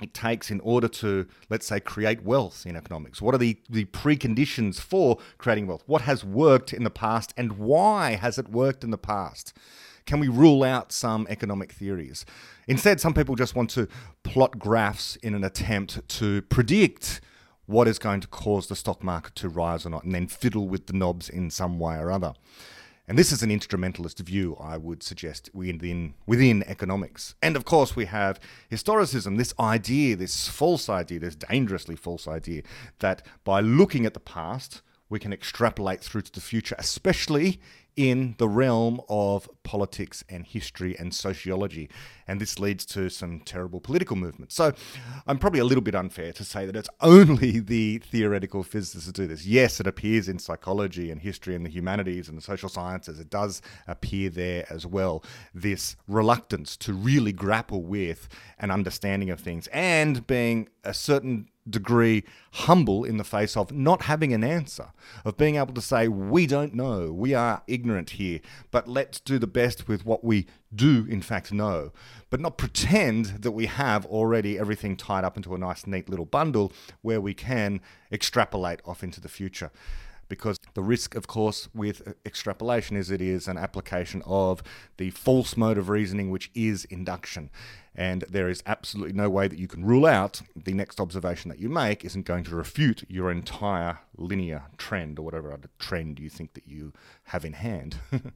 it 0.00 0.12
takes 0.12 0.50
in 0.50 0.60
order 0.60 0.88
to, 0.88 1.26
let's 1.48 1.66
say, 1.66 1.80
create 1.80 2.22
wealth 2.22 2.66
in 2.66 2.76
economics? 2.76 3.22
What 3.22 3.34
are 3.34 3.38
the, 3.38 3.58
the 3.70 3.84
preconditions 3.86 4.80
for 4.80 5.18
creating 5.38 5.66
wealth? 5.66 5.84
What 5.86 6.02
has 6.02 6.24
worked 6.24 6.72
in 6.72 6.84
the 6.84 6.90
past 6.90 7.32
and 7.36 7.52
why 7.58 8.16
has 8.16 8.38
it 8.38 8.48
worked 8.48 8.82
in 8.82 8.90
the 8.90 8.98
past? 8.98 9.52
Can 10.06 10.20
we 10.20 10.28
rule 10.28 10.62
out 10.62 10.92
some 10.92 11.26
economic 11.30 11.72
theories? 11.72 12.26
Instead, 12.66 13.00
some 13.00 13.14
people 13.14 13.36
just 13.36 13.54
want 13.54 13.70
to 13.70 13.88
plot 14.22 14.58
graphs 14.58 15.16
in 15.16 15.34
an 15.34 15.44
attempt 15.44 16.06
to 16.08 16.42
predict 16.42 17.20
what 17.66 17.88
is 17.88 17.98
going 17.98 18.20
to 18.20 18.28
cause 18.28 18.66
the 18.66 18.76
stock 18.76 19.02
market 19.02 19.34
to 19.36 19.48
rise 19.48 19.86
or 19.86 19.90
not, 19.90 20.04
and 20.04 20.14
then 20.14 20.26
fiddle 20.26 20.68
with 20.68 20.86
the 20.86 20.92
knobs 20.92 21.30
in 21.30 21.50
some 21.50 21.78
way 21.78 21.96
or 21.96 22.10
other. 22.10 22.34
And 23.06 23.18
this 23.18 23.32
is 23.32 23.42
an 23.42 23.50
instrumentalist 23.50 24.18
view, 24.20 24.56
I 24.58 24.78
would 24.78 25.02
suggest, 25.02 25.50
within, 25.52 26.14
within 26.26 26.62
economics. 26.66 27.34
And 27.42 27.54
of 27.54 27.66
course, 27.66 27.94
we 27.94 28.06
have 28.06 28.40
historicism, 28.70 29.36
this 29.36 29.52
idea, 29.60 30.16
this 30.16 30.48
false 30.48 30.88
idea, 30.88 31.20
this 31.20 31.36
dangerously 31.36 31.96
false 31.96 32.26
idea, 32.26 32.62
that 33.00 33.26
by 33.44 33.60
looking 33.60 34.06
at 34.06 34.14
the 34.14 34.20
past, 34.20 34.80
we 35.10 35.18
can 35.18 35.34
extrapolate 35.34 36.00
through 36.00 36.22
to 36.22 36.32
the 36.32 36.40
future, 36.40 36.76
especially 36.78 37.60
in 37.96 38.34
the 38.38 38.48
realm 38.48 39.00
of 39.08 39.48
politics 39.62 40.24
and 40.28 40.46
history 40.46 40.96
and 40.98 41.14
sociology. 41.14 41.88
And 42.26 42.40
this 42.40 42.58
leads 42.58 42.84
to 42.86 43.08
some 43.08 43.40
terrible 43.40 43.80
political 43.80 44.16
movements. 44.16 44.54
So 44.54 44.72
I'm 45.26 45.38
probably 45.38 45.60
a 45.60 45.64
little 45.64 45.82
bit 45.82 45.94
unfair 45.94 46.32
to 46.32 46.44
say 46.44 46.66
that 46.66 46.76
it's 46.76 46.88
only 47.00 47.60
the 47.60 47.98
theoretical 47.98 48.62
physicists 48.62 49.06
who 49.06 49.12
do 49.12 49.26
this. 49.26 49.46
Yes, 49.46 49.80
it 49.80 49.86
appears 49.86 50.28
in 50.28 50.38
psychology 50.38 51.10
and 51.10 51.20
history 51.20 51.54
and 51.54 51.64
the 51.64 51.70
humanities 51.70 52.28
and 52.28 52.36
the 52.36 52.42
social 52.42 52.68
sciences. 52.68 53.20
It 53.20 53.30
does 53.30 53.62
appear 53.86 54.30
there 54.30 54.66
as 54.70 54.86
well. 54.86 55.24
This 55.54 55.96
reluctance 56.08 56.76
to 56.78 56.92
really 56.92 57.32
grapple 57.32 57.82
with 57.82 58.28
an 58.58 58.70
understanding 58.70 59.30
of 59.30 59.40
things 59.40 59.66
and 59.68 60.26
being 60.26 60.68
a 60.84 60.94
certain 60.94 61.48
degree 61.68 62.24
humble 62.52 63.04
in 63.04 63.16
the 63.16 63.24
face 63.24 63.56
of 63.56 63.72
not 63.72 64.02
having 64.02 64.32
an 64.32 64.44
answer, 64.44 64.88
of 65.24 65.36
being 65.36 65.56
able 65.56 65.72
to 65.74 65.80
say, 65.80 66.08
we 66.08 66.46
don't 66.46 66.74
know, 66.74 67.12
we 67.12 67.34
are 67.34 67.62
ignorant 67.66 68.10
here, 68.10 68.40
but 68.70 68.86
let's 68.86 69.20
do 69.20 69.38
the 69.38 69.46
best 69.46 69.88
with 69.88 70.04
what 70.04 70.22
we 70.22 70.46
do, 70.74 71.06
in 71.08 71.22
fact, 71.22 71.52
know, 71.52 71.92
but 72.30 72.40
not 72.40 72.58
pretend 72.58 73.26
that 73.42 73.52
we 73.52 73.66
have 73.66 74.04
already 74.06 74.58
everything 74.58 74.96
tied 74.96 75.24
up 75.24 75.36
into 75.36 75.54
a 75.54 75.58
nice, 75.58 75.86
neat 75.86 76.08
little 76.08 76.26
bundle 76.26 76.72
where 77.02 77.20
we 77.20 77.34
can 77.34 77.80
extrapolate 78.12 78.80
off 78.84 79.02
into 79.02 79.20
the 79.20 79.28
future. 79.28 79.70
Because 80.26 80.58
the 80.72 80.82
risk, 80.82 81.14
of 81.14 81.26
course, 81.26 81.68
with 81.74 82.08
uh, 82.08 82.12
extrapolation 82.24 82.96
is 82.96 83.10
it 83.10 83.20
is 83.20 83.46
an 83.46 83.58
application 83.58 84.22
of 84.24 84.62
the 84.96 85.10
false 85.10 85.54
mode 85.54 85.76
of 85.76 85.90
reasoning, 85.90 86.30
which 86.30 86.50
is 86.54 86.86
induction. 86.86 87.50
And 87.94 88.22
there 88.28 88.48
is 88.48 88.62
absolutely 88.66 89.12
no 89.12 89.30
way 89.30 89.46
that 89.46 89.58
you 89.58 89.68
can 89.68 89.84
rule 89.84 90.06
out 90.06 90.42
the 90.56 90.74
next 90.74 91.00
observation 91.00 91.48
that 91.48 91.60
you 91.60 91.68
make 91.68 92.04
isn't 92.04 92.26
going 92.26 92.44
to 92.44 92.56
refute 92.56 93.04
your 93.08 93.30
entire 93.30 94.00
linear 94.16 94.64
trend 94.76 95.18
or 95.18 95.22
whatever 95.22 95.52
other 95.52 95.70
trend 95.78 96.18
you 96.18 96.28
think 96.28 96.54
that 96.54 96.66
you 96.66 96.92
have 97.24 97.44
in 97.44 97.52
hand. 97.52 97.98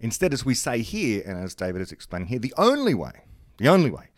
Instead, 0.00 0.32
as 0.32 0.44
we 0.44 0.54
say 0.54 0.82
here, 0.82 1.22
and 1.24 1.38
as 1.38 1.54
David 1.54 1.80
is 1.80 1.92
explaining 1.92 2.28
here, 2.28 2.40
the 2.40 2.54
only 2.58 2.92
way, 2.92 3.22
the 3.58 3.68
only 3.68 3.90
way 3.90 4.08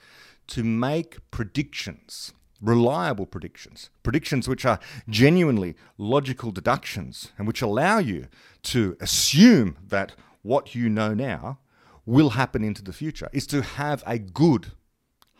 to 0.46 0.64
make 0.64 1.18
predictions 1.30 2.32
reliable 2.64 3.26
predictions, 3.26 3.90
predictions 4.02 4.48
which 4.48 4.64
are 4.64 4.80
genuinely 5.08 5.74
logical 5.98 6.50
deductions 6.50 7.30
and 7.36 7.46
which 7.46 7.60
allow 7.60 7.98
you 7.98 8.26
to 8.62 8.96
assume 9.00 9.76
that 9.86 10.14
what 10.42 10.74
you 10.74 10.88
know 10.88 11.12
now 11.12 11.58
will 12.06 12.30
happen 12.30 12.62
into 12.64 12.82
the 12.82 12.92
future, 12.92 13.28
is 13.32 13.46
to 13.48 13.62
have 13.62 14.02
a 14.06 14.18
good 14.18 14.72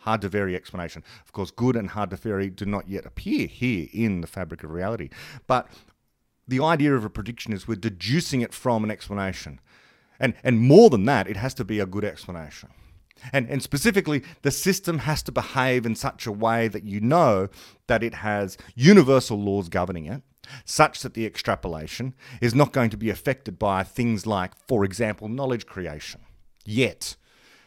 hard 0.05 0.21
to 0.21 0.29
vary 0.29 0.55
explanation. 0.55 1.03
Of 1.25 1.33
course, 1.33 1.51
good 1.51 1.75
and 1.75 1.89
hard 1.89 2.11
to 2.11 2.15
vary 2.15 2.49
do 2.49 2.65
not 2.65 2.87
yet 2.87 3.05
appear 3.05 3.47
here 3.47 3.87
in 3.91 4.21
the 4.21 4.27
fabric 4.27 4.63
of 4.63 4.71
reality. 4.71 5.09
But 5.47 5.67
the 6.47 6.63
idea 6.63 6.95
of 6.95 7.03
a 7.03 7.09
prediction 7.09 7.53
is 7.53 7.67
we're 7.67 7.75
deducing 7.75 8.41
it 8.41 8.53
from 8.53 8.83
an 8.83 8.91
explanation. 8.91 9.59
And, 10.19 10.35
and 10.43 10.59
more 10.59 10.89
than 10.89 11.05
that, 11.05 11.27
it 11.27 11.37
has 11.37 11.53
to 11.55 11.65
be 11.65 11.79
a 11.79 11.85
good 11.85 12.05
explanation. 12.05 12.69
And, 13.33 13.49
and 13.49 13.63
specifically, 13.63 14.23
the 14.43 14.51
system 14.51 14.99
has 14.99 15.23
to 15.23 15.31
behave 15.31 15.85
in 15.85 15.95
such 15.95 16.27
a 16.27 16.31
way 16.31 16.67
that 16.67 16.83
you 16.83 16.99
know 16.99 17.49
that 17.87 18.03
it 18.03 18.15
has 18.15 18.57
universal 18.75 19.41
laws 19.41 19.69
governing 19.69 20.05
it, 20.05 20.21
such 20.65 21.01
that 21.01 21.15
the 21.15 21.25
extrapolation 21.25 22.13
is 22.41 22.53
not 22.53 22.73
going 22.73 22.91
to 22.91 22.97
be 22.97 23.09
affected 23.09 23.57
by 23.57 23.83
things 23.83 24.27
like, 24.27 24.51
for 24.67 24.85
example, 24.85 25.27
knowledge 25.27 25.65
creation. 25.65 26.21
Yet. 26.65 27.15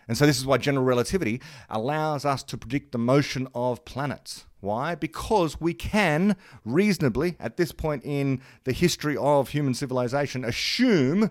And 0.07 0.17
so, 0.17 0.27
this 0.27 0.39
is 0.39 0.47
why 0.47 0.57
general 0.59 0.85
relativity 0.85 1.41
allows 1.69 2.25
us 2.25 2.43
to 2.45 2.57
predict 2.57 2.93
the 2.93 2.99
motion 2.99 3.47
of 3.55 3.85
planets. 3.85 4.47
Why? 4.61 4.95
Because 4.95 5.61
we 5.61 5.75
can 5.75 6.35
reasonably, 6.65 7.37
at 7.39 7.57
this 7.57 7.73
point 7.73 8.03
in 8.05 8.41
the 8.65 8.73
history 8.73 9.17
of 9.17 9.51
human 9.51 9.75
civilization, 9.75 10.45
assume 10.45 11.31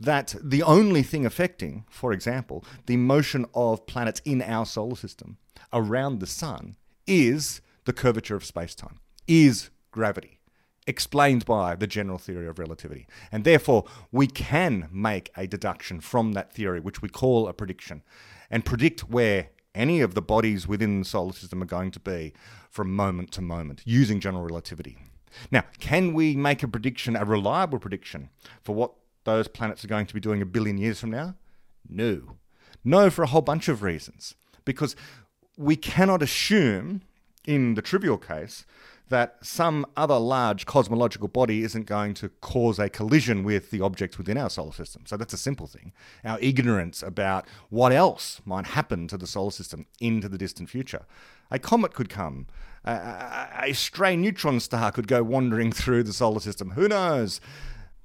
that 0.00 0.34
the 0.42 0.62
only 0.62 1.02
thing 1.02 1.26
affecting, 1.26 1.84
for 1.90 2.12
example, 2.12 2.64
the 2.86 2.96
motion 2.96 3.46
of 3.54 3.86
planets 3.86 4.20
in 4.24 4.42
our 4.42 4.64
solar 4.64 4.96
system 4.96 5.36
around 5.72 6.20
the 6.20 6.26
sun 6.26 6.76
is 7.06 7.60
the 7.84 7.92
curvature 7.92 8.36
of 8.36 8.44
space-time, 8.44 8.98
is 9.26 9.70
gravity, 9.90 10.38
explained 10.86 11.44
by 11.44 11.74
the 11.74 11.86
general 11.86 12.18
theory 12.18 12.46
of 12.46 12.58
relativity. 12.58 13.06
And 13.32 13.44
therefore, 13.44 13.84
we 14.12 14.26
can 14.26 14.88
make 14.92 15.30
a 15.36 15.46
deduction 15.46 16.00
from 16.00 16.32
that 16.32 16.52
theory, 16.52 16.80
which 16.80 17.02
we 17.02 17.08
call 17.08 17.48
a 17.48 17.52
prediction, 17.52 18.02
and 18.50 18.64
predict 18.64 19.08
where 19.08 19.48
any 19.74 20.00
of 20.00 20.14
the 20.14 20.22
bodies 20.22 20.68
within 20.68 21.00
the 21.00 21.04
solar 21.04 21.32
system 21.32 21.62
are 21.62 21.66
going 21.66 21.90
to 21.90 22.00
be 22.00 22.32
from 22.70 22.94
moment 22.94 23.32
to 23.32 23.40
moment 23.40 23.82
using 23.84 24.20
general 24.20 24.44
relativity. 24.44 24.98
Now, 25.50 25.64
can 25.80 26.12
we 26.12 26.36
make 26.36 26.62
a 26.62 26.68
prediction, 26.68 27.16
a 27.16 27.24
reliable 27.24 27.78
prediction, 27.78 28.30
for 28.62 28.74
what 28.74 28.92
those 29.24 29.48
planets 29.48 29.84
are 29.84 29.88
going 29.88 30.06
to 30.06 30.14
be 30.14 30.20
doing 30.20 30.42
a 30.42 30.46
billion 30.46 30.78
years 30.78 31.00
from 31.00 31.10
now? 31.10 31.34
No. 31.88 32.36
No, 32.84 33.10
for 33.10 33.22
a 33.22 33.26
whole 33.26 33.42
bunch 33.42 33.68
of 33.68 33.82
reasons. 33.82 34.34
Because 34.64 34.94
we 35.56 35.76
cannot 35.76 36.22
assume, 36.22 37.02
in 37.46 37.74
the 37.74 37.82
trivial 37.82 38.18
case, 38.18 38.64
that 39.08 39.36
some 39.42 39.84
other 39.96 40.18
large 40.18 40.64
cosmological 40.64 41.28
body 41.28 41.62
isn't 41.62 41.86
going 41.86 42.14
to 42.14 42.28
cause 42.40 42.78
a 42.78 42.88
collision 42.88 43.44
with 43.44 43.70
the 43.70 43.80
objects 43.80 44.16
within 44.16 44.38
our 44.38 44.48
solar 44.48 44.72
system. 44.72 45.02
So 45.06 45.16
that's 45.16 45.34
a 45.34 45.38
simple 45.38 45.66
thing. 45.66 45.92
Our 46.24 46.38
ignorance 46.40 47.02
about 47.02 47.46
what 47.68 47.92
else 47.92 48.40
might 48.44 48.68
happen 48.68 49.06
to 49.08 49.18
the 49.18 49.26
solar 49.26 49.50
system 49.50 49.86
into 50.00 50.28
the 50.28 50.38
distant 50.38 50.70
future. 50.70 51.04
A 51.50 51.58
comet 51.58 51.92
could 51.92 52.08
come, 52.08 52.46
a, 52.84 53.48
a 53.62 53.72
stray 53.74 54.16
neutron 54.16 54.58
star 54.58 54.90
could 54.90 55.06
go 55.06 55.22
wandering 55.22 55.70
through 55.70 56.04
the 56.04 56.12
solar 56.12 56.40
system. 56.40 56.70
Who 56.70 56.88
knows? 56.88 57.40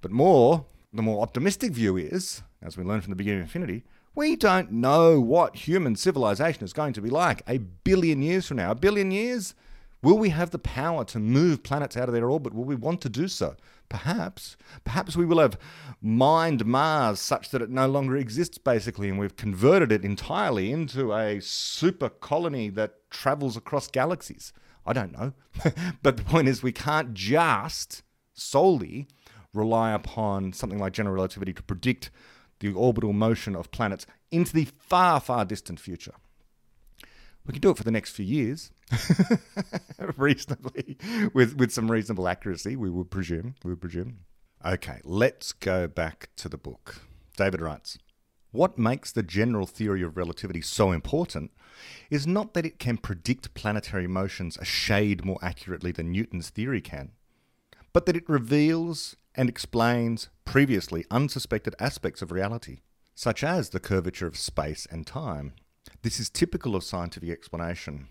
But 0.01 0.11
more, 0.11 0.65
the 0.93 1.01
more 1.01 1.21
optimistic 1.21 1.71
view 1.71 1.95
is, 1.95 2.43
as 2.61 2.77
we 2.77 2.83
learned 2.83 3.03
from 3.03 3.11
the 3.11 3.17
beginning 3.17 3.39
of 3.39 3.45
infinity, 3.45 3.83
we 4.15 4.35
don't 4.35 4.71
know 4.71 5.21
what 5.21 5.55
human 5.55 5.95
civilization 5.95 6.63
is 6.63 6.73
going 6.73 6.93
to 6.93 7.01
be 7.01 7.09
like 7.09 7.41
a 7.47 7.59
billion 7.59 8.21
years 8.21 8.47
from 8.47 8.57
now. 8.57 8.71
A 8.71 8.75
billion 8.75 9.11
years? 9.11 9.55
Will 10.01 10.17
we 10.17 10.29
have 10.29 10.51
the 10.51 10.59
power 10.59 11.03
to 11.05 11.19
move 11.19 11.61
planets 11.63 11.97
out 11.97 12.07
of 12.07 12.13
their 12.13 12.29
orbit? 12.29 12.53
Will 12.53 12.63
we 12.63 12.75
want 12.75 13.01
to 13.01 13.09
do 13.09 13.27
so? 13.27 13.55
Perhaps. 13.89 14.55
Perhaps 14.85 15.17
we 15.17 15.25
will 15.25 15.39
have 15.39 15.59
mined 16.01 16.65
Mars 16.65 17.19
such 17.19 17.49
that 17.49 17.61
it 17.61 17.69
no 17.69 17.87
longer 17.87 18.15
exists, 18.15 18.57
basically, 18.57 19.09
and 19.09 19.19
we've 19.19 19.35
converted 19.35 19.91
it 19.91 20.05
entirely 20.05 20.71
into 20.71 21.13
a 21.13 21.41
super 21.41 22.07
colony 22.07 22.69
that 22.69 23.09
travels 23.09 23.57
across 23.57 23.87
galaxies. 23.87 24.53
I 24.85 24.93
don't 24.93 25.11
know. 25.11 25.33
but 26.01 26.15
the 26.15 26.23
point 26.23 26.47
is, 26.47 26.63
we 26.63 26.71
can't 26.71 27.13
just 27.13 28.03
solely 28.33 29.07
rely 29.53 29.91
upon 29.91 30.53
something 30.53 30.79
like 30.79 30.93
general 30.93 31.15
relativity 31.15 31.53
to 31.53 31.63
predict 31.63 32.09
the 32.59 32.71
orbital 32.71 33.11
motion 33.11 33.55
of 33.55 33.71
planets 33.71 34.05
into 34.31 34.53
the 34.53 34.65
far, 34.65 35.19
far 35.19 35.43
distant 35.43 35.79
future. 35.79 36.13
We 37.45 37.53
can 37.53 37.61
do 37.61 37.71
it 37.71 37.77
for 37.77 37.83
the 37.83 37.91
next 37.91 38.11
few 38.11 38.25
years, 38.25 38.71
reasonably, 40.17 40.97
with, 41.33 41.57
with 41.57 41.71
some 41.71 41.91
reasonable 41.91 42.27
accuracy, 42.27 42.75
we 42.75 42.89
would 42.89 43.11
presume. 43.11 43.55
We 43.63 43.71
would 43.71 43.81
presume. 43.81 44.19
Okay, 44.65 44.99
let's 45.03 45.53
go 45.53 45.87
back 45.87 46.29
to 46.37 46.49
the 46.49 46.57
book. 46.57 47.01
David 47.37 47.61
writes 47.61 47.97
What 48.51 48.77
makes 48.77 49.11
the 49.11 49.23
general 49.23 49.65
theory 49.65 50.01
of 50.01 50.17
relativity 50.17 50.61
so 50.61 50.91
important 50.91 51.51
is 52.09 52.27
not 52.27 52.53
that 52.53 52.65
it 52.65 52.79
can 52.79 52.97
predict 52.97 53.53
planetary 53.53 54.07
motions 54.07 54.57
a 54.57 54.65
shade 54.65 55.23
more 55.23 55.39
accurately 55.41 55.91
than 55.91 56.11
Newton's 56.11 56.49
theory 56.49 56.81
can, 56.81 57.11
but 57.93 58.05
that 58.05 58.17
it 58.17 58.27
reveals 58.27 59.15
and 59.35 59.47
explains 59.47 60.29
previously 60.43 61.05
unsuspected 61.09 61.75
aspects 61.79 62.21
of 62.21 62.31
reality, 62.31 62.79
such 63.15 63.43
as 63.43 63.69
the 63.69 63.79
curvature 63.79 64.27
of 64.27 64.37
space 64.37 64.85
and 64.91 65.07
time. 65.07 65.53
This 66.01 66.19
is 66.19 66.29
typical 66.29 66.75
of 66.75 66.83
scientific 66.83 67.29
explanation. 67.29 68.07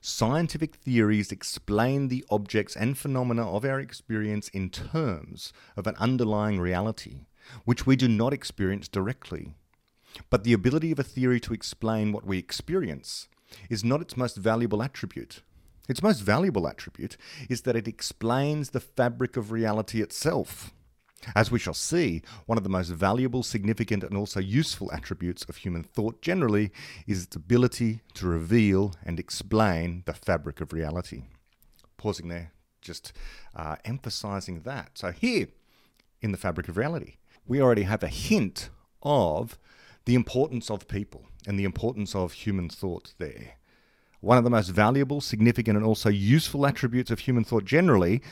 Scientific 0.00 0.76
theories 0.76 1.32
explain 1.32 2.08
the 2.08 2.24
objects 2.30 2.76
and 2.76 2.96
phenomena 2.96 3.50
of 3.50 3.64
our 3.64 3.80
experience 3.80 4.48
in 4.48 4.70
terms 4.70 5.52
of 5.76 5.86
an 5.86 5.96
underlying 5.96 6.60
reality, 6.60 7.26
which 7.64 7.86
we 7.86 7.96
do 7.96 8.08
not 8.08 8.32
experience 8.32 8.88
directly. 8.88 9.54
But 10.30 10.44
the 10.44 10.52
ability 10.52 10.92
of 10.92 10.98
a 10.98 11.04
theory 11.04 11.40
to 11.40 11.52
explain 11.52 12.12
what 12.12 12.26
we 12.26 12.38
experience 12.38 13.28
is 13.68 13.84
not 13.84 14.00
its 14.00 14.16
most 14.16 14.36
valuable 14.36 14.82
attribute. 14.82 15.42
Its 15.88 16.02
most 16.02 16.20
valuable 16.20 16.66
attribute 16.66 17.16
is 17.48 17.62
that 17.62 17.76
it 17.76 17.86
explains 17.86 18.70
the 18.70 18.80
fabric 18.80 19.36
of 19.36 19.52
reality 19.52 20.02
itself. 20.02 20.72
As 21.34 21.50
we 21.50 21.58
shall 21.58 21.74
see, 21.74 22.22
one 22.46 22.58
of 22.58 22.64
the 22.64 22.70
most 22.70 22.90
valuable, 22.90 23.42
significant, 23.42 24.04
and 24.04 24.16
also 24.16 24.38
useful 24.38 24.92
attributes 24.92 25.44
of 25.44 25.56
human 25.56 25.82
thought 25.82 26.22
generally 26.22 26.70
is 27.06 27.24
its 27.24 27.36
ability 27.36 28.00
to 28.14 28.26
reveal 28.26 28.94
and 29.04 29.18
explain 29.18 30.02
the 30.06 30.14
fabric 30.14 30.60
of 30.60 30.72
reality. 30.72 31.24
Pausing 31.96 32.28
there, 32.28 32.52
just 32.80 33.12
uh, 33.54 33.76
emphasizing 33.84 34.60
that. 34.60 34.90
So, 34.98 35.10
here 35.10 35.48
in 36.20 36.32
the 36.32 36.38
fabric 36.38 36.68
of 36.68 36.76
reality, 36.76 37.16
we 37.46 37.60
already 37.60 37.82
have 37.82 38.02
a 38.02 38.08
hint 38.08 38.70
of 39.02 39.58
the 40.04 40.14
importance 40.14 40.70
of 40.70 40.86
people 40.86 41.26
and 41.46 41.58
the 41.58 41.64
importance 41.64 42.14
of 42.14 42.32
human 42.32 42.68
thought 42.68 43.14
there. 43.18 43.56
One 44.20 44.38
of 44.38 44.44
the 44.44 44.50
most 44.50 44.68
valuable, 44.68 45.20
significant, 45.20 45.76
and 45.76 45.86
also 45.86 46.08
useful 46.08 46.66
attributes 46.66 47.10
of 47.10 47.20
human 47.20 47.44
thought 47.44 47.64
generally 47.64 48.22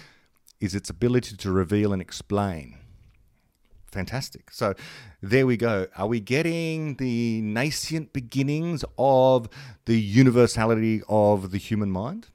is 0.64 0.74
its 0.74 0.90
ability 0.90 1.36
to 1.36 1.50
reveal 1.50 1.92
and 1.92 2.02
explain. 2.02 2.78
Fantastic. 3.94 4.50
So 4.50 4.74
there 5.22 5.46
we 5.46 5.56
go. 5.56 5.86
Are 5.96 6.08
we 6.08 6.18
getting 6.18 6.96
the 6.96 7.40
nascent 7.42 8.12
beginnings 8.12 8.84
of 8.98 9.48
the 9.84 10.00
universality 10.00 11.02
of 11.08 11.52
the 11.52 11.58
human 11.58 11.92
mind? 11.92 12.26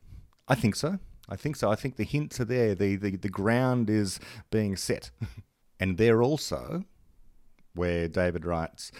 I 0.48 0.56
think 0.56 0.76
so. 0.76 1.00
I 1.28 1.36
think 1.36 1.58
so. 1.58 1.70
I 1.70 1.76
think 1.76 1.98
the 1.98 2.06
hints 2.06 2.40
are 2.40 2.46
there. 2.46 2.74
The, 2.74 2.96
the, 2.96 3.18
the 3.18 3.30
ground 3.30 3.90
is 3.90 4.20
being 4.50 4.78
set. 4.78 5.12
and 5.80 5.98
there 5.98 6.24
also, 6.24 6.86
where 7.76 8.08
David 8.08 8.46
writes, 8.46 8.92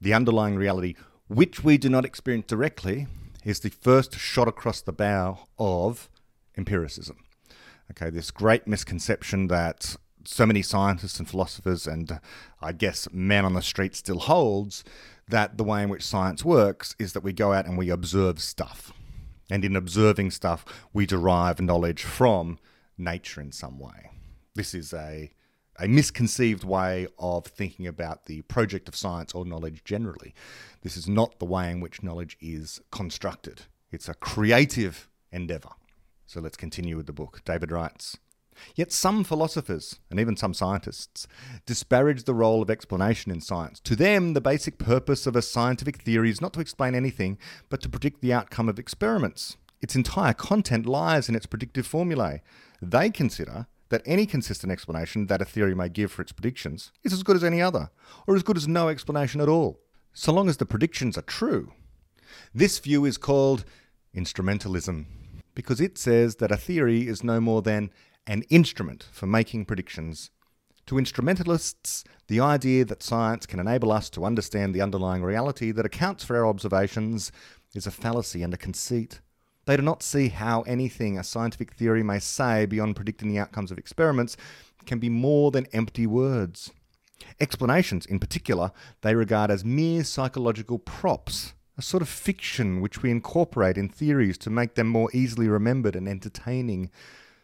the 0.00 0.12
underlying 0.12 0.56
reality, 0.56 0.94
which 1.28 1.62
we 1.62 1.78
do 1.78 1.88
not 1.88 2.04
experience 2.04 2.46
directly, 2.46 3.06
is 3.44 3.60
the 3.60 3.70
first 3.70 4.18
shot 4.18 4.48
across 4.48 4.80
the 4.80 4.92
bow 4.92 5.46
of 5.58 6.10
empiricism. 6.56 7.16
Okay, 7.90 8.10
this 8.10 8.30
great 8.30 8.66
misconception 8.66 9.48
that 9.48 9.96
so 10.24 10.44
many 10.44 10.60
scientists 10.60 11.18
and 11.18 11.28
philosophers, 11.28 11.86
and 11.86 12.12
uh, 12.12 12.18
I 12.60 12.72
guess 12.72 13.08
men 13.12 13.44
on 13.44 13.54
the 13.54 13.62
street 13.62 13.96
still 13.96 14.18
holds 14.18 14.84
that 15.28 15.56
the 15.56 15.64
way 15.64 15.82
in 15.82 15.88
which 15.88 16.04
science 16.04 16.44
works 16.44 16.94
is 16.98 17.12
that 17.12 17.22
we 17.22 17.32
go 17.32 17.52
out 17.52 17.66
and 17.66 17.78
we 17.78 17.90
observe 17.90 18.40
stuff. 18.40 18.92
And 19.50 19.64
in 19.64 19.76
observing 19.76 20.32
stuff, 20.32 20.64
we 20.92 21.06
derive 21.06 21.60
knowledge 21.60 22.02
from 22.02 22.58
nature 22.98 23.40
in 23.40 23.52
some 23.52 23.78
way. 23.78 24.10
This 24.54 24.74
is 24.74 24.92
a, 24.92 25.30
a 25.78 25.88
misconceived 25.88 26.64
way 26.64 27.06
of 27.18 27.46
thinking 27.46 27.86
about 27.86 28.26
the 28.26 28.42
project 28.42 28.88
of 28.88 28.96
science 28.96 29.34
or 29.34 29.46
knowledge 29.46 29.84
generally. 29.84 30.34
This 30.82 30.96
is 30.96 31.08
not 31.08 31.38
the 31.38 31.46
way 31.46 31.70
in 31.70 31.80
which 31.80 32.02
knowledge 32.02 32.36
is 32.40 32.80
constructed, 32.90 33.62
it's 33.90 34.08
a 34.08 34.14
creative 34.14 35.08
endeavor. 35.32 35.70
So 36.28 36.42
let's 36.42 36.58
continue 36.58 36.94
with 36.94 37.06
the 37.06 37.14
book. 37.14 37.40
David 37.46 37.72
writes 37.72 38.18
Yet 38.74 38.92
some 38.92 39.24
philosophers, 39.24 39.98
and 40.10 40.20
even 40.20 40.36
some 40.36 40.52
scientists, 40.52 41.26
disparage 41.64 42.24
the 42.24 42.34
role 42.34 42.60
of 42.60 42.68
explanation 42.68 43.32
in 43.32 43.40
science. 43.40 43.80
To 43.80 43.96
them, 43.96 44.34
the 44.34 44.42
basic 44.42 44.76
purpose 44.76 45.26
of 45.26 45.34
a 45.34 45.40
scientific 45.40 46.02
theory 46.02 46.28
is 46.28 46.42
not 46.42 46.52
to 46.52 46.60
explain 46.60 46.94
anything, 46.94 47.38
but 47.70 47.80
to 47.80 47.88
predict 47.88 48.20
the 48.20 48.34
outcome 48.34 48.68
of 48.68 48.78
experiments. 48.78 49.56
Its 49.80 49.96
entire 49.96 50.34
content 50.34 50.84
lies 50.84 51.30
in 51.30 51.34
its 51.34 51.46
predictive 51.46 51.86
formulae. 51.86 52.42
They 52.82 53.08
consider 53.08 53.66
that 53.88 54.02
any 54.04 54.26
consistent 54.26 54.70
explanation 54.70 55.28
that 55.28 55.40
a 55.40 55.46
theory 55.46 55.74
may 55.74 55.88
give 55.88 56.12
for 56.12 56.20
its 56.20 56.32
predictions 56.32 56.92
is 57.04 57.14
as 57.14 57.22
good 57.22 57.36
as 57.36 57.44
any 57.44 57.62
other, 57.62 57.88
or 58.26 58.36
as 58.36 58.42
good 58.42 58.58
as 58.58 58.68
no 58.68 58.90
explanation 58.90 59.40
at 59.40 59.48
all, 59.48 59.80
so 60.12 60.30
long 60.30 60.50
as 60.50 60.58
the 60.58 60.66
predictions 60.66 61.16
are 61.16 61.22
true. 61.22 61.72
This 62.52 62.78
view 62.80 63.06
is 63.06 63.16
called 63.16 63.64
instrumentalism 64.14 65.06
because 65.58 65.80
it 65.80 65.98
says 65.98 66.36
that 66.36 66.52
a 66.52 66.56
theory 66.56 67.08
is 67.08 67.24
no 67.24 67.40
more 67.40 67.62
than 67.62 67.90
an 68.28 68.42
instrument 68.42 69.08
for 69.10 69.26
making 69.26 69.64
predictions. 69.64 70.30
To 70.86 70.98
instrumentalists, 70.98 72.04
the 72.28 72.38
idea 72.38 72.84
that 72.84 73.02
science 73.02 73.44
can 73.44 73.58
enable 73.58 73.90
us 73.90 74.08
to 74.10 74.24
understand 74.24 74.72
the 74.72 74.80
underlying 74.80 75.24
reality 75.24 75.72
that 75.72 75.84
accounts 75.84 76.22
for 76.22 76.36
our 76.36 76.46
observations 76.46 77.32
is 77.74 77.88
a 77.88 77.90
fallacy 77.90 78.44
and 78.44 78.54
a 78.54 78.56
conceit. 78.56 79.20
They 79.66 79.76
do 79.76 79.82
not 79.82 80.04
see 80.04 80.28
how 80.28 80.62
anything 80.62 81.18
a 81.18 81.24
scientific 81.24 81.74
theory 81.74 82.04
may 82.04 82.20
say 82.20 82.64
beyond 82.64 82.94
predicting 82.94 83.28
the 83.28 83.40
outcomes 83.40 83.72
of 83.72 83.78
experiments 83.78 84.36
can 84.86 85.00
be 85.00 85.08
more 85.08 85.50
than 85.50 85.66
empty 85.72 86.06
words. 86.06 86.70
Explanations, 87.40 88.06
in 88.06 88.20
particular, 88.20 88.70
they 89.00 89.16
regard 89.16 89.50
as 89.50 89.64
mere 89.64 90.04
psychological 90.04 90.78
props 90.78 91.54
a 91.78 91.82
sort 91.82 92.02
of 92.02 92.08
fiction 92.08 92.80
which 92.80 93.02
we 93.02 93.10
incorporate 93.10 93.78
in 93.78 93.88
theories 93.88 94.36
to 94.36 94.50
make 94.50 94.74
them 94.74 94.88
more 94.88 95.08
easily 95.14 95.48
remembered 95.48 95.94
and 95.94 96.08
entertaining. 96.08 96.90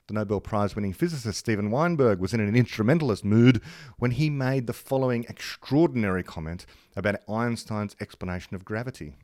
The 0.08 0.14
Nobel 0.14 0.40
Prize 0.40 0.74
winning 0.74 0.92
physicist 0.92 1.38
Steven 1.38 1.70
Weinberg 1.70 2.18
was 2.18 2.34
in 2.34 2.40
an 2.40 2.56
instrumentalist 2.56 3.24
mood 3.24 3.62
when 3.96 4.10
he 4.10 4.28
made 4.28 4.66
the 4.66 4.72
following 4.72 5.24
extraordinary 5.28 6.24
comment 6.24 6.66
about 6.96 7.22
Einstein's 7.28 7.96
explanation 8.00 8.56
of 8.56 8.64
gravity. 8.64 9.14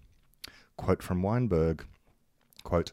Quote 0.76 1.02
from 1.02 1.22
Weinberg 1.22 1.84
quote, 2.62 2.92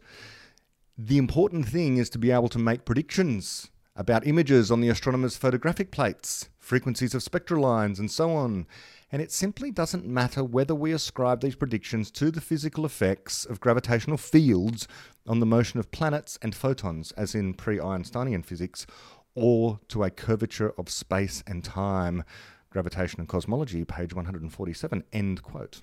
The 0.97 1.19
important 1.19 1.67
thing 1.67 1.97
is 1.97 2.09
to 2.09 2.17
be 2.17 2.31
able 2.31 2.49
to 2.49 2.59
make 2.59 2.83
predictions 2.83 3.69
about 3.95 4.27
images 4.27 4.71
on 4.71 4.81
the 4.81 4.89
astronomer's 4.89 5.37
photographic 5.37 5.91
plates, 5.91 6.49
frequencies 6.59 7.13
of 7.13 7.23
spectral 7.23 7.61
lines, 7.61 7.99
and 7.99 8.09
so 8.09 8.31
on 8.31 8.65
and 9.11 9.21
it 9.21 9.31
simply 9.31 9.71
doesn't 9.71 10.05
matter 10.05 10.43
whether 10.43 10.75
we 10.75 10.91
ascribe 10.91 11.41
these 11.41 11.55
predictions 11.55 12.11
to 12.11 12.29
the 12.29 12.41
physical 12.41 12.85
effects 12.85 13.45
of 13.45 13.61
gravitational 13.61 14.17
fields 14.17 14.87
on 15.25 15.39
the 15.39 15.45
motion 15.45 15.79
of 15.79 15.91
planets 15.91 16.37
and 16.41 16.53
photons, 16.53 17.11
as 17.13 17.33
in 17.33 17.53
pre 17.53 17.79
Einsteinian 17.79 18.43
physics, 18.43 18.85
or 19.33 19.79
to 19.87 20.03
a 20.03 20.09
curvature 20.09 20.73
of 20.77 20.89
space 20.89 21.43
and 21.47 21.63
time. 21.63 22.23
Gravitation 22.69 23.21
and 23.21 23.29
Cosmology, 23.29 23.85
page 23.85 24.13
147. 24.13 25.03
End 25.13 25.41
quote. 25.41 25.81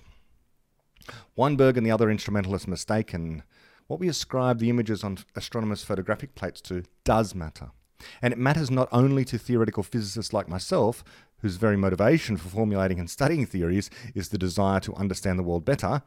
Weinberg 1.35 1.77
and 1.77 1.85
the 1.85 1.91
other 1.91 2.11
instrumentalists 2.11 2.67
mistaken. 2.67 3.43
What 3.87 3.99
we 3.99 4.07
ascribe 4.07 4.59
the 4.59 4.69
images 4.69 5.03
on 5.03 5.17
astronomers' 5.35 5.83
photographic 5.83 6.35
plates 6.35 6.61
to 6.61 6.83
does 7.03 7.33
matter. 7.33 7.71
And 8.21 8.33
it 8.33 8.39
matters 8.39 8.69
not 8.69 8.89
only 8.91 9.25
to 9.25 9.37
theoretical 9.37 9.83
physicists 9.83 10.33
like 10.33 10.49
myself, 10.49 11.03
whose 11.45 11.57
very 11.57 11.77
motivation 11.77 12.35
for 12.37 12.49
formulating 12.49 12.99
and 12.99 13.07
studying 13.07 13.45
theories 13.45 13.91
is 14.15 14.29
the 14.29 14.37
desire 14.37 14.79
to 14.79 14.95
understand 14.95 15.37
the 15.37 15.43
world 15.43 15.63
better, 15.63 16.01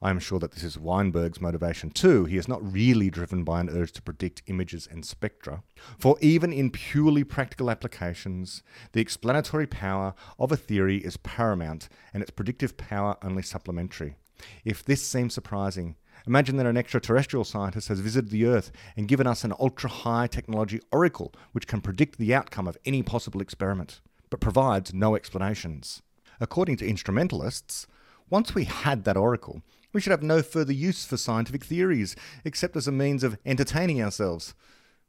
I 0.00 0.08
am 0.08 0.18
sure 0.18 0.38
that 0.38 0.52
this 0.52 0.64
is 0.64 0.78
Weinberg's 0.78 1.42
motivation 1.42 1.90
too. 1.90 2.24
He 2.24 2.38
is 2.38 2.48
not 2.48 2.72
really 2.72 3.10
driven 3.10 3.44
by 3.44 3.60
an 3.60 3.68
urge 3.68 3.92
to 3.92 4.02
predict 4.02 4.40
images 4.46 4.88
and 4.90 5.04
spectra. 5.04 5.62
For 5.98 6.16
even 6.22 6.54
in 6.54 6.70
purely 6.70 7.22
practical 7.22 7.70
applications, 7.70 8.62
the 8.92 9.02
explanatory 9.02 9.66
power 9.66 10.14
of 10.38 10.52
a 10.52 10.56
theory 10.56 11.04
is 11.04 11.18
paramount 11.18 11.90
and 12.14 12.22
its 12.22 12.30
predictive 12.30 12.78
power 12.78 13.18
only 13.22 13.42
supplementary. 13.42 14.16
If 14.64 14.82
this 14.82 15.06
seems 15.06 15.34
surprising, 15.34 15.96
imagine 16.26 16.56
that 16.56 16.66
an 16.66 16.78
extraterrestrial 16.78 17.44
scientist 17.44 17.88
has 17.88 18.00
visited 18.00 18.30
the 18.30 18.46
Earth 18.46 18.72
and 18.96 19.06
given 19.06 19.26
us 19.26 19.44
an 19.44 19.52
ultra 19.60 19.90
high 19.90 20.28
technology 20.28 20.80
oracle 20.90 21.34
which 21.52 21.66
can 21.66 21.82
predict 21.82 22.16
the 22.16 22.34
outcome 22.34 22.66
of 22.66 22.78
any 22.86 23.02
possible 23.02 23.42
experiment 23.42 24.00
but 24.30 24.40
provides 24.40 24.94
no 24.94 25.16
explanations. 25.16 26.02
According 26.40 26.76
to 26.78 26.88
instrumentalists, 26.88 27.86
once 28.30 28.54
we 28.54 28.64
had 28.64 29.04
that 29.04 29.16
oracle, 29.16 29.62
We 29.92 30.00
should 30.00 30.10
have 30.10 30.22
no 30.22 30.42
further 30.42 30.72
use 30.72 31.04
for 31.04 31.16
scientific 31.16 31.64
theories, 31.64 32.14
except 32.44 32.76
as 32.76 32.86
a 32.86 32.92
means 32.92 33.24
of 33.24 33.38
entertaining 33.46 34.02
ourselves. 34.02 34.54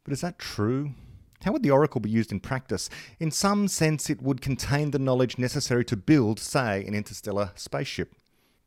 But 0.03 0.13
is 0.13 0.21
that 0.21 0.39
true? 0.39 0.91
How 1.43 1.51
would 1.51 1.63
the 1.63 1.71
oracle 1.71 2.01
be 2.01 2.09
used 2.09 2.31
in 2.31 2.39
practice? 2.39 2.89
In 3.19 3.31
some 3.31 3.67
sense, 3.67 4.09
it 4.09 4.21
would 4.21 4.41
contain 4.41 4.91
the 4.91 4.99
knowledge 4.99 5.37
necessary 5.37 5.83
to 5.85 5.97
build, 5.97 6.39
say, 6.39 6.85
an 6.85 6.95
interstellar 6.95 7.51
spaceship. 7.55 8.15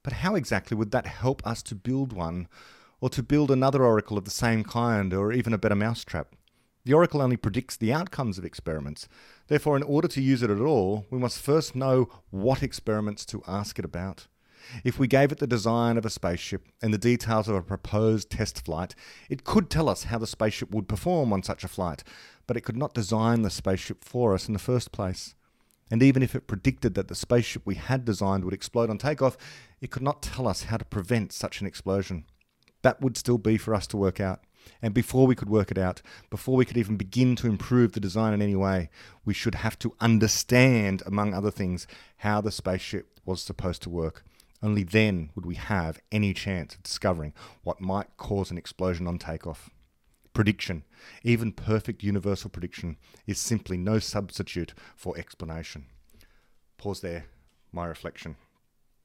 But 0.03 0.15
how 0.15 0.35
exactly 0.35 0.77
would 0.77 0.91
that 0.91 1.07
help 1.07 1.47
us 1.47 1.63
to 1.65 1.75
build 1.75 2.13
one, 2.13 2.49
or 3.01 3.09
to 3.11 3.23
build 3.23 3.51
another 3.51 3.85
oracle 3.85 4.19
of 4.19 4.25
the 4.25 4.31
same 4.31 4.65
kind, 4.65 5.13
or 5.15 5.33
even 5.33 5.53
a 5.53 5.59
better 5.59 5.75
mousetrap? 5.75 6.35
The 6.85 6.95
oracle 6.95 7.23
only 7.23 7.37
predicts 7.37 7.77
the 7.77 7.93
outcomes 7.93 8.39
of 8.39 8.45
experiments. 8.45 9.09
Therefore, 9.47 9.77
in 9.77 9.85
order 9.85 10.09
to 10.09 10.21
use 10.21 10.43
it 10.43 10.51
at 10.51 10.61
all, 10.61 11.07
we 11.11 11.19
must 11.19 11.39
first 11.39 11.77
know 11.77 12.09
what 12.31 12.63
experiments 12.63 13.25
to 13.27 13.43
ask 13.47 13.79
it 13.79 13.85
about. 13.85 14.27
If 14.85 14.99
we 14.99 15.07
gave 15.07 15.33
it 15.33 15.39
the 15.39 15.47
design 15.47 15.97
of 15.97 16.05
a 16.05 16.11
spaceship 16.11 16.67
and 16.81 16.93
the 16.93 16.99
details 16.99 17.49
of 17.49 17.55
a 17.55 17.63
proposed 17.63 18.31
test 18.31 18.65
flight, 18.65 18.95
it 19.29 19.45
could 19.45 19.71
tell 19.71 19.89
us 19.89 20.05
how 20.05 20.19
the 20.19 20.27
spaceship 20.27 20.71
would 20.73 20.89
perform 20.89 21.33
on 21.33 21.43
such 21.43 21.65
a 21.65 21.69
flight, 21.69 22.03
but 22.47 22.57
it 22.57 22.63
could 22.63 22.77
not 22.77 22.95
design 22.95 23.43
the 23.43 23.51
spaceship 23.51 24.05
for 24.05 24.35
us 24.35 24.47
in 24.47 24.53
the 24.53 24.59
first 24.59 24.93
place. 24.93 25.35
And 25.91 26.03
even 26.03 26.23
if 26.23 26.35
it 26.35 26.47
predicted 26.47 26.95
that 26.95 27.09
the 27.09 27.15
spaceship 27.15 27.63
we 27.67 27.75
had 27.75 28.05
designed 28.05 28.45
would 28.45 28.55
explode 28.55 28.89
on 28.89 28.99
takeoff, 28.99 29.37
it 29.81 29.91
could 29.91 30.03
not 30.03 30.23
tell 30.23 30.49
us 30.49 30.65
how 30.65 30.79
to 30.79 30.85
prevent 30.85 31.33
such 31.33 31.61
an 31.61 31.67
explosion. 31.67 32.25
That 32.83 33.01
would 33.01 33.17
still 33.17 33.39
be 33.39 33.59
for 33.59 33.75
us 33.75 33.87
to 33.89 33.97
work 33.97 34.19
out. 34.19 34.41
And 34.81 34.93
before 34.93 35.27
we 35.27 35.35
could 35.35 35.49
work 35.49 35.71
it 35.71 35.79
out, 35.79 36.03
before 36.31 36.57
we 36.57 36.65
could 36.65 36.77
even 36.77 36.97
begin 36.97 37.37
to 37.37 37.47
improve 37.47 37.93
the 37.93 38.01
design 38.01 38.35
in 38.35 38.43
any 38.43 38.57
way, 38.57 38.91
we 39.25 39.35
should 39.35 39.57
have 39.57 39.79
to 39.81 39.95
understand, 40.01 41.03
among 41.07 41.35
other 41.35 41.51
things, 41.51 41.87
how 42.19 42.41
the 42.41 42.51
spaceship 42.51 43.21
was 43.25 43.43
supposed 43.43 43.83
to 43.83 43.91
work. 43.91 44.25
Only 44.63 44.85
then 44.85 45.31
would 45.35 45.45
we 45.45 45.57
have 45.57 46.01
any 46.11 46.33
chance 46.33 46.75
of 46.75 46.83
discovering 46.83 47.33
what 47.63 47.81
might 47.81 48.17
cause 48.17 48.51
an 48.51 48.59
explosion 48.59 49.07
on 49.07 49.19
takeoff. 49.19 49.71
Prediction, 50.35 50.85
even 51.23 51.53
perfect 51.53 52.03
universal 52.03 52.49
prediction, 52.49 52.97
is 53.27 53.39
simply 53.39 53.77
no 53.77 53.99
substitute 53.99 54.73
for 54.97 55.19
explanation. 55.19 55.87
Pause 56.79 57.01
there, 57.01 57.25
my 57.71 57.87
reflection. 57.87 58.37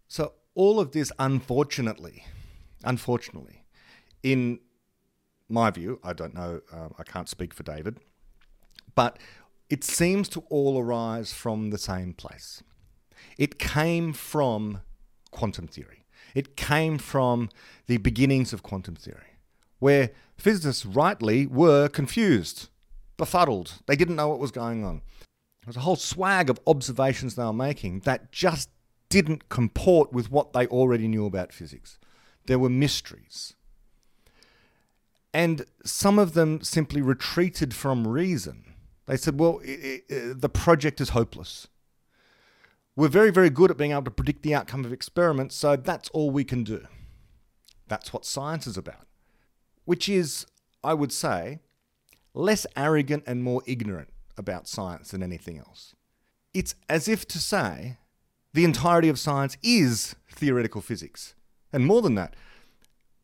So, 0.07 0.33
all 0.55 0.79
of 0.79 0.91
this, 0.91 1.11
unfortunately, 1.19 2.23
unfortunately, 2.83 3.63
in 4.23 4.59
my 5.49 5.71
view, 5.71 5.99
I 6.03 6.13
don't 6.13 6.33
know, 6.33 6.61
uh, 6.71 6.89
I 6.97 7.03
can't 7.03 7.29
speak 7.29 7.53
for 7.53 7.63
David, 7.63 7.99
but 8.95 9.17
it 9.69 9.83
seems 9.83 10.29
to 10.29 10.41
all 10.49 10.79
arise 10.79 11.33
from 11.33 11.69
the 11.69 11.77
same 11.77 12.13
place. 12.13 12.63
It 13.37 13.59
came 13.59 14.13
from 14.13 14.81
quantum 15.31 15.67
theory. 15.67 16.05
It 16.33 16.55
came 16.55 16.97
from 16.97 17.49
the 17.87 17.97
beginnings 17.97 18.53
of 18.53 18.63
quantum 18.63 18.95
theory, 18.95 19.39
where 19.79 20.11
physicists 20.37 20.85
rightly 20.85 21.47
were 21.47 21.87
confused, 21.87 22.69
befuddled. 23.17 23.75
They 23.87 23.95
didn't 23.95 24.15
know 24.15 24.29
what 24.29 24.39
was 24.39 24.51
going 24.51 24.83
on. 24.83 25.01
There 25.61 25.67
was 25.67 25.77
a 25.77 25.81
whole 25.81 25.95
swag 25.95 26.49
of 26.49 26.59
observations 26.67 27.35
they 27.35 27.43
were 27.43 27.53
making 27.53 28.01
that 28.01 28.31
just 28.31 28.69
didn't 29.09 29.49
comport 29.49 30.11
with 30.11 30.31
what 30.31 30.53
they 30.53 30.67
already 30.67 31.07
knew 31.07 31.25
about 31.25 31.53
physics. 31.53 31.97
There 32.45 32.59
were 32.59 32.69
mysteries. 32.69 33.53
And 35.37 35.67
some 35.85 36.17
of 36.17 36.33
them 36.33 36.61
simply 36.63 36.99
retreated 36.99 37.71
from 37.75 38.07
reason. 38.07 38.73
They 39.05 39.17
said, 39.17 39.39
well, 39.39 39.59
it, 39.63 40.03
it, 40.09 40.41
the 40.41 40.49
project 40.49 40.99
is 40.99 41.09
hopeless. 41.09 41.67
We're 42.95 43.07
very, 43.07 43.29
very 43.29 43.51
good 43.51 43.69
at 43.69 43.77
being 43.77 43.91
able 43.91 44.05
to 44.05 44.09
predict 44.09 44.41
the 44.41 44.55
outcome 44.55 44.83
of 44.83 44.91
experiments, 44.91 45.53
so 45.53 45.75
that's 45.75 46.09
all 46.09 46.31
we 46.31 46.43
can 46.43 46.63
do. 46.63 46.87
That's 47.87 48.11
what 48.11 48.25
science 48.25 48.65
is 48.65 48.77
about, 48.77 49.05
which 49.85 50.09
is, 50.09 50.47
I 50.83 50.95
would 50.95 51.11
say, 51.11 51.59
less 52.33 52.65
arrogant 52.75 53.23
and 53.27 53.43
more 53.43 53.61
ignorant 53.67 54.09
about 54.39 54.67
science 54.67 55.11
than 55.11 55.21
anything 55.21 55.59
else. 55.59 55.93
It's 56.55 56.73
as 56.89 57.07
if 57.07 57.27
to 57.27 57.37
say 57.37 57.97
the 58.55 58.65
entirety 58.65 59.07
of 59.07 59.19
science 59.19 59.55
is 59.61 60.15
theoretical 60.31 60.81
physics. 60.81 61.35
And 61.71 61.85
more 61.85 62.01
than 62.01 62.15
that, 62.15 62.35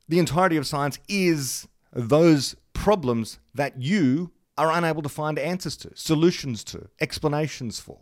the 0.08 0.20
entirety 0.20 0.58
of 0.58 0.68
science 0.68 1.00
is 1.10 1.68
those 1.94 2.56
problems 2.74 3.40
that 3.54 3.82
you 3.82 4.32
are 4.58 4.72
unable 4.72 5.02
to 5.02 5.10
find 5.10 5.40
answers 5.40 5.78
to, 5.78 5.92
solutions 5.96 6.64
to, 6.66 6.90
explanations 7.00 7.80
for. 7.80 8.00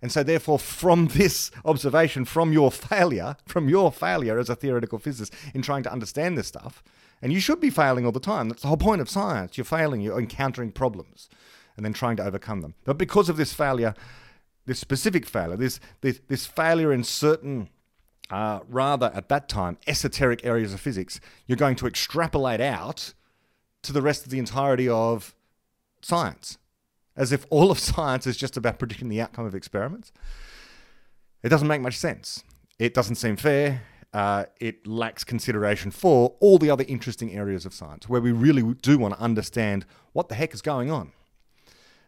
And 0.00 0.12
so, 0.12 0.22
therefore, 0.22 0.58
from 0.58 1.08
this 1.08 1.50
observation, 1.64 2.24
from 2.24 2.52
your 2.52 2.70
failure, 2.70 3.36
from 3.46 3.68
your 3.68 3.90
failure 3.90 4.38
as 4.38 4.50
a 4.50 4.56
theoretical 4.56 4.98
physicist 4.98 5.32
in 5.54 5.62
trying 5.62 5.82
to 5.84 5.92
understand 5.92 6.36
this 6.36 6.46
stuff, 6.46 6.82
and 7.22 7.32
you 7.32 7.40
should 7.40 7.60
be 7.60 7.70
failing 7.70 8.04
all 8.04 8.12
the 8.12 8.20
time. 8.20 8.48
That's 8.48 8.62
the 8.62 8.68
whole 8.68 8.76
point 8.76 9.00
of 9.00 9.08
science. 9.08 9.56
You're 9.56 9.64
failing, 9.64 10.02
you're 10.02 10.18
encountering 10.18 10.72
problems 10.72 11.30
and 11.76 11.84
then 11.84 11.92
trying 11.92 12.16
to 12.16 12.24
overcome 12.24 12.60
them. 12.60 12.74
But 12.84 12.98
because 12.98 13.28
of 13.28 13.36
this 13.36 13.54
failure, 13.54 13.94
this 14.66 14.78
specific 14.78 15.26
failure, 15.26 15.56
this, 15.56 15.80
this, 16.02 16.20
this 16.28 16.46
failure 16.46 16.92
in 16.92 17.02
certain 17.02 17.70
uh, 18.30 18.60
rather 18.68 19.10
at 19.14 19.28
that 19.28 19.48
time 19.48 19.78
esoteric 19.86 20.44
areas 20.44 20.72
of 20.72 20.80
physics, 20.80 21.20
you're 21.46 21.56
going 21.56 21.76
to 21.76 21.86
extrapolate 21.86 22.60
out 22.60 23.14
to 23.82 23.92
the 23.92 24.02
rest 24.02 24.24
of 24.24 24.30
the 24.30 24.38
entirety 24.38 24.88
of 24.88 25.34
science, 26.02 26.58
as 27.16 27.32
if 27.32 27.46
all 27.50 27.70
of 27.70 27.78
science 27.90 28.26
is 28.26 28.36
just 28.36 28.56
about 28.56 28.78
predicting 28.78 29.08
the 29.08 29.20
outcome 29.20 29.46
of 29.46 29.54
experiments. 29.54 30.12
It 31.42 31.50
doesn't 31.50 31.68
make 31.68 31.82
much 31.82 31.98
sense. 31.98 32.42
It 32.78 32.94
doesn't 32.94 33.16
seem 33.16 33.36
fair. 33.36 33.82
Uh, 34.12 34.44
it 34.60 34.86
lacks 34.86 35.24
consideration 35.24 35.90
for 35.90 36.36
all 36.40 36.56
the 36.56 36.70
other 36.70 36.84
interesting 36.86 37.32
areas 37.36 37.66
of 37.66 37.74
science 37.74 38.08
where 38.08 38.20
we 38.20 38.30
really 38.30 38.62
do 38.80 38.96
want 38.96 39.12
to 39.12 39.20
understand 39.20 39.84
what 40.12 40.28
the 40.28 40.36
heck 40.36 40.54
is 40.54 40.62
going 40.62 40.90
on. 40.90 41.12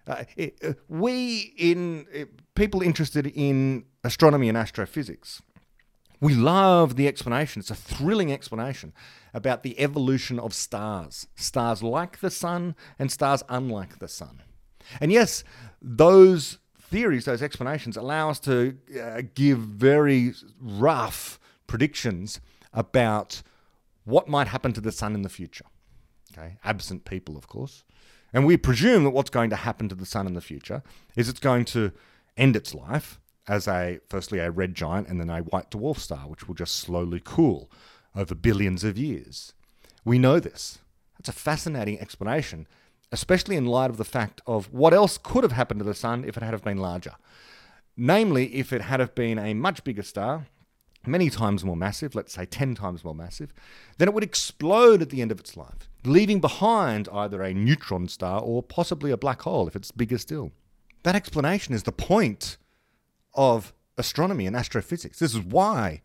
Uh, 0.06 0.22
it, 0.36 0.56
uh, 0.62 0.72
we, 0.88 1.52
in 1.58 2.06
uh, 2.14 2.24
people 2.54 2.80
interested 2.80 3.26
in 3.26 3.84
astronomy 4.04 4.48
and 4.48 4.56
astrophysics, 4.56 5.42
we 6.20 6.34
love 6.34 6.96
the 6.96 7.08
explanation. 7.08 7.60
It's 7.60 7.70
a 7.70 7.74
thrilling 7.74 8.32
explanation 8.32 8.92
about 9.34 9.62
the 9.62 9.78
evolution 9.78 10.38
of 10.38 10.54
stars, 10.54 11.26
stars 11.34 11.82
like 11.82 12.20
the 12.20 12.30
sun 12.30 12.74
and 12.98 13.12
stars 13.12 13.42
unlike 13.48 13.98
the 13.98 14.08
sun. 14.08 14.42
And 15.00 15.12
yes, 15.12 15.44
those 15.82 16.58
theories, 16.80 17.24
those 17.24 17.42
explanations 17.42 17.96
allow 17.96 18.30
us 18.30 18.40
to 18.40 18.76
uh, 19.00 19.22
give 19.34 19.58
very 19.58 20.32
rough 20.60 21.38
predictions 21.66 22.40
about 22.72 23.42
what 24.04 24.28
might 24.28 24.48
happen 24.48 24.72
to 24.72 24.80
the 24.80 24.92
sun 24.92 25.14
in 25.14 25.22
the 25.22 25.28
future. 25.28 25.66
Okay, 26.32 26.58
absent 26.64 27.04
people, 27.04 27.36
of 27.36 27.48
course. 27.48 27.84
And 28.32 28.46
we 28.46 28.56
presume 28.56 29.04
that 29.04 29.10
what's 29.10 29.30
going 29.30 29.50
to 29.50 29.56
happen 29.56 29.88
to 29.88 29.94
the 29.94 30.06
sun 30.06 30.26
in 30.26 30.34
the 30.34 30.40
future 30.40 30.82
is 31.14 31.28
it's 31.28 31.40
going 31.40 31.64
to 31.66 31.92
end 32.36 32.54
its 32.54 32.74
life 32.74 33.18
as 33.48 33.68
a 33.68 34.00
firstly 34.08 34.38
a 34.38 34.50
red 34.50 34.74
giant 34.74 35.08
and 35.08 35.20
then 35.20 35.30
a 35.30 35.40
white 35.40 35.70
dwarf 35.70 35.98
star, 35.98 36.28
which 36.28 36.46
will 36.46 36.54
just 36.54 36.76
slowly 36.76 37.20
cool 37.22 37.70
over 38.14 38.34
billions 38.34 38.84
of 38.84 38.98
years. 38.98 39.52
We 40.04 40.18
know 40.18 40.40
this. 40.40 40.78
That's 41.18 41.28
a 41.28 41.32
fascinating 41.32 42.00
explanation, 42.00 42.66
especially 43.12 43.56
in 43.56 43.66
light 43.66 43.90
of 43.90 43.96
the 43.96 44.04
fact 44.04 44.40
of 44.46 44.72
what 44.72 44.94
else 44.94 45.18
could 45.18 45.44
have 45.44 45.52
happened 45.52 45.80
to 45.80 45.84
the 45.84 45.94
sun 45.94 46.24
if 46.24 46.36
it 46.36 46.42
had 46.42 46.52
have 46.52 46.64
been 46.64 46.78
larger. 46.78 47.14
Namely, 47.96 48.54
if 48.54 48.72
it 48.72 48.82
had 48.82 49.00
have 49.00 49.14
been 49.14 49.38
a 49.38 49.54
much 49.54 49.82
bigger 49.82 50.02
star, 50.02 50.46
many 51.06 51.30
times 51.30 51.64
more 51.64 51.76
massive, 51.76 52.14
let's 52.14 52.34
say 52.34 52.44
10 52.44 52.74
times 52.74 53.04
more 53.04 53.14
massive, 53.14 53.52
then 53.98 54.08
it 54.08 54.14
would 54.14 54.24
explode 54.24 55.00
at 55.00 55.10
the 55.10 55.22
end 55.22 55.32
of 55.32 55.40
its 55.40 55.56
life, 55.56 55.88
leaving 56.04 56.40
behind 56.40 57.08
either 57.12 57.42
a 57.42 57.54
neutron 57.54 58.08
star 58.08 58.40
or 58.40 58.62
possibly 58.62 59.10
a 59.10 59.16
black 59.16 59.42
hole 59.42 59.66
if 59.66 59.76
it's 59.76 59.90
bigger 59.90 60.18
still. 60.18 60.52
That 61.04 61.16
explanation 61.16 61.74
is 61.74 61.84
the 61.84 61.92
point 61.92 62.58
of 63.36 63.72
astronomy 63.96 64.46
and 64.46 64.56
astrophysics. 64.56 65.18
This 65.18 65.34
is 65.34 65.40
why 65.40 66.02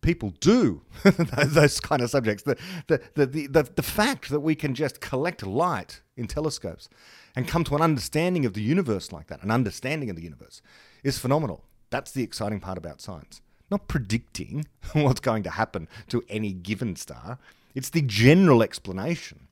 people 0.00 0.34
do 0.40 0.82
those 1.46 1.80
kind 1.80 2.02
of 2.02 2.10
subjects. 2.10 2.44
The, 2.44 2.56
the, 2.86 3.00
the, 3.14 3.46
the, 3.46 3.62
the 3.74 3.82
fact 3.82 4.28
that 4.28 4.40
we 4.40 4.54
can 4.54 4.74
just 4.74 5.00
collect 5.00 5.44
light 5.44 6.02
in 6.16 6.26
telescopes 6.26 6.88
and 7.34 7.48
come 7.48 7.64
to 7.64 7.74
an 7.74 7.82
understanding 7.82 8.44
of 8.44 8.54
the 8.54 8.62
universe 8.62 9.10
like 9.10 9.26
that, 9.28 9.42
an 9.42 9.50
understanding 9.50 10.10
of 10.10 10.16
the 10.16 10.22
universe, 10.22 10.62
is 11.02 11.18
phenomenal. 11.18 11.64
That's 11.90 12.12
the 12.12 12.22
exciting 12.22 12.60
part 12.60 12.78
about 12.78 13.00
science. 13.00 13.40
Not 13.70 13.88
predicting 13.88 14.66
what's 14.92 15.20
going 15.20 15.42
to 15.44 15.50
happen 15.50 15.88
to 16.08 16.22
any 16.28 16.52
given 16.52 16.96
star, 16.96 17.38
it's 17.74 17.90
the 17.90 18.02
general 18.02 18.62
explanation. 18.62 19.48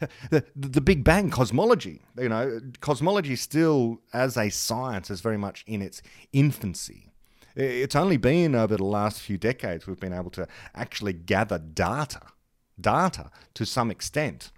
The, 0.30 0.44
the 0.56 0.80
Big 0.80 1.04
Bang 1.04 1.30
cosmology, 1.30 2.02
you 2.18 2.28
know, 2.28 2.60
cosmology 2.80 3.36
still 3.36 4.00
as 4.12 4.36
a 4.36 4.50
science 4.50 5.10
is 5.10 5.20
very 5.20 5.38
much 5.38 5.64
in 5.66 5.82
its 5.82 6.02
infancy. 6.32 7.12
It's 7.56 7.94
only 7.94 8.16
been 8.16 8.54
over 8.54 8.76
the 8.76 8.84
last 8.84 9.20
few 9.20 9.38
decades 9.38 9.86
we've 9.86 10.00
been 10.00 10.12
able 10.12 10.30
to 10.32 10.48
actually 10.74 11.12
gather 11.12 11.58
data, 11.58 12.22
data 12.80 13.30
to 13.54 13.64
some 13.64 13.90
extent, 13.90 14.50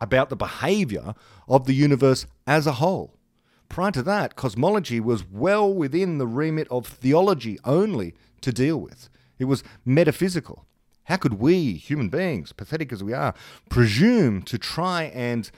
about 0.00 0.28
the 0.28 0.36
behavior 0.36 1.14
of 1.48 1.66
the 1.66 1.74
universe 1.74 2.26
as 2.46 2.66
a 2.66 2.72
whole. 2.72 3.16
Prior 3.68 3.92
to 3.92 4.02
that, 4.02 4.34
cosmology 4.34 4.98
was 4.98 5.24
well 5.24 5.72
within 5.72 6.18
the 6.18 6.26
remit 6.26 6.66
of 6.68 6.86
theology 6.86 7.58
only 7.64 8.14
to 8.40 8.52
deal 8.52 8.78
with. 8.78 9.08
It 9.38 9.44
was 9.44 9.62
metaphysical. 9.84 10.66
How 11.04 11.16
could 11.16 11.34
we, 11.34 11.74
human 11.74 12.08
beings, 12.08 12.52
pathetic 12.52 12.92
as 12.92 13.02
we 13.02 13.12
are, 13.12 13.34
presume 13.68 14.42
to 14.42 14.58
try 14.58 15.04
and 15.04 15.50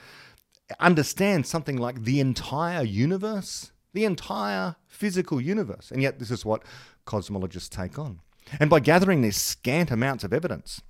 understand 0.79 1.45
something 1.45 1.77
like 1.77 2.03
the 2.03 2.19
entire 2.19 2.83
universe? 2.83 3.71
The 3.93 4.05
entire 4.05 4.75
physical 4.87 5.39
universe. 5.39 5.91
And 5.91 6.01
yet, 6.01 6.19
this 6.19 6.31
is 6.31 6.43
what 6.45 6.63
cosmologists 7.05 7.69
take 7.69 7.97
on. 7.99 8.21
And 8.59 8.69
by 8.69 8.79
gathering 8.79 9.21
these 9.21 9.37
scant 9.37 9.91
amounts 9.91 10.23
of 10.23 10.33
evidence, 10.33 10.81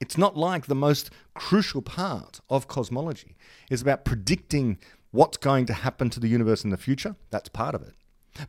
it's 0.00 0.18
not 0.18 0.36
like 0.36 0.66
the 0.66 0.74
most 0.74 1.10
crucial 1.34 1.82
part 1.82 2.40
of 2.50 2.66
cosmology 2.68 3.36
is 3.70 3.82
about 3.82 4.04
predicting 4.04 4.78
what's 5.12 5.36
going 5.36 5.66
to 5.66 5.72
happen 5.72 6.10
to 6.10 6.18
the 6.18 6.28
universe 6.28 6.64
in 6.64 6.70
the 6.70 6.76
future. 6.76 7.14
That's 7.30 7.48
part 7.48 7.74
of 7.74 7.82
it. 7.82 7.94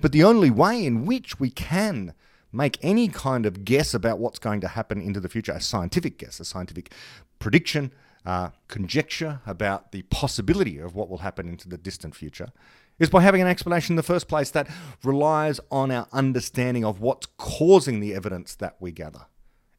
But 0.01 0.13
the 0.13 0.23
only 0.23 0.49
way 0.49 0.83
in 0.83 1.05
which 1.05 1.39
we 1.39 1.49
can 1.49 2.13
make 2.53 2.77
any 2.81 3.07
kind 3.07 3.45
of 3.45 3.65
guess 3.65 3.93
about 3.93 4.19
what's 4.19 4.39
going 4.39 4.61
to 4.61 4.69
happen 4.69 5.01
into 5.01 5.19
the 5.19 5.27
future, 5.27 5.51
a 5.51 5.59
scientific 5.59 6.17
guess, 6.17 6.39
a 6.39 6.45
scientific 6.45 6.93
prediction, 7.39 7.91
uh, 8.25 8.49
conjecture 8.69 9.41
about 9.45 9.91
the 9.91 10.03
possibility 10.03 10.77
of 10.77 10.95
what 10.95 11.09
will 11.09 11.17
happen 11.17 11.49
into 11.49 11.67
the 11.67 11.77
distant 11.77 12.15
future, 12.15 12.53
is 12.99 13.09
by 13.09 13.21
having 13.21 13.41
an 13.41 13.47
explanation 13.47 13.93
in 13.93 13.97
the 13.97 14.03
first 14.03 14.27
place 14.27 14.51
that 14.51 14.69
relies 15.03 15.59
on 15.71 15.91
our 15.91 16.07
understanding 16.13 16.85
of 16.85 17.01
what's 17.01 17.27
causing 17.37 17.99
the 17.99 18.13
evidence 18.13 18.55
that 18.55 18.77
we 18.79 18.91
gather. 18.91 19.25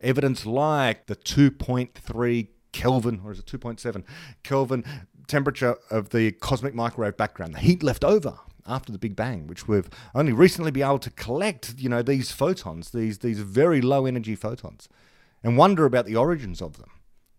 Evidence 0.00 0.44
like 0.44 1.06
the 1.06 1.16
2.3 1.16 2.48
Kelvin, 2.72 3.20
or 3.24 3.32
is 3.32 3.38
it 3.38 3.46
2.7 3.46 4.02
Kelvin 4.42 4.84
temperature 5.28 5.76
of 5.90 6.10
the 6.10 6.32
cosmic 6.32 6.74
microwave 6.74 7.16
background, 7.16 7.54
the 7.54 7.60
heat 7.60 7.82
left 7.82 8.04
over 8.04 8.38
after 8.66 8.92
the 8.92 8.98
Big 8.98 9.16
Bang, 9.16 9.46
which 9.46 9.68
we've 9.68 9.88
only 10.14 10.32
recently 10.32 10.70
been 10.70 10.84
able 10.84 10.98
to 11.00 11.10
collect, 11.10 11.74
you 11.78 11.88
know, 11.88 12.02
these 12.02 12.32
photons, 12.32 12.90
these 12.90 13.18
these 13.18 13.40
very 13.40 13.80
low 13.80 14.06
energy 14.06 14.34
photons, 14.34 14.88
and 15.42 15.56
wonder 15.56 15.84
about 15.84 16.06
the 16.06 16.16
origins 16.16 16.62
of 16.62 16.78
them, 16.78 16.90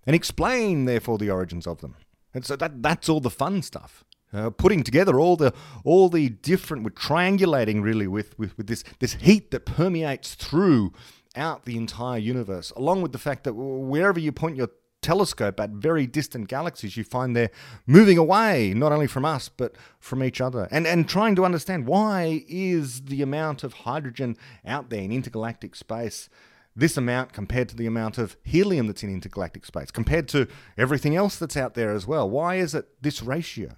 and 0.05 0.15
explain 0.15 0.85
therefore 0.85 1.17
the 1.17 1.29
origins 1.29 1.67
of 1.67 1.81
them. 1.81 1.95
And 2.33 2.45
so 2.45 2.55
that 2.55 2.81
that's 2.83 3.09
all 3.09 3.21
the 3.21 3.29
fun 3.29 3.61
stuff. 3.61 4.03
Uh, 4.33 4.49
putting 4.49 4.83
together 4.83 5.19
all 5.19 5.37
the 5.37 5.53
all 5.83 6.09
the 6.09 6.29
different, 6.29 6.83
we're 6.83 6.89
triangulating 6.89 7.81
really 7.81 8.07
with, 8.07 8.37
with, 8.37 8.57
with 8.57 8.67
this 8.67 8.83
this 8.99 9.13
heat 9.13 9.51
that 9.51 9.65
permeates 9.65 10.35
through 10.35 10.91
out 11.35 11.65
the 11.65 11.77
entire 11.77 12.17
universe, 12.17 12.71
along 12.75 13.01
with 13.01 13.11
the 13.11 13.17
fact 13.17 13.43
that 13.43 13.53
wherever 13.53 14.19
you 14.19 14.31
point 14.31 14.55
your 14.55 14.69
telescope 15.05 15.59
at 15.59 15.69
very 15.69 16.07
distant 16.07 16.47
galaxies, 16.47 16.97
you 16.97 17.03
find 17.03 17.35
they're 17.35 17.51
moving 17.85 18.17
away, 18.17 18.73
not 18.73 18.91
only 18.91 19.05
from 19.05 19.23
us, 19.23 19.49
but 19.49 19.75
from 19.99 20.23
each 20.23 20.41
other. 20.41 20.67
And, 20.71 20.87
and 20.87 21.07
trying 21.07 21.35
to 21.35 21.45
understand 21.45 21.85
why 21.85 22.43
is 22.47 23.01
the 23.03 23.21
amount 23.21 23.63
of 23.63 23.73
hydrogen 23.73 24.35
out 24.65 24.89
there 24.89 25.01
in 25.01 25.11
intergalactic 25.11 25.75
space 25.75 26.27
this 26.75 26.97
amount 26.97 27.31
compared 27.31 27.69
to 27.69 27.75
the 27.75 27.85
amount 27.85 28.17
of 28.17 28.35
helium 28.43 28.87
that's 28.87 29.03
in 29.03 29.09
intergalactic 29.09 29.63
space, 29.65 29.91
compared 29.91 30.27
to 30.27 30.45
everything 30.77 31.15
else 31.15 31.37
that's 31.37 31.55
out 31.55 31.73
there 31.73 31.93
as 31.93 32.05
well. 32.05 32.29
Why 32.29 32.55
is 32.55 32.75
it 32.75 33.01
this 33.01 33.23
ratio? 33.23 33.69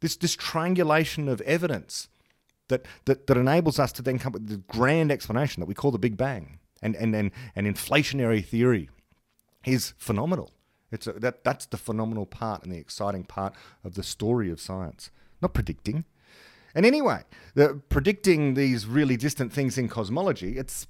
This, 0.00 0.16
this 0.16 0.34
triangulation 0.34 1.28
of 1.28 1.42
evidence 1.42 2.08
that, 2.68 2.86
that, 3.04 3.26
that 3.26 3.36
enables 3.36 3.78
us 3.78 3.92
to 3.92 4.02
then 4.02 4.18
come 4.18 4.30
up 4.30 4.40
with 4.40 4.48
the 4.48 4.56
grand 4.56 5.12
explanation 5.12 5.60
that 5.60 5.66
we 5.66 5.74
call 5.74 5.90
the 5.90 5.98
Big 5.98 6.16
Bang 6.16 6.58
and, 6.80 6.96
and, 6.96 7.14
and, 7.14 7.32
and 7.54 7.66
inflationary 7.66 8.42
theory 8.42 8.88
is 9.64 9.94
phenomenal. 9.98 10.52
It's 10.90 11.06
a, 11.06 11.12
that 11.14 11.44
that's 11.44 11.66
the 11.66 11.78
phenomenal 11.78 12.26
part 12.26 12.62
and 12.62 12.72
the 12.72 12.78
exciting 12.78 13.24
part 13.24 13.54
of 13.82 13.94
the 13.94 14.02
story 14.02 14.50
of 14.50 14.60
science. 14.60 15.10
Not 15.40 15.54
predicting. 15.54 16.04
And 16.74 16.86
anyway, 16.86 17.22
the, 17.54 17.80
predicting 17.88 18.54
these 18.54 18.86
really 18.86 19.16
distant 19.16 19.52
things 19.52 19.76
in 19.76 19.88
cosmology, 19.88 20.56
it's 20.56 20.86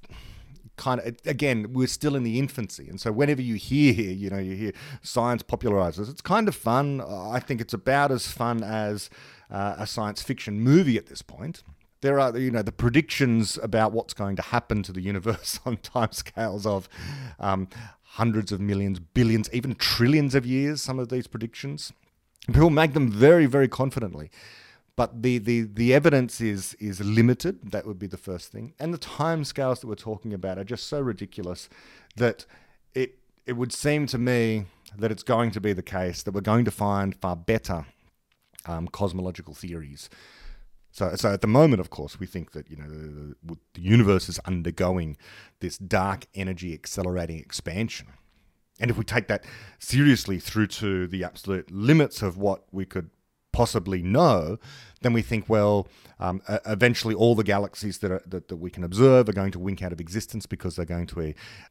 kind 0.76 1.00
of 1.00 1.16
again 1.26 1.72
we're 1.72 1.86
still 1.86 2.16
in 2.16 2.22
the 2.22 2.38
infancy 2.38 2.88
and 2.88 2.98
so 2.98 3.12
whenever 3.12 3.42
you 3.42 3.56
hear 3.56 3.92
you 3.92 4.30
know 4.30 4.38
you 4.38 4.56
hear 4.56 4.72
science 5.02 5.42
popularizers 5.42 6.08
it's 6.08 6.22
kind 6.22 6.48
of 6.48 6.56
fun 6.56 6.98
i 7.00 7.38
think 7.38 7.60
it's 7.60 7.74
about 7.74 8.10
as 8.10 8.26
fun 8.26 8.64
as 8.64 9.10
uh, 9.50 9.74
a 9.78 9.86
science 9.86 10.22
fiction 10.22 10.60
movie 10.60 10.96
at 10.96 11.06
this 11.06 11.20
point 11.20 11.62
there 12.00 12.18
are 12.18 12.36
you 12.36 12.50
know 12.50 12.62
the 12.62 12.72
predictions 12.72 13.58
about 13.62 13.92
what's 13.92 14.14
going 14.14 14.34
to 14.34 14.42
happen 14.42 14.82
to 14.82 14.92
the 14.92 15.02
universe 15.02 15.60
on 15.66 15.76
timescales 15.78 16.64
of 16.64 16.88
um, 17.38 17.68
hundreds 18.16 18.52
of 18.52 18.60
millions, 18.60 18.98
billions, 18.98 19.48
even 19.54 19.74
trillions 19.74 20.34
of 20.34 20.44
years, 20.44 20.82
some 20.82 20.98
of 20.98 21.08
these 21.08 21.26
predictions. 21.26 21.92
People 22.46 22.68
make 22.68 22.92
them 22.92 23.10
very, 23.10 23.46
very 23.46 23.68
confidently. 23.68 24.30
But 24.96 25.22
the, 25.22 25.38
the, 25.38 25.62
the 25.62 25.94
evidence 25.94 26.38
is, 26.38 26.74
is 26.74 27.00
limited. 27.00 27.72
That 27.72 27.86
would 27.86 27.98
be 27.98 28.06
the 28.06 28.18
first 28.18 28.52
thing. 28.52 28.74
And 28.78 28.92
the 28.92 28.98
time 28.98 29.44
scales 29.44 29.80
that 29.80 29.86
we're 29.86 29.94
talking 29.94 30.34
about 30.34 30.58
are 30.58 30.64
just 30.64 30.88
so 30.88 31.00
ridiculous 31.00 31.70
that 32.16 32.44
it, 32.94 33.18
it 33.46 33.54
would 33.54 33.72
seem 33.72 34.06
to 34.08 34.18
me 34.18 34.66
that 34.98 35.10
it's 35.10 35.22
going 35.22 35.50
to 35.52 35.60
be 35.60 35.72
the 35.72 35.82
case 35.82 36.22
that 36.22 36.34
we're 36.34 36.42
going 36.42 36.66
to 36.66 36.70
find 36.70 37.16
far 37.16 37.34
better 37.34 37.86
um, 38.66 38.88
cosmological 38.88 39.54
theories 39.54 40.10
so, 40.92 41.14
so 41.16 41.32
at 41.32 41.40
the 41.40 41.46
moment, 41.46 41.80
of 41.80 41.90
course, 41.90 42.20
we 42.20 42.26
think 42.26 42.52
that 42.52 42.70
you 42.70 42.76
know 42.76 42.86
the, 42.88 43.56
the 43.74 43.80
universe 43.80 44.28
is 44.28 44.38
undergoing 44.40 45.16
this 45.60 45.78
dark 45.78 46.26
energy 46.34 46.74
accelerating 46.74 47.38
expansion, 47.38 48.08
and 48.78 48.90
if 48.90 48.98
we 48.98 49.04
take 49.04 49.26
that 49.28 49.44
seriously 49.78 50.38
through 50.38 50.68
to 50.68 51.06
the 51.06 51.24
absolute 51.24 51.70
limits 51.70 52.22
of 52.22 52.36
what 52.36 52.64
we 52.70 52.84
could 52.84 53.10
possibly 53.52 54.02
know, 54.02 54.58
then 55.02 55.12
we 55.12 55.22
think, 55.22 55.48
well, 55.48 55.86
um, 56.18 56.40
eventually 56.66 57.14
all 57.14 57.34
the 57.34 57.44
galaxies 57.44 57.98
that, 57.98 58.10
are, 58.10 58.22
that, 58.26 58.48
that 58.48 58.56
we 58.56 58.70
can 58.70 58.82
observe 58.82 59.28
are 59.28 59.34
going 59.34 59.52
to 59.52 59.58
wink 59.58 59.82
out 59.82 59.92
of 59.92 60.00
existence 60.00 60.46
because 60.46 60.76
they're 60.76 60.86
going 60.86 61.06
to 61.06 61.14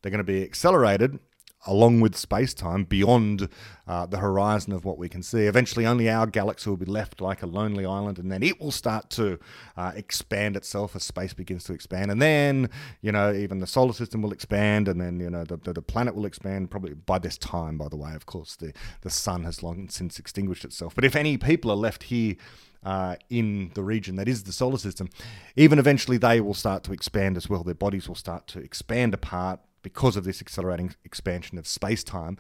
they're 0.02 0.12
going 0.12 0.18
to 0.18 0.24
be 0.24 0.44
accelerated 0.44 1.20
along 1.68 2.02
with 2.02 2.16
space 2.16 2.54
time 2.54 2.84
beyond 2.84 3.48
uh, 3.88 4.06
the 4.06 4.18
horizon 4.18 4.74
of 4.74 4.84
what 4.84 4.98
we 4.98 5.08
can 5.08 5.22
see. 5.22 5.46
Eventually, 5.46 5.86
only 5.86 6.10
our 6.10 6.26
galaxy 6.26 6.70
will 6.70 6.78
be 6.78 6.86
left 6.86 7.22
like 7.22 7.44
a 7.44 7.46
lonely 7.46 7.86
island, 7.86 8.18
and 8.18 8.32
then 8.32 8.44
it 8.44 8.60
will 8.60 8.72
start 8.72 9.10
to 9.12 9.40
uh, 9.78 9.92
expand 9.96 10.56
itself 10.56 10.96
as 10.96 11.04
space 11.04 11.34
begins 11.34 11.64
to 11.66 11.74
expand. 11.74 12.10
And 12.12 12.22
then, 12.22 12.70
you 13.02 13.12
know, 13.12 13.34
even 13.34 13.60
the 13.60 13.68
solar 13.68 13.94
system 13.94 14.22
will 14.22 14.32
expand, 14.32 14.88
and 14.88 15.00
then, 15.00 15.20
you 15.20 15.30
know, 15.30 15.44
the, 15.44 15.58
the, 15.58 15.74
the 15.74 15.82
planet 15.82 16.16
will 16.16 16.26
expand. 16.26 16.72
Probably 16.72 16.94
by 16.94 17.20
this 17.20 17.38
time, 17.38 17.78
by 17.78 17.90
the 17.90 17.98
way, 17.98 18.14
of 18.14 18.26
course, 18.26 18.56
the, 18.56 18.74
the 19.02 19.10
sun 19.10 19.44
has 19.44 19.62
long 19.62 19.90
since 19.90 20.20
extinguished 20.20 20.66
itself. 20.66 20.96
But 20.96 21.06
if 21.06 21.16
any 21.16 21.38
people 21.38 21.70
are 21.72 21.76
left 21.78 22.04
here, 22.04 22.36
uh, 22.84 23.16
in 23.30 23.72
the 23.76 23.84
region 23.84 24.16
that 24.16 24.28
is 24.28 24.44
the 24.44 24.52
solar 24.52 24.78
system, 24.78 25.08
even 25.56 25.78
eventually 25.78 26.18
they 26.18 26.42
will 26.42 26.56
start 26.56 26.84
to 26.84 26.94
expand 26.94 27.38
as 27.38 27.48
well. 27.48 27.64
Their 27.64 27.76
bodies 27.76 28.08
will 28.08 28.16
start 28.16 28.48
to 28.48 28.60
expand 28.60 29.14
apart, 29.14 29.60
because 29.82 30.16
of 30.16 30.24
this 30.24 30.42
accelerating 30.42 30.94
expansion 31.04 31.58
of 31.58 31.68
space 31.68 32.04
time. 32.04 32.38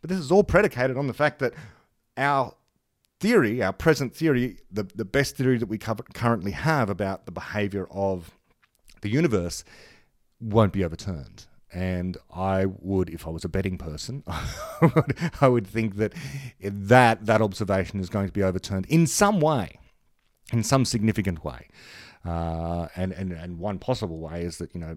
But 0.00 0.10
this 0.10 0.18
is 0.18 0.32
all 0.32 0.44
predicated 0.44 0.96
on 0.96 1.06
the 1.06 1.14
fact 1.14 1.38
that 1.38 1.54
our 2.16 2.54
theory, 3.20 3.62
our 3.62 3.72
present 3.72 4.14
theory, 4.14 4.58
the, 4.70 4.82
the 4.94 5.04
best 5.04 5.36
theory 5.36 5.56
that 5.58 5.68
we 5.68 5.78
currently 5.78 6.50
have 6.50 6.90
about 6.90 7.24
the 7.24 7.32
behavior 7.32 7.86
of 7.90 8.32
the 9.00 9.08
universe, 9.08 9.64
won't 10.40 10.72
be 10.72 10.84
overturned. 10.84 11.46
And 11.72 12.18
I 12.34 12.66
would, 12.66 13.08
if 13.08 13.26
I 13.26 13.30
was 13.30 13.44
a 13.44 13.48
betting 13.48 13.78
person, 13.78 14.24
I 15.40 15.48
would 15.48 15.66
think 15.66 15.96
that 15.96 16.12
that 16.60 17.24
that 17.24 17.40
observation 17.40 18.00
is 18.00 18.10
going 18.10 18.26
to 18.26 18.32
be 18.32 18.42
overturned 18.42 18.86
in 18.86 19.06
some 19.06 19.40
way, 19.40 19.78
in 20.52 20.64
some 20.64 20.84
significant 20.84 21.44
way. 21.44 21.68
Uh, 22.24 22.88
and, 22.94 23.12
and, 23.12 23.32
and 23.32 23.58
one 23.58 23.78
possible 23.78 24.18
way 24.18 24.42
is 24.42 24.58
that, 24.58 24.74
you 24.74 24.80
know, 24.80 24.96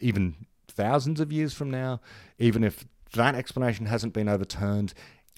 even 0.00 0.46
thousands 0.68 1.20
of 1.20 1.32
years 1.32 1.52
from 1.52 1.70
now, 1.70 2.00
even 2.38 2.62
if 2.62 2.84
that 3.14 3.34
explanation 3.34 3.86
hasn't 3.86 4.12
been 4.12 4.28
overturned, 4.28 4.94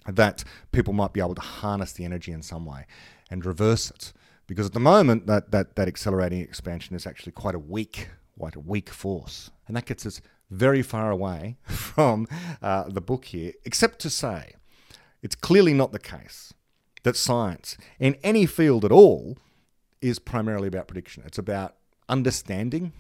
that 0.06 0.44
people 0.72 0.92
might 0.92 1.12
be 1.12 1.20
able 1.20 1.34
to 1.34 1.40
harness 1.40 1.92
the 1.92 2.04
energy 2.04 2.32
in 2.32 2.42
some 2.42 2.66
way 2.66 2.86
and 3.30 3.46
reverse 3.46 3.90
it. 3.90 4.12
Because 4.46 4.66
at 4.66 4.72
the 4.72 4.80
moment, 4.80 5.26
that, 5.26 5.52
that, 5.52 5.76
that 5.76 5.88
accelerating 5.88 6.40
expansion 6.40 6.96
is 6.96 7.06
actually 7.06 7.32
quite 7.32 7.54
a 7.54 7.58
weak, 7.58 8.08
quite 8.38 8.56
a 8.56 8.60
weak 8.60 8.88
force. 8.88 9.50
And 9.68 9.76
that 9.76 9.86
gets 9.86 10.04
us 10.04 10.20
very 10.50 10.82
far 10.82 11.10
away 11.10 11.56
from 11.64 12.26
uh, 12.60 12.84
the 12.88 13.00
book 13.00 13.26
here, 13.26 13.52
except 13.64 14.00
to 14.00 14.10
say 14.10 14.54
it's 15.22 15.36
clearly 15.36 15.74
not 15.74 15.92
the 15.92 15.98
case 15.98 16.52
that 17.02 17.16
science, 17.16 17.76
in 17.98 18.16
any 18.22 18.46
field 18.46 18.84
at 18.84 18.92
all, 18.92 19.38
is 20.00 20.18
primarily 20.18 20.68
about 20.68 20.88
prediction. 20.88 21.22
It's 21.26 21.38
about 21.38 21.76
understanding 22.08 22.92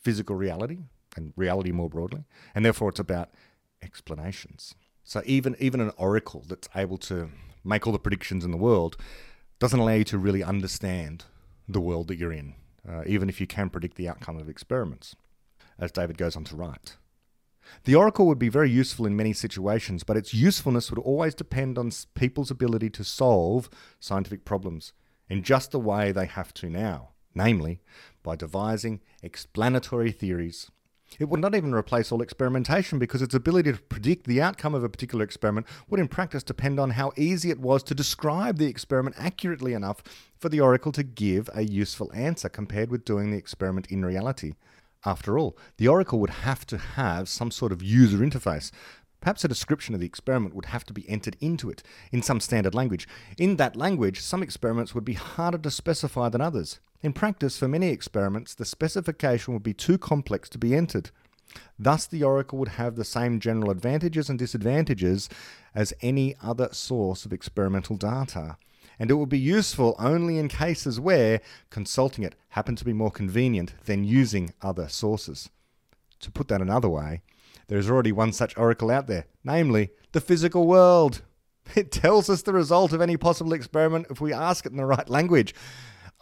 physical 0.00 0.36
reality, 0.36 0.78
and 1.16 1.32
reality 1.36 1.72
more 1.72 1.88
broadly, 1.88 2.24
and 2.54 2.64
therefore 2.64 2.88
it's 2.90 3.00
about 3.00 3.30
explanations. 3.82 4.74
So 5.04 5.22
even 5.26 5.56
even 5.58 5.80
an 5.80 5.92
oracle 5.96 6.44
that's 6.46 6.68
able 6.74 6.98
to 6.98 7.30
make 7.62 7.86
all 7.86 7.92
the 7.92 7.98
predictions 7.98 8.44
in 8.44 8.50
the 8.50 8.56
world 8.56 8.96
doesn't 9.58 9.78
allow 9.78 9.92
you 9.92 10.04
to 10.04 10.18
really 10.18 10.42
understand 10.42 11.24
the 11.68 11.80
world 11.80 12.08
that 12.08 12.16
you're 12.16 12.32
in, 12.32 12.54
uh, 12.88 13.02
even 13.06 13.28
if 13.28 13.40
you 13.40 13.46
can 13.46 13.70
predict 13.70 13.96
the 13.96 14.08
outcome 14.08 14.36
of 14.36 14.48
experiments, 14.48 15.16
as 15.78 15.92
David 15.92 16.18
goes 16.18 16.36
on 16.36 16.44
to 16.44 16.56
write. 16.56 16.96
The 17.84 17.94
oracle 17.94 18.26
would 18.26 18.38
be 18.38 18.50
very 18.50 18.70
useful 18.70 19.06
in 19.06 19.16
many 19.16 19.32
situations, 19.32 20.04
but 20.04 20.16
its 20.16 20.34
usefulness 20.34 20.90
would 20.90 20.98
always 20.98 21.34
depend 21.34 21.78
on 21.78 21.90
people's 22.14 22.50
ability 22.50 22.90
to 22.90 23.04
solve 23.04 23.70
scientific 24.00 24.44
problems 24.44 24.92
in 25.28 25.42
just 25.42 25.70
the 25.70 25.80
way 25.80 26.12
they 26.12 26.26
have 26.26 26.52
to 26.54 26.68
now, 26.68 27.10
namely 27.34 27.80
by 28.22 28.36
devising 28.36 29.00
explanatory 29.22 30.12
theories 30.12 30.70
It 31.18 31.28
would 31.28 31.40
not 31.40 31.54
even 31.54 31.74
replace 31.74 32.10
all 32.10 32.22
experimentation 32.22 32.98
because 32.98 33.22
its 33.22 33.34
ability 33.34 33.72
to 33.72 33.78
predict 33.78 34.26
the 34.26 34.42
outcome 34.42 34.74
of 34.74 34.82
a 34.82 34.88
particular 34.88 35.24
experiment 35.24 35.66
would, 35.88 36.00
in 36.00 36.08
practice, 36.08 36.42
depend 36.42 36.80
on 36.80 36.90
how 36.90 37.12
easy 37.16 37.50
it 37.50 37.60
was 37.60 37.82
to 37.84 37.94
describe 37.94 38.58
the 38.58 38.66
experiment 38.66 39.16
accurately 39.18 39.74
enough 39.74 40.02
for 40.38 40.48
the 40.48 40.60
oracle 40.60 40.92
to 40.92 41.02
give 41.02 41.48
a 41.54 41.62
useful 41.62 42.10
answer 42.14 42.48
compared 42.48 42.90
with 42.90 43.04
doing 43.04 43.30
the 43.30 43.38
experiment 43.38 43.86
in 43.90 44.04
reality. 44.04 44.54
After 45.04 45.38
all, 45.38 45.56
the 45.76 45.88
oracle 45.88 46.18
would 46.20 46.30
have 46.30 46.66
to 46.66 46.78
have 46.78 47.28
some 47.28 47.50
sort 47.50 47.72
of 47.72 47.82
user 47.82 48.18
interface. 48.18 48.70
Perhaps 49.20 49.44
a 49.44 49.48
description 49.48 49.94
of 49.94 50.00
the 50.00 50.06
experiment 50.06 50.54
would 50.54 50.66
have 50.66 50.84
to 50.84 50.92
be 50.92 51.08
entered 51.08 51.36
into 51.40 51.70
it 51.70 51.82
in 52.10 52.22
some 52.22 52.40
standard 52.40 52.74
language. 52.74 53.06
In 53.38 53.56
that 53.56 53.76
language, 53.76 54.20
some 54.20 54.42
experiments 54.42 54.94
would 54.94 55.04
be 55.04 55.14
harder 55.14 55.58
to 55.58 55.70
specify 55.70 56.28
than 56.28 56.40
others. 56.40 56.80
In 57.04 57.12
practice, 57.12 57.58
for 57.58 57.68
many 57.68 57.88
experiments, 57.88 58.54
the 58.54 58.64
specification 58.64 59.52
would 59.52 59.62
be 59.62 59.74
too 59.74 59.98
complex 59.98 60.48
to 60.48 60.56
be 60.56 60.74
entered. 60.74 61.10
Thus, 61.78 62.06
the 62.06 62.22
oracle 62.22 62.58
would 62.58 62.80
have 62.80 62.96
the 62.96 63.04
same 63.04 63.40
general 63.40 63.70
advantages 63.70 64.30
and 64.30 64.38
disadvantages 64.38 65.28
as 65.74 65.92
any 66.00 66.34
other 66.42 66.70
source 66.72 67.26
of 67.26 67.32
experimental 67.34 67.98
data, 67.98 68.56
and 68.98 69.10
it 69.10 69.14
would 69.14 69.28
be 69.28 69.38
useful 69.38 69.94
only 69.98 70.38
in 70.38 70.48
cases 70.48 70.98
where 70.98 71.42
consulting 71.68 72.24
it 72.24 72.36
happened 72.48 72.78
to 72.78 72.86
be 72.86 72.94
more 72.94 73.10
convenient 73.10 73.74
than 73.84 74.04
using 74.04 74.54
other 74.62 74.88
sources. 74.88 75.50
To 76.20 76.30
put 76.30 76.48
that 76.48 76.62
another 76.62 76.88
way, 76.88 77.20
there 77.68 77.78
is 77.78 77.90
already 77.90 78.12
one 78.12 78.32
such 78.32 78.56
oracle 78.56 78.90
out 78.90 79.08
there, 79.08 79.26
namely 79.44 79.90
the 80.12 80.22
physical 80.22 80.66
world. 80.66 81.20
It 81.74 81.90
tells 81.90 82.28
us 82.28 82.42
the 82.42 82.52
result 82.52 82.92
of 82.92 83.00
any 83.00 83.16
possible 83.16 83.54
experiment 83.54 84.08
if 84.10 84.20
we 84.20 84.34
ask 84.34 84.66
it 84.66 84.72
in 84.72 84.76
the 84.76 84.84
right 84.84 85.08
language 85.08 85.54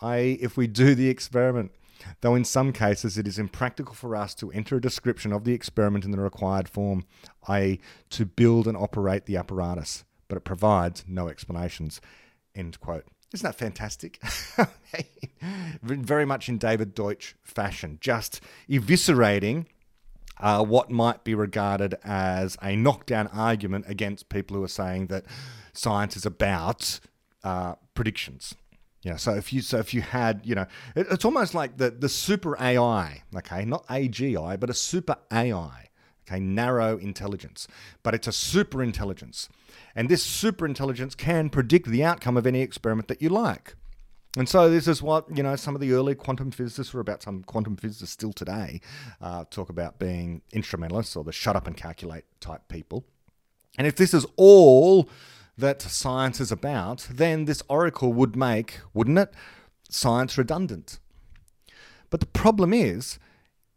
i.e., 0.03 0.39
if 0.41 0.57
we 0.57 0.67
do 0.67 0.95
the 0.95 1.09
experiment. 1.09 1.73
Though 2.21 2.35
in 2.35 2.45
some 2.45 2.73
cases 2.73 3.17
it 3.17 3.29
is 3.29 3.39
impractical 3.39 3.95
for 3.95 4.17
us 4.17 4.35
to 4.37 4.51
enter 4.53 4.77
a 4.77 4.81
description 4.81 5.33
of 5.33 5.45
the 5.45 5.53
experiment 5.53 6.05
in 6.05 6.11
the 6.11 6.21
required 6.21 6.69
form, 6.69 7.05
i.e., 7.49 7.81
to 8.11 8.27
build 8.27 8.67
and 8.67 8.77
operate 8.77 9.27
the 9.27 9.37
apparatus, 9.37 10.05
but 10.29 10.37
it 10.37 10.45
provides 10.45 11.05
no 11.07 11.29
explanations. 11.29 12.01
End 12.55 12.81
quote. 12.81 13.05
Isn't 13.33 13.47
that 13.47 13.55
fantastic? 13.55 14.21
Very 15.83 16.27
much 16.27 16.49
in 16.49 16.59
David 16.59 16.95
Deutsch 16.95 17.35
fashion, 17.43 17.99
just 18.01 18.41
eviscerating 18.69 19.67
uh, 20.39 20.65
what 20.65 20.91
might 20.91 21.25
be 21.25 21.35
regarded 21.35 21.95
as 22.05 22.59
a 22.63 22.77
knockdown 22.77 23.29
argument 23.29 23.87
against 23.89 24.29
people 24.29 24.57
who 24.57 24.65
are 24.65 24.69
saying 24.69 25.07
that 25.07 25.25
science 25.73 26.17
is 26.17 26.27
about 26.27 27.01
uh, 27.43 27.77
predictions. 27.95 28.55
Yeah, 29.03 29.17
so 29.17 29.35
if 29.35 29.53
you 29.53 29.63
so 29.63 29.79
if 29.79 29.93
you 29.93 30.01
had, 30.01 30.43
you 30.45 30.55
know, 30.55 30.67
it, 30.95 31.07
it's 31.11 31.25
almost 31.25 31.55
like 31.55 31.77
the 31.77 31.91
the 31.91 32.09
super 32.09 32.57
AI, 32.61 33.23
okay, 33.37 33.65
not 33.65 33.87
AGI, 33.89 34.59
but 34.61 34.71
a 34.71 34.75
super 34.75 35.17
AI, 35.33 35.89
okay, 36.29 36.39
narrow 36.39 36.99
intelligence, 36.99 37.67
but 38.05 38.15
it's 38.15 38.29
a 38.29 38.33
super 38.33 38.81
intelligence, 38.81 39.49
and 39.97 40.09
this 40.09 40.23
super 40.23 40.65
intelligence 40.65 41.17
can 41.17 41.51
predict 41.51 41.89
the 41.89 42.05
outcome 42.05 42.37
of 42.37 42.47
any 42.47 42.61
experiment 42.61 43.09
that 43.09 43.21
you 43.21 43.29
like. 43.29 43.75
And 44.37 44.49
so 44.49 44.71
this 44.71 44.87
is 44.87 45.03
what 45.03 45.37
you 45.37 45.43
know. 45.43 45.57
Some 45.57 45.75
of 45.75 45.81
the 45.81 45.93
early 45.93 46.15
quantum 46.15 46.53
physicists, 46.53 46.95
were 46.95 47.01
about 47.01 47.23
some 47.23 47.43
quantum 47.43 47.77
physicists 47.77 48.13
still 48.13 48.33
today, 48.33 48.81
uh, 49.21 49.45
talk 49.51 49.69
about 49.69 49.99
being 49.99 50.43
instrumentalists 50.53 51.17
or 51.17 51.25
the 51.25 51.33
shut 51.33 51.57
up 51.57 51.67
and 51.67 51.77
calculate 51.77 52.25
type 52.41 52.69
people. 52.69 53.05
And 53.77 53.87
if 53.87 53.97
this 53.97 54.15
is 54.15 54.27
all 54.37 55.09
that 55.57 55.83
science 55.83 56.41
is 56.41 56.51
about, 56.51 57.07
then 57.11 57.45
this 57.45 57.63
oracle 57.69 58.13
would 58.13 58.37
make, 58.37 58.81
wouldn't 58.95 59.19
it, 59.19 59.35
science 59.89 60.39
redundant. 60.39 60.99
But 62.11 62.21
the 62.21 62.27
problem 62.27 62.73
is, 62.73 63.19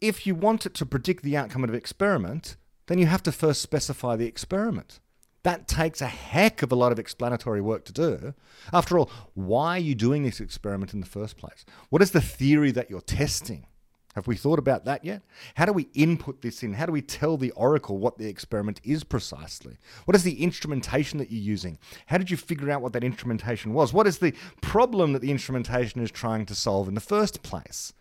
if 0.01 0.27
you 0.27 0.35
want 0.35 0.65
it 0.65 0.73
to 0.75 0.85
predict 0.85 1.23
the 1.23 1.37
outcome 1.37 1.63
of 1.63 1.69
an 1.69 1.75
experiment, 1.75 2.57
then 2.87 2.97
you 2.97 3.05
have 3.07 3.23
to 3.23 3.31
first 3.31 3.61
specify 3.61 4.15
the 4.15 4.27
experiment. 4.27 4.99
That 5.43 5.67
takes 5.67 6.01
a 6.01 6.07
heck 6.07 6.63
of 6.63 6.71
a 6.71 6.75
lot 6.75 6.91
of 6.91 6.99
explanatory 6.99 7.61
work 7.61 7.85
to 7.85 7.93
do. 7.93 8.33
After 8.73 8.97
all, 8.97 9.11
why 9.35 9.77
are 9.77 9.79
you 9.79 9.95
doing 9.95 10.23
this 10.23 10.39
experiment 10.39 10.93
in 10.93 11.01
the 11.01 11.05
first 11.05 11.37
place? 11.37 11.65
What 11.89 12.01
is 12.01 12.11
the 12.11 12.21
theory 12.21 12.71
that 12.71 12.89
you're 12.89 13.01
testing? 13.01 13.67
Have 14.15 14.27
we 14.27 14.37
thought 14.37 14.59
about 14.59 14.85
that 14.85 15.03
yet? 15.03 15.23
How 15.55 15.65
do 15.65 15.73
we 15.73 15.89
input 15.93 16.41
this 16.41 16.63
in? 16.63 16.73
How 16.73 16.85
do 16.85 16.93
we 16.93 17.01
tell 17.01 17.35
the 17.35 17.51
oracle 17.51 17.97
what 17.97 18.17
the 18.17 18.27
experiment 18.27 18.79
is 18.83 19.03
precisely? 19.03 19.77
What 20.05 20.15
is 20.15 20.23
the 20.23 20.41
instrumentation 20.41 21.19
that 21.19 21.31
you're 21.31 21.41
using? 21.41 21.77
How 22.05 22.17
did 22.17 22.31
you 22.31 22.37
figure 22.37 22.71
out 22.71 22.81
what 22.81 22.93
that 22.93 23.03
instrumentation 23.03 23.73
was? 23.73 23.91
What 23.91 24.07
is 24.07 24.19
the 24.19 24.33
problem 24.61 25.11
that 25.13 25.21
the 25.21 25.31
instrumentation 25.31 26.01
is 26.01 26.11
trying 26.11 26.45
to 26.45 26.55
solve 26.55 26.87
in 26.87 26.95
the 26.95 27.01
first 27.01 27.43
place? 27.43 27.91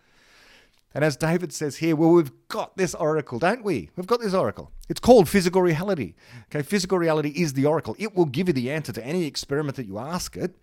And 0.95 1.03
as 1.03 1.17
David 1.17 1.53
says 1.53 1.79
here, 1.79 1.97
well, 1.97 2.11
we've 2.11 2.31
got 2.47 2.77
this 2.77 2.95
oracle, 2.95 3.41
don't 3.41 3.65
we? 3.65 3.91
We've 3.97 4.07
got 4.07 4.21
this 4.21 4.33
oracle. 4.33 4.71
It's 4.89 5.01
called 5.01 5.29
physical 5.29 5.61
reality. 5.61 6.15
Okay, 6.45 6.63
physical 6.63 6.99
reality 6.99 7.31
is 7.31 7.55
the 7.55 7.67
oracle. 7.67 7.97
It 7.99 8.15
will 8.15 8.27
give 8.27 8.47
you 8.47 8.55
the 8.55 8.71
answer 8.71 8.93
to 8.93 9.05
any 9.05 9.25
experiment 9.25 9.77
that 9.77 9.87
you 9.87 9.99
ask 9.99 10.37
it. 10.37 10.57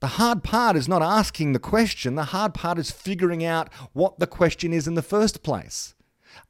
The 0.00 0.06
hard 0.06 0.44
part 0.44 0.76
is 0.76 0.88
not 0.88 1.02
asking 1.02 1.52
the 1.52 1.58
question, 1.58 2.16
the 2.16 2.24
hard 2.24 2.52
part 2.52 2.78
is 2.78 2.90
figuring 2.90 3.44
out 3.44 3.72
what 3.92 4.18
the 4.18 4.26
question 4.26 4.72
is 4.72 4.86
in 4.86 4.94
the 4.94 5.02
first 5.02 5.42
place. 5.42 5.94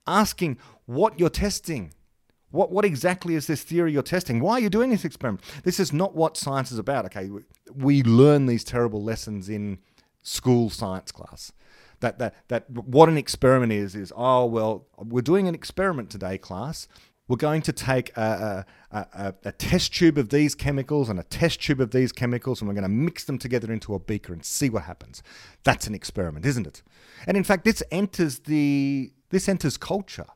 Asking 0.06 0.58
what 0.86 1.18
you're 1.18 1.30
testing. 1.30 1.92
What, 2.50 2.72
what 2.72 2.84
exactly 2.84 3.34
is 3.34 3.46
this 3.46 3.62
theory 3.62 3.92
you're 3.92 4.02
testing? 4.02 4.40
Why 4.40 4.54
are 4.54 4.60
you 4.60 4.70
doing 4.70 4.90
this 4.90 5.04
experiment? 5.04 5.44
This 5.62 5.78
is 5.78 5.92
not 5.92 6.16
what 6.16 6.36
science 6.36 6.72
is 6.72 6.78
about. 6.78 7.04
Okay, 7.06 7.30
we 7.74 8.02
learn 8.02 8.46
these 8.46 8.64
terrible 8.64 9.02
lessons 9.02 9.48
in 9.48 9.78
school 10.22 10.70
science 10.70 11.12
class. 11.12 11.52
That, 12.00 12.18
that, 12.18 12.34
that 12.48 12.68
what 12.68 13.08
an 13.08 13.16
experiment 13.16 13.72
is, 13.72 13.94
is, 13.94 14.12
oh, 14.16 14.44
well, 14.46 14.86
we're 14.98 15.22
doing 15.22 15.48
an 15.48 15.54
experiment 15.54 16.10
today, 16.10 16.36
class. 16.36 16.88
We're 17.28 17.36
going 17.36 17.62
to 17.62 17.72
take 17.72 18.16
a, 18.16 18.64
a, 18.92 18.98
a, 18.98 19.34
a, 19.44 19.52
test 19.52 19.92
tube 19.94 20.16
of 20.16 20.28
these 20.28 20.54
chemicals 20.54 21.08
and 21.08 21.18
a 21.18 21.24
test 21.24 21.60
tube 21.60 21.80
of 21.80 21.90
these 21.90 22.12
chemicals, 22.12 22.60
and 22.60 22.68
we're 22.68 22.74
going 22.74 22.82
to 22.84 22.88
mix 22.88 23.24
them 23.24 23.36
together 23.36 23.72
into 23.72 23.94
a 23.94 23.98
beaker 23.98 24.32
and 24.32 24.44
see 24.44 24.70
what 24.70 24.84
happens. 24.84 25.24
That's 25.64 25.88
an 25.88 25.94
experiment, 25.94 26.46
isn't 26.46 26.66
it? 26.66 26.82
And 27.26 27.36
in 27.36 27.42
fact, 27.42 27.64
this 27.64 27.82
enters 27.90 28.40
the 28.40 29.12
this 29.30 29.48
enters 29.48 29.76
culture. 29.76 30.26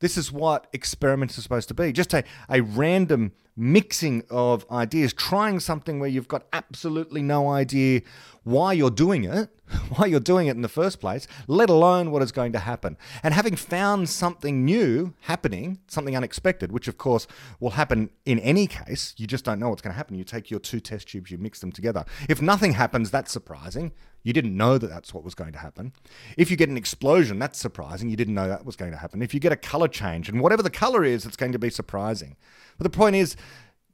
This 0.00 0.18
is 0.18 0.32
what 0.32 0.66
experiments 0.72 1.38
are 1.38 1.42
supposed 1.42 1.68
to 1.68 1.74
be 1.74 1.92
just 1.92 2.12
a, 2.12 2.24
a 2.48 2.60
random 2.60 3.30
mixing 3.56 4.24
of 4.30 4.66
ideas, 4.68 5.12
trying 5.12 5.60
something 5.60 6.00
where 6.00 6.08
you've 6.08 6.26
got 6.26 6.44
absolutely 6.52 7.22
no 7.22 7.48
idea 7.48 8.00
why 8.42 8.72
you're 8.72 8.90
doing 8.90 9.24
it, 9.24 9.48
why 9.96 10.06
you're 10.06 10.20
doing 10.20 10.46
it 10.46 10.56
in 10.56 10.62
the 10.62 10.68
first 10.68 11.00
place, 11.00 11.26
let 11.46 11.70
alone 11.70 12.10
what 12.10 12.22
is 12.22 12.32
going 12.32 12.52
to 12.52 12.58
happen. 12.58 12.96
And 13.22 13.34
having 13.34 13.56
found 13.56 14.08
something 14.08 14.64
new 14.64 15.14
happening, 15.22 15.78
something 15.86 16.16
unexpected, 16.16 16.72
which 16.72 16.88
of 16.88 16.98
course 16.98 17.26
will 17.60 17.70
happen 17.70 18.10
in 18.24 18.38
any 18.38 18.66
case, 18.66 19.14
you 19.16 19.26
just 19.26 19.44
don't 19.44 19.58
know 19.58 19.68
what's 19.68 19.82
going 19.82 19.92
to 19.92 19.96
happen. 19.96 20.16
You 20.16 20.24
take 20.24 20.50
your 20.50 20.60
two 20.60 20.80
test 20.80 21.08
tubes, 21.08 21.30
you 21.30 21.38
mix 21.38 21.60
them 21.60 21.72
together. 21.72 22.04
If 22.28 22.42
nothing 22.42 22.72
happens, 22.72 23.10
that's 23.10 23.32
surprising. 23.32 23.92
You 24.22 24.32
didn't 24.32 24.56
know 24.56 24.78
that 24.78 24.88
that's 24.88 25.12
what 25.12 25.24
was 25.24 25.34
going 25.34 25.52
to 25.52 25.58
happen. 25.58 25.92
If 26.36 26.50
you 26.50 26.56
get 26.56 26.68
an 26.68 26.76
explosion, 26.76 27.38
that's 27.38 27.58
surprising. 27.58 28.08
You 28.08 28.16
didn't 28.16 28.34
know 28.34 28.48
that 28.48 28.64
was 28.64 28.76
going 28.76 28.92
to 28.92 28.96
happen. 28.96 29.20
If 29.20 29.34
you 29.34 29.40
get 29.40 29.52
a 29.52 29.56
color 29.56 29.88
change, 29.88 30.28
and 30.28 30.40
whatever 30.40 30.62
the 30.62 30.70
color 30.70 31.04
is, 31.04 31.26
it's 31.26 31.36
going 31.36 31.52
to 31.52 31.58
be 31.58 31.70
surprising. 31.70 32.36
But 32.78 32.84
the 32.84 32.96
point 32.96 33.16
is, 33.16 33.36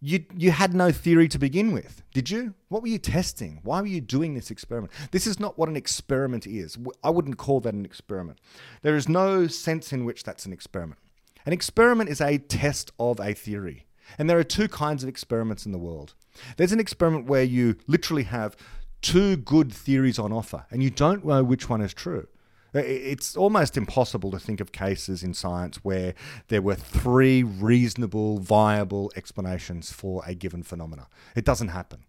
you 0.00 0.24
you 0.36 0.50
had 0.50 0.74
no 0.74 0.92
theory 0.92 1.28
to 1.28 1.38
begin 1.38 1.72
with, 1.72 2.02
did 2.12 2.30
you? 2.30 2.54
What 2.68 2.82
were 2.82 2.88
you 2.88 2.98
testing? 2.98 3.60
Why 3.62 3.80
were 3.80 3.86
you 3.86 4.00
doing 4.00 4.34
this 4.34 4.50
experiment? 4.50 4.92
This 5.10 5.26
is 5.26 5.40
not 5.40 5.58
what 5.58 5.68
an 5.68 5.76
experiment 5.76 6.46
is. 6.46 6.78
I 7.02 7.10
wouldn't 7.10 7.38
call 7.38 7.60
that 7.60 7.74
an 7.74 7.84
experiment. 7.84 8.38
There 8.82 8.96
is 8.96 9.08
no 9.08 9.46
sense 9.46 9.92
in 9.92 10.04
which 10.04 10.22
that's 10.22 10.46
an 10.46 10.52
experiment. 10.52 11.00
An 11.46 11.52
experiment 11.52 12.10
is 12.10 12.20
a 12.20 12.38
test 12.38 12.92
of 12.98 13.18
a 13.20 13.34
theory. 13.34 13.86
And 14.18 14.28
there 14.28 14.38
are 14.38 14.44
two 14.44 14.68
kinds 14.68 15.02
of 15.02 15.08
experiments 15.08 15.66
in 15.66 15.72
the 15.72 15.78
world. 15.78 16.14
There's 16.56 16.72
an 16.72 16.80
experiment 16.80 17.26
where 17.26 17.42
you 17.42 17.76
literally 17.86 18.22
have 18.24 18.56
two 19.02 19.36
good 19.36 19.72
theories 19.72 20.18
on 20.18 20.32
offer, 20.32 20.66
and 20.70 20.82
you 20.82 20.90
don't 20.90 21.24
know 21.24 21.42
which 21.44 21.68
one 21.68 21.80
is 21.80 21.92
true. 21.92 22.26
It's 22.74 23.36
almost 23.36 23.76
impossible 23.76 24.30
to 24.32 24.38
think 24.38 24.60
of 24.60 24.72
cases 24.72 25.22
in 25.22 25.32
science 25.34 25.78
where 25.78 26.14
there 26.48 26.60
were 26.60 26.74
three 26.74 27.42
reasonable, 27.42 28.38
viable 28.38 29.10
explanations 29.16 29.90
for 29.90 30.22
a 30.26 30.34
given 30.34 30.62
phenomena. 30.62 31.08
It 31.34 31.44
doesn't 31.44 31.68
happen. 31.68 32.04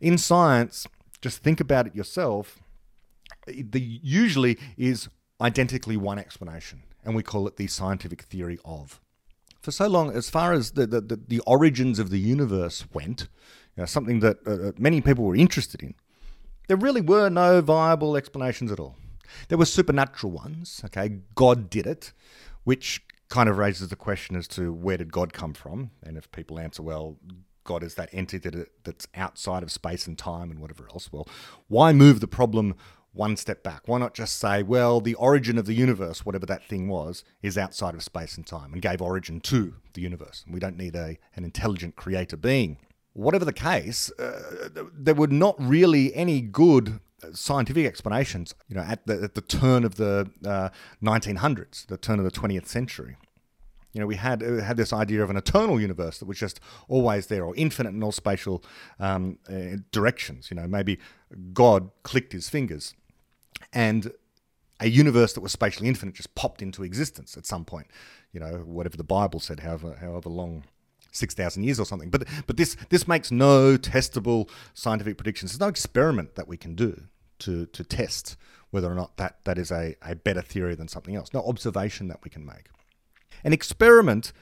In 0.00 0.16
science, 0.16 0.86
just 1.20 1.42
think 1.42 1.60
about 1.60 1.86
it 1.86 1.96
yourself. 1.96 2.60
The 3.46 3.80
usually 3.80 4.58
is 4.76 5.08
identically 5.40 5.96
one 5.96 6.18
explanation, 6.18 6.84
and 7.04 7.16
we 7.16 7.22
call 7.22 7.48
it 7.48 7.56
the 7.56 7.66
scientific 7.66 8.22
theory 8.22 8.58
of. 8.64 9.00
For 9.60 9.72
so 9.72 9.88
long, 9.88 10.12
as 10.12 10.30
far 10.30 10.52
as 10.52 10.72
the, 10.72 10.86
the, 10.86 11.00
the 11.00 11.40
origins 11.40 11.98
of 11.98 12.10
the 12.10 12.20
universe 12.20 12.86
went, 12.92 13.22
you 13.76 13.82
know, 13.82 13.86
something 13.86 14.20
that 14.20 14.38
uh, 14.46 14.72
many 14.78 15.00
people 15.00 15.24
were 15.24 15.34
interested 15.34 15.82
in, 15.82 15.94
there 16.68 16.76
really 16.76 17.00
were 17.00 17.28
no 17.28 17.60
viable 17.60 18.16
explanations 18.16 18.70
at 18.70 18.78
all. 18.78 18.96
There 19.48 19.58
were 19.58 19.64
supernatural 19.64 20.32
ones, 20.32 20.80
okay? 20.84 21.20
God 21.34 21.70
did 21.70 21.86
it, 21.86 22.12
which 22.64 23.02
kind 23.28 23.48
of 23.48 23.58
raises 23.58 23.88
the 23.88 23.96
question 23.96 24.36
as 24.36 24.46
to 24.48 24.72
where 24.72 24.96
did 24.96 25.12
God 25.12 25.32
come 25.32 25.52
from? 25.52 25.90
And 26.02 26.16
if 26.16 26.30
people 26.30 26.58
answer, 26.58 26.82
well, 26.82 27.16
God 27.64 27.82
is 27.82 27.96
that 27.96 28.08
entity 28.12 28.64
that's 28.84 29.08
outside 29.14 29.62
of 29.62 29.72
space 29.72 30.06
and 30.06 30.16
time 30.16 30.50
and 30.50 30.60
whatever 30.60 30.86
else, 30.92 31.12
well, 31.12 31.28
why 31.68 31.92
move 31.92 32.20
the 32.20 32.28
problem 32.28 32.76
one 33.12 33.36
step 33.36 33.62
back? 33.62 33.82
Why 33.86 33.98
not 33.98 34.14
just 34.14 34.36
say, 34.36 34.62
well, 34.62 35.00
the 35.00 35.14
origin 35.14 35.58
of 35.58 35.66
the 35.66 35.74
universe, 35.74 36.24
whatever 36.24 36.46
that 36.46 36.64
thing 36.68 36.88
was, 36.88 37.24
is 37.42 37.58
outside 37.58 37.94
of 37.94 38.02
space 38.02 38.36
and 38.36 38.46
time 38.46 38.72
and 38.72 38.80
gave 38.80 39.02
origin 39.02 39.40
to 39.40 39.74
the 39.94 40.02
universe? 40.02 40.44
We 40.48 40.60
don't 40.60 40.76
need 40.76 40.94
a, 40.94 41.18
an 41.34 41.44
intelligent 41.44 41.96
creator 41.96 42.36
being. 42.36 42.78
Whatever 43.14 43.46
the 43.46 43.52
case, 43.52 44.12
uh, 44.18 44.68
there 44.92 45.14
were 45.14 45.26
not 45.26 45.56
really 45.58 46.14
any 46.14 46.42
good 46.42 47.00
scientific 47.32 47.86
explanations, 47.86 48.54
you 48.68 48.76
know, 48.76 48.82
at 48.82 49.06
the, 49.06 49.22
at 49.22 49.34
the 49.34 49.40
turn 49.40 49.84
of 49.84 49.96
the 49.96 50.30
uh, 50.44 50.68
1900s, 51.02 51.86
the 51.86 51.96
turn 51.96 52.18
of 52.18 52.24
the 52.24 52.30
20th 52.30 52.66
century. 52.66 53.16
You 53.92 54.00
know, 54.00 54.06
we 54.06 54.16
had 54.16 54.42
uh, 54.42 54.56
had 54.56 54.76
this 54.76 54.92
idea 54.92 55.22
of 55.22 55.30
an 55.30 55.38
eternal 55.38 55.80
universe 55.80 56.18
that 56.18 56.26
was 56.26 56.38
just 56.38 56.60
always 56.86 57.28
there, 57.28 57.44
or 57.44 57.56
infinite 57.56 57.94
in 57.94 58.02
all 58.02 58.12
spatial 58.12 58.62
um, 59.00 59.38
uh, 59.48 59.78
directions. 59.90 60.50
You 60.50 60.56
know, 60.56 60.66
maybe 60.66 60.98
God 61.54 61.90
clicked 62.02 62.34
his 62.34 62.50
fingers, 62.50 62.94
and 63.72 64.12
a 64.80 64.88
universe 64.88 65.32
that 65.32 65.40
was 65.40 65.52
spatially 65.52 65.88
infinite 65.88 66.14
just 66.14 66.34
popped 66.34 66.60
into 66.60 66.82
existence 66.82 67.38
at 67.38 67.46
some 67.46 67.64
point. 67.64 67.86
You 68.32 68.40
know, 68.40 68.58
whatever 68.66 68.98
the 68.98 69.04
Bible 69.04 69.40
said, 69.40 69.60
however 69.60 69.96
however 69.98 70.28
long 70.28 70.64
six 71.16 71.34
thousand 71.34 71.64
years 71.64 71.80
or 71.80 71.86
something. 71.86 72.10
But 72.10 72.28
but 72.46 72.56
this 72.56 72.76
this 72.90 73.08
makes 73.08 73.30
no 73.30 73.76
testable 73.76 74.48
scientific 74.74 75.16
predictions. 75.16 75.52
There's 75.52 75.60
no 75.60 75.68
experiment 75.68 76.34
that 76.34 76.48
we 76.48 76.56
can 76.56 76.74
do 76.74 77.02
to 77.40 77.66
to 77.66 77.84
test 77.84 78.36
whether 78.70 78.90
or 78.90 78.94
not 78.94 79.16
that, 79.16 79.38
that 79.44 79.58
is 79.58 79.70
a, 79.70 79.94
a 80.02 80.14
better 80.14 80.42
theory 80.42 80.74
than 80.74 80.88
something 80.88 81.14
else. 81.16 81.32
No 81.32 81.42
observation 81.42 82.08
that 82.08 82.18
we 82.24 82.30
can 82.30 82.44
make. 82.44 82.68
An 83.44 83.52
experiment 83.52 84.32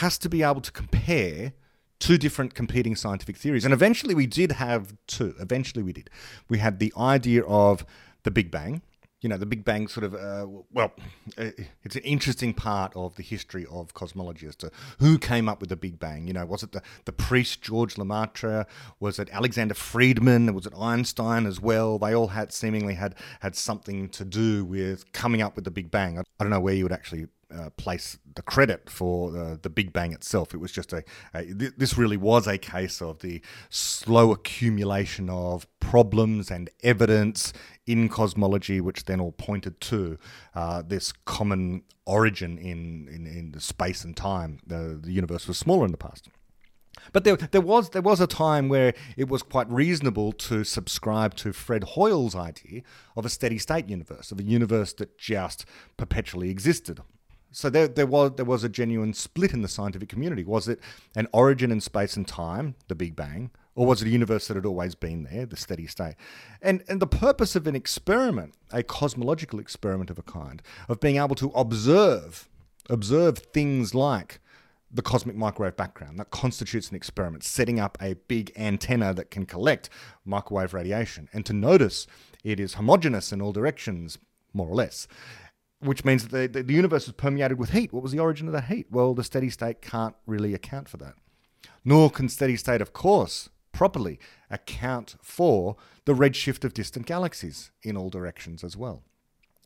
has 0.00 0.18
to 0.18 0.28
be 0.28 0.42
able 0.42 0.60
to 0.60 0.72
compare 0.72 1.52
two 1.98 2.18
different 2.18 2.54
competing 2.54 2.96
scientific 2.96 3.36
theories. 3.36 3.64
And 3.64 3.72
eventually 3.72 4.14
we 4.14 4.26
did 4.26 4.52
have 4.52 4.94
two. 5.06 5.34
Eventually 5.38 5.82
we 5.82 5.92
did. 5.92 6.10
We 6.48 6.58
had 6.58 6.80
the 6.80 6.92
idea 6.98 7.44
of 7.44 7.86
the 8.24 8.30
Big 8.30 8.50
Bang. 8.50 8.82
You 9.22 9.28
know, 9.28 9.38
the 9.38 9.46
Big 9.46 9.64
Bang 9.64 9.88
sort 9.88 10.04
of, 10.04 10.14
uh, 10.14 10.46
well, 10.72 10.92
uh, 11.38 11.50
it's 11.84 11.96
an 11.96 12.02
interesting 12.02 12.52
part 12.52 12.92
of 12.94 13.14
the 13.14 13.22
history 13.22 13.64
of 13.70 13.94
cosmology 13.94 14.46
as 14.46 14.56
to 14.56 14.70
who 14.98 15.16
came 15.16 15.48
up 15.48 15.60
with 15.60 15.70
the 15.70 15.76
Big 15.76 15.98
Bang. 15.98 16.26
You 16.26 16.34
know, 16.34 16.44
was 16.44 16.62
it 16.62 16.72
the, 16.72 16.82
the 17.04 17.12
priest 17.12 17.62
George 17.62 17.94
Lemaitre? 17.96 18.66
Was 19.00 19.18
it 19.18 19.30
Alexander 19.32 19.74
Friedmann? 19.74 20.52
Was 20.52 20.66
it 20.66 20.74
Einstein 20.76 21.46
as 21.46 21.60
well? 21.60 21.98
They 21.98 22.14
all 22.14 22.28
had 22.28 22.52
seemingly 22.52 22.94
had, 22.94 23.14
had 23.40 23.56
something 23.56 24.08
to 24.10 24.24
do 24.24 24.64
with 24.64 25.10
coming 25.12 25.40
up 25.40 25.54
with 25.56 25.64
the 25.64 25.70
Big 25.70 25.90
Bang. 25.90 26.18
I 26.18 26.22
don't 26.40 26.50
know 26.50 26.60
where 26.60 26.74
you 26.74 26.84
would 26.84 26.92
actually 26.92 27.28
uh, 27.54 27.70
place 27.70 28.18
the 28.34 28.42
credit 28.42 28.88
for 28.88 29.36
uh, 29.36 29.56
the 29.60 29.68
Big 29.68 29.92
Bang 29.92 30.12
itself. 30.12 30.54
It 30.54 30.56
was 30.58 30.72
just 30.72 30.92
a, 30.92 31.04
a 31.34 31.44
th- 31.44 31.74
this 31.76 31.98
really 31.98 32.16
was 32.16 32.46
a 32.46 32.58
case 32.58 33.02
of 33.02 33.20
the 33.20 33.42
slow 33.68 34.32
accumulation 34.32 35.28
of 35.28 35.66
problems 35.80 36.50
and 36.50 36.70
evidence 36.82 37.52
in 37.86 38.08
cosmology, 38.08 38.80
which 38.80 39.04
then 39.04 39.20
all 39.20 39.32
pointed 39.32 39.80
to 39.80 40.18
uh, 40.54 40.82
this 40.82 41.12
common 41.24 41.82
origin 42.06 42.58
in, 42.58 43.08
in, 43.08 43.26
in 43.26 43.58
space 43.60 44.04
and 44.04 44.16
time. 44.16 44.60
The, 44.66 44.98
the 45.02 45.12
universe 45.12 45.48
was 45.48 45.58
smaller 45.58 45.84
in 45.84 45.92
the 45.92 45.98
past. 45.98 46.28
But 47.12 47.24
there, 47.24 47.36
there 47.36 47.60
was 47.60 47.90
there 47.90 48.02
was 48.02 48.20
a 48.20 48.26
time 48.26 48.68
where 48.68 48.92
it 49.16 49.28
was 49.28 49.42
quite 49.42 49.68
reasonable 49.70 50.32
to 50.32 50.62
subscribe 50.62 51.34
to 51.36 51.52
Fred 51.52 51.84
Hoyle's 51.84 52.36
idea 52.36 52.82
of 53.16 53.24
a 53.24 53.30
steady 53.30 53.58
state 53.58 53.88
universe, 53.88 54.30
of 54.30 54.38
a 54.38 54.42
universe 54.42 54.92
that 54.94 55.18
just 55.18 55.64
perpetually 55.96 56.50
existed. 56.50 57.00
So 57.50 57.70
there, 57.70 57.88
there 57.88 58.06
was 58.06 58.32
there 58.36 58.44
was 58.44 58.62
a 58.62 58.68
genuine 58.68 59.14
split 59.14 59.52
in 59.52 59.62
the 59.62 59.68
scientific 59.68 60.08
community. 60.08 60.44
Was 60.44 60.68
it 60.68 60.80
an 61.16 61.28
origin 61.32 61.70
in 61.70 61.80
space 61.80 62.16
and 62.16 62.28
time, 62.28 62.74
the 62.88 62.94
Big 62.94 63.16
Bang, 63.16 63.50
or 63.74 63.86
was 63.86 64.02
it 64.02 64.08
a 64.08 64.10
universe 64.10 64.48
that 64.48 64.56
had 64.56 64.66
always 64.66 64.94
been 64.94 65.24
there, 65.24 65.46
the 65.46 65.56
steady 65.56 65.86
state? 65.86 66.14
And 66.60 66.82
and 66.88 67.00
the 67.00 67.06
purpose 67.06 67.56
of 67.56 67.66
an 67.66 67.74
experiment, 67.74 68.54
a 68.72 68.82
cosmological 68.82 69.58
experiment 69.58 70.10
of 70.10 70.18
a 70.18 70.22
kind, 70.22 70.62
of 70.88 71.00
being 71.00 71.16
able 71.16 71.36
to 71.36 71.48
observe 71.50 72.48
observe 72.90 73.38
things 73.38 73.94
like 73.94 74.40
the 74.90 75.02
cosmic 75.02 75.36
microwave 75.36 75.76
background 75.76 76.18
that 76.18 76.30
constitutes 76.30 76.90
an 76.90 76.96
experiment, 76.96 77.42
setting 77.42 77.80
up 77.80 77.96
a 78.00 78.14
big 78.28 78.52
antenna 78.56 79.14
that 79.14 79.30
can 79.30 79.46
collect 79.46 79.88
microwave 80.24 80.74
radiation, 80.74 81.28
and 81.32 81.46
to 81.46 81.52
notice 81.52 82.06
it 82.44 82.60
is 82.60 82.74
homogeneous 82.74 83.32
in 83.32 83.40
all 83.40 83.52
directions, 83.52 84.18
more 84.52 84.68
or 84.68 84.74
less 84.74 85.06
which 85.82 86.04
means 86.04 86.28
that 86.28 86.52
the, 86.52 86.62
the 86.62 86.74
universe 86.74 87.06
is 87.06 87.12
permeated 87.12 87.58
with 87.58 87.70
heat. 87.70 87.92
What 87.92 88.02
was 88.02 88.12
the 88.12 88.20
origin 88.20 88.46
of 88.46 88.52
the 88.52 88.60
heat? 88.60 88.86
Well, 88.90 89.14
the 89.14 89.24
steady 89.24 89.50
state 89.50 89.82
can't 89.82 90.14
really 90.26 90.54
account 90.54 90.88
for 90.88 90.96
that. 90.98 91.14
Nor 91.84 92.10
can 92.10 92.28
steady 92.28 92.56
state, 92.56 92.80
of 92.80 92.92
course, 92.92 93.50
properly 93.72 94.18
account 94.50 95.16
for 95.22 95.76
the 96.04 96.14
redshift 96.14 96.64
of 96.64 96.74
distant 96.74 97.06
galaxies 97.06 97.70
in 97.82 97.96
all 97.96 98.10
directions 98.10 98.62
as 98.62 98.76
well. 98.76 99.02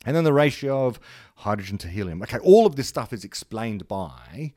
And 0.05 0.15
then 0.15 0.23
the 0.23 0.33
ratio 0.33 0.85
of 0.85 0.99
hydrogen 1.37 1.77
to 1.79 1.87
helium. 1.87 2.21
Okay, 2.21 2.37
all 2.39 2.65
of 2.65 2.75
this 2.75 2.87
stuff 2.87 3.11
is 3.11 3.23
explained 3.23 3.87
by 3.87 4.53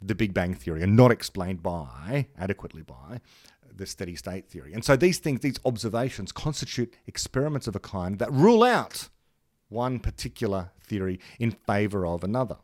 the 0.00 0.14
Big 0.14 0.32
Bang 0.32 0.54
theory 0.54 0.82
and 0.82 0.96
not 0.96 1.10
explained 1.10 1.62
by, 1.62 2.26
adequately 2.38 2.82
by, 2.82 3.20
the 3.74 3.86
steady 3.86 4.16
state 4.16 4.48
theory. 4.48 4.72
And 4.72 4.84
so 4.84 4.96
these 4.96 5.18
things, 5.18 5.40
these 5.40 5.60
observations, 5.64 6.32
constitute 6.32 6.94
experiments 7.06 7.66
of 7.66 7.76
a 7.76 7.80
kind 7.80 8.18
that 8.18 8.32
rule 8.32 8.62
out 8.62 9.08
one 9.68 9.98
particular 9.98 10.70
theory 10.82 11.18
in 11.38 11.50
favor 11.50 12.06
of 12.06 12.24
another. 12.24 12.56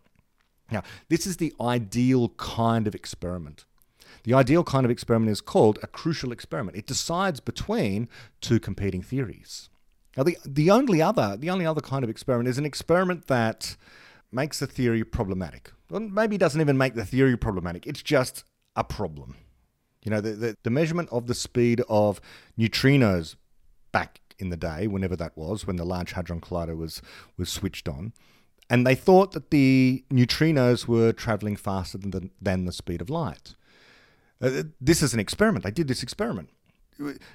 Now, 0.71 0.83
this 1.09 1.27
is 1.27 1.37
the 1.37 1.53
ideal 1.61 2.31
kind 2.31 2.87
of 2.87 2.95
experiment. 2.95 3.67
The 4.25 4.35
ideal 4.35 4.63
kind 4.65 4.85
of 4.85 4.91
experiment 4.91 5.33
is 5.33 5.41
called 5.41 5.79
a 5.83 5.87
crucial 5.87 6.33
experiment. 6.33 6.77
It 6.77 6.87
decides 6.87 7.41
between 7.41 8.09
two 8.41 8.61
competing 8.61 9.03
theories. 9.03 9.69
Now, 10.17 10.23
the, 10.23 10.37
the 10.45 10.71
only 10.71 11.01
other 11.01 11.37
the 11.37 11.51
only 11.51 11.67
other 11.67 11.81
kind 11.81 12.05
of 12.05 12.11
experiment 12.11 12.49
is 12.49 12.59
an 12.59 12.67
experiment 12.67 13.27
that 13.27 13.77
makes 14.31 14.61
a 14.63 14.67
theory 14.67 15.05
problematic. 15.05 15.73
Well, 15.91 16.01
maybe 16.01 16.39
doesn't 16.39 16.61
even 16.61 16.79
make 16.79 16.95
the 16.95 17.05
theory 17.05 17.37
problematic. 17.37 17.87
It's 17.87 18.03
just 18.03 18.45
a 18.77 18.85
problem. 18.85 19.37
You 20.05 20.11
know, 20.11 20.21
the, 20.21 20.33
the, 20.33 20.57
the 20.63 20.71
measurement 20.71 21.09
of 21.13 21.27
the 21.27 21.35
speed 21.35 21.83
of 21.89 22.21
neutrinos 22.59 23.37
back 23.93 24.21
in 24.39 24.51
the 24.51 24.57
day, 24.57 24.87
whenever 24.87 25.15
that 25.17 25.37
was, 25.37 25.67
when 25.67 25.77
the 25.77 25.85
Large 25.85 26.13
Hadron 26.13 26.41
Collider 26.41 26.77
was 26.77 27.03
was 27.37 27.49
switched 27.49 27.89
on, 27.89 28.13
and 28.69 28.87
they 28.87 28.95
thought 28.95 29.33
that 29.33 29.51
the 29.51 30.05
neutrinos 30.11 30.89
were 30.89 31.13
traveling 31.13 31.57
faster 31.57 31.99
than 31.99 32.11
the, 32.11 32.31
than 32.41 32.65
the 32.65 32.73
speed 32.73 33.01
of 33.01 33.11
light. 33.11 33.55
Uh, 34.43 34.65
this 34.81 35.03
is 35.03 35.15
an 35.15 35.21
experiment. 35.21 35.65
They 35.65 35.71
did 35.71 35.89
this 35.89 36.03
experiment. 36.03 36.51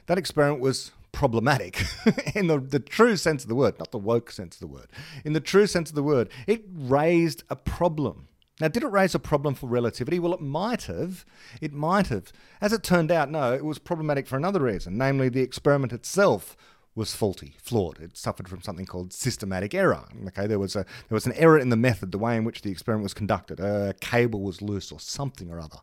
That 0.05 0.17
experiment 0.17 0.61
was 0.61 0.91
problematic 1.11 1.83
in 2.35 2.47
the, 2.47 2.59
the 2.59 2.79
true 2.79 3.17
sense 3.17 3.43
of 3.43 3.49
the 3.49 3.55
word, 3.55 3.79
not 3.79 3.91
the 3.91 3.97
woke 3.97 4.31
sense 4.31 4.55
of 4.55 4.59
the 4.59 4.67
word. 4.67 4.87
In 5.25 5.33
the 5.33 5.39
true 5.39 5.65
sense 5.65 5.89
of 5.89 5.95
the 5.95 6.03
word, 6.03 6.29
it 6.45 6.63
raised 6.71 7.43
a 7.49 7.55
problem. 7.55 8.27
Now, 8.59 8.67
did 8.67 8.83
it 8.83 8.91
raise 8.91 9.13
a 9.13 9.19
problem 9.19 9.53
for 9.55 9.67
relativity? 9.67 10.19
Well, 10.19 10.33
it 10.33 10.41
might 10.41 10.83
have. 10.83 11.25
It 11.61 11.73
might 11.73 12.07
have. 12.07 12.31
As 12.59 12.73
it 12.73 12.83
turned 12.83 13.11
out, 13.11 13.29
no, 13.29 13.53
it 13.53 13.63
was 13.63 13.77
problematic 13.77 14.27
for 14.27 14.35
another 14.35 14.61
reason, 14.61 14.97
namely 14.97 15.29
the 15.29 15.41
experiment 15.41 15.93
itself 15.93 16.57
was 16.95 17.15
faulty, 17.15 17.55
flawed. 17.61 17.99
It 17.99 18.17
suffered 18.17 18.49
from 18.49 18.63
something 18.63 18.87
called 18.87 19.13
systematic 19.13 19.75
error. 19.75 20.05
Okay, 20.27 20.47
there 20.47 20.57
was 20.57 20.75
a 20.75 20.79
there 20.79 21.15
was 21.15 21.27
an 21.27 21.33
error 21.33 21.59
in 21.59 21.69
the 21.69 21.75
method, 21.75 22.11
the 22.11 22.17
way 22.17 22.35
in 22.35 22.43
which 22.43 22.63
the 22.63 22.71
experiment 22.71 23.03
was 23.03 23.13
conducted. 23.13 23.59
A 23.59 23.93
cable 24.01 24.41
was 24.41 24.63
loose 24.63 24.91
or 24.91 24.99
something 24.99 25.51
or 25.51 25.59
other. 25.59 25.77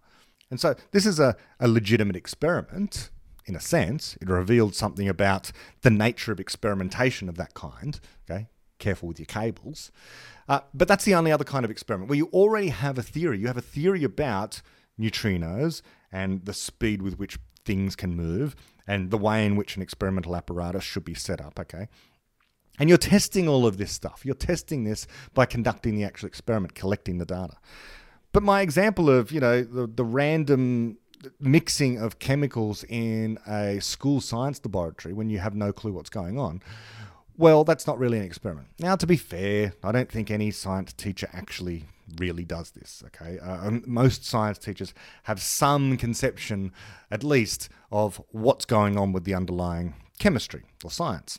And 0.50 0.60
so 0.60 0.74
this 0.92 1.06
is 1.06 1.18
a, 1.18 1.36
a 1.58 1.68
legitimate 1.68 2.16
experiment 2.16 3.10
in 3.46 3.56
a 3.56 3.60
sense. 3.60 4.16
It 4.20 4.28
revealed 4.28 4.74
something 4.74 5.08
about 5.08 5.52
the 5.82 5.90
nature 5.90 6.32
of 6.32 6.40
experimentation 6.40 7.28
of 7.28 7.36
that 7.36 7.54
kind. 7.54 7.98
Okay, 8.28 8.48
careful 8.78 9.08
with 9.08 9.18
your 9.18 9.26
cables. 9.26 9.90
Uh, 10.48 10.60
but 10.72 10.88
that's 10.88 11.04
the 11.04 11.14
only 11.14 11.32
other 11.32 11.44
kind 11.44 11.64
of 11.64 11.70
experiment 11.70 12.08
where 12.08 12.18
you 12.18 12.28
already 12.32 12.68
have 12.68 12.98
a 12.98 13.02
theory. 13.02 13.38
You 13.38 13.46
have 13.46 13.56
a 13.56 13.62
theory 13.62 14.04
about 14.04 14.60
neutrinos 15.00 15.82
and 16.12 16.44
the 16.44 16.54
speed 16.54 17.02
with 17.02 17.18
which 17.18 17.38
things 17.64 17.96
can 17.96 18.14
move 18.14 18.54
and 18.86 19.10
the 19.10 19.18
way 19.18 19.46
in 19.46 19.56
which 19.56 19.76
an 19.76 19.82
experimental 19.82 20.36
apparatus 20.36 20.84
should 20.84 21.04
be 21.04 21.14
set 21.14 21.40
up, 21.40 21.58
okay? 21.58 21.88
And 22.78 22.88
you're 22.88 22.98
testing 22.98 23.48
all 23.48 23.66
of 23.66 23.78
this 23.78 23.92
stuff. 23.92 24.22
You're 24.24 24.34
testing 24.34 24.84
this 24.84 25.06
by 25.32 25.46
conducting 25.46 25.94
the 25.94 26.04
actual 26.04 26.26
experiment, 26.26 26.74
collecting 26.74 27.18
the 27.18 27.24
data. 27.24 27.56
But 28.34 28.42
my 28.42 28.62
example 28.62 29.08
of, 29.08 29.30
you 29.30 29.38
know, 29.38 29.62
the, 29.62 29.86
the 29.86 30.04
random 30.04 30.98
mixing 31.38 31.98
of 31.98 32.18
chemicals 32.18 32.84
in 32.88 33.38
a 33.46 33.78
school 33.80 34.20
science 34.20 34.60
laboratory 34.64 35.14
when 35.14 35.30
you 35.30 35.38
have 35.38 35.54
no 35.54 35.72
clue 35.72 35.92
what's 35.92 36.10
going 36.10 36.36
on, 36.36 36.60
well, 37.36 37.62
that's 37.62 37.86
not 37.86 37.96
really 37.96 38.18
an 38.18 38.24
experiment. 38.24 38.66
Now, 38.80 38.96
to 38.96 39.06
be 39.06 39.16
fair, 39.16 39.74
I 39.84 39.92
don't 39.92 40.10
think 40.10 40.32
any 40.32 40.50
science 40.50 40.92
teacher 40.92 41.28
actually 41.32 41.84
really 42.18 42.44
does 42.44 42.72
this. 42.72 43.04
Okay, 43.06 43.38
uh, 43.38 43.70
most 43.86 44.26
science 44.26 44.58
teachers 44.58 44.92
have 45.22 45.40
some 45.40 45.96
conception, 45.96 46.72
at 47.12 47.22
least, 47.22 47.68
of 47.92 48.20
what's 48.30 48.64
going 48.64 48.98
on 48.98 49.12
with 49.12 49.22
the 49.22 49.34
underlying 49.34 49.94
chemistry 50.18 50.64
or 50.82 50.90
science, 50.90 51.38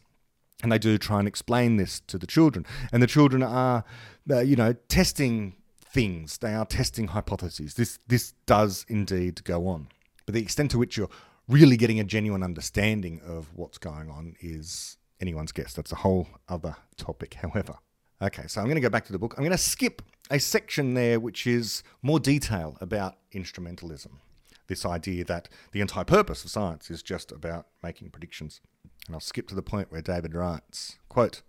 and 0.64 0.72
they 0.72 0.80
do 0.80 0.98
try 0.98 1.20
and 1.20 1.28
explain 1.28 1.76
this 1.76 2.00
to 2.08 2.18
the 2.18 2.28
children. 2.28 2.66
And 2.94 3.04
the 3.04 3.08
children 3.08 3.44
are, 3.44 3.84
uh, 4.32 4.40
you 4.40 4.56
know, 4.56 4.74
testing 4.88 5.56
things. 5.96 6.40
They 6.40 6.54
are 6.54 6.66
testing 6.66 7.08
hypotheses. 7.08 7.76
This 7.76 8.00
this 8.06 8.34
does 8.46 8.86
indeed 8.90 9.44
go 9.46 9.68
on, 9.68 9.88
but 10.26 10.36
the 10.36 10.42
extent 10.42 10.72
to 10.72 10.78
which 10.78 10.98
you're 10.98 11.10
really 11.48 11.78
getting 11.78 12.02
a 12.02 12.04
genuine 12.04 12.44
understanding 12.44 13.22
of 13.26 13.50
what's 13.56 13.78
going 13.78 14.10
on 14.10 14.36
is 14.42 14.98
anyone's 15.22 15.54
guess. 15.54 15.74
That's 15.74 15.94
a 15.94 16.04
whole 16.04 16.28
other 16.50 16.76
topic, 16.98 17.36
however. 17.36 17.76
Okay, 18.22 18.44
so 18.48 18.60
I'm 18.60 18.68
going 18.68 18.76
to 18.76 18.82
go 18.82 18.90
back 18.90 19.06
to 19.06 19.14
the 19.14 19.20
book. 19.20 19.36
I'm 19.38 19.44
going 19.44 19.52
to 19.52 19.58
skip 19.58 20.02
a 20.30 20.40
section 20.40 20.96
there 20.96 21.18
which 21.20 21.48
is 21.48 21.82
more 22.02 22.20
detail 22.20 22.78
about 22.82 23.16
instrumentalism. 23.34 24.20
This 24.68 24.86
idea 24.86 25.24
that 25.26 25.48
the 25.72 25.82
entire 25.82 26.04
purpose 26.04 26.44
of 26.44 26.50
science 26.50 26.90
is 26.90 27.04
just 27.04 27.32
about 27.32 27.68
making 27.84 28.10
predictions. 28.10 28.60
And 29.06 29.16
I'll 29.16 29.22
skip 29.22 29.48
to 29.50 29.56
the 29.56 29.62
point 29.62 29.92
where 29.92 30.02
David 30.02 30.34
writes, 30.34 30.98
quote, 31.08 31.42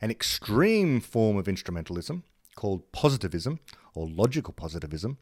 an 0.00 0.10
extreme 0.10 1.00
form 1.00 1.36
of 1.36 1.46
instrumentalism 1.46 2.22
called 2.56 2.90
positivism 2.92 3.60
or 3.94 4.08
logical 4.08 4.52
positivism 4.52 5.18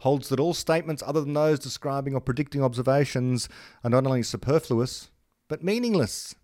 holds 0.00 0.28
that 0.28 0.40
all 0.40 0.54
statements 0.54 1.02
other 1.06 1.20
than 1.20 1.34
those 1.34 1.58
describing 1.58 2.14
or 2.14 2.20
predicting 2.20 2.62
observations 2.62 3.48
are 3.82 3.90
not 3.90 4.06
only 4.06 4.22
superfluous, 4.22 5.10
but 5.48 5.64
meaningless. 5.64 6.34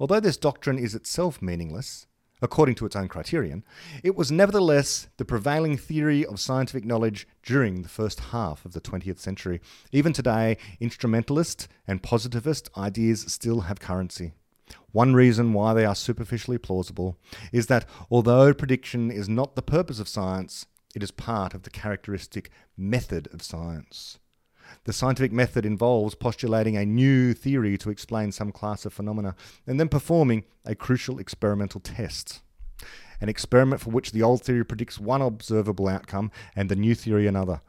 Although 0.00 0.20
this 0.20 0.36
doctrine 0.36 0.78
is 0.78 0.94
itself 0.94 1.42
meaningless, 1.42 2.06
according 2.40 2.76
to 2.76 2.86
its 2.86 2.94
own 2.94 3.08
criterion, 3.08 3.64
it 4.04 4.14
was 4.14 4.30
nevertheless 4.30 5.08
the 5.16 5.24
prevailing 5.24 5.76
theory 5.76 6.24
of 6.24 6.38
scientific 6.38 6.84
knowledge 6.84 7.26
during 7.42 7.82
the 7.82 7.88
first 7.88 8.20
half 8.20 8.64
of 8.64 8.72
the 8.72 8.80
20th 8.80 9.18
century. 9.18 9.60
Even 9.90 10.12
today, 10.12 10.56
instrumentalist 10.80 11.66
and 11.86 12.02
positivist 12.02 12.70
ideas 12.76 13.24
still 13.32 13.62
have 13.62 13.80
currency. 13.80 14.32
One 14.92 15.14
reason 15.14 15.52
why 15.52 15.74
they 15.74 15.84
are 15.84 15.94
superficially 15.94 16.58
plausible 16.58 17.18
is 17.52 17.66
that 17.66 17.86
although 18.10 18.54
prediction 18.54 19.10
is 19.10 19.28
not 19.28 19.54
the 19.54 19.62
purpose 19.62 20.00
of 20.00 20.08
science, 20.08 20.66
it 20.94 21.02
is 21.02 21.10
part 21.10 21.54
of 21.54 21.62
the 21.62 21.70
characteristic 21.70 22.50
method 22.76 23.28
of 23.32 23.42
science. 23.42 24.18
The 24.84 24.92
scientific 24.92 25.32
method 25.32 25.64
involves 25.64 26.14
postulating 26.14 26.76
a 26.76 26.86
new 26.86 27.34
theory 27.34 27.78
to 27.78 27.90
explain 27.90 28.32
some 28.32 28.52
class 28.52 28.84
of 28.84 28.92
phenomena 28.92 29.34
and 29.66 29.78
then 29.78 29.88
performing 29.88 30.44
a 30.64 30.74
crucial 30.74 31.18
experimental 31.18 31.80
test. 31.80 32.40
An 33.20 33.28
experiment 33.28 33.80
for 33.80 33.90
which 33.90 34.12
the 34.12 34.22
old 34.22 34.42
theory 34.42 34.64
predicts 34.64 34.98
one 34.98 35.22
observable 35.22 35.88
outcome 35.88 36.30
and 36.54 36.68
the 36.68 36.76
new 36.76 36.94
theory 36.94 37.26
another. 37.26 37.60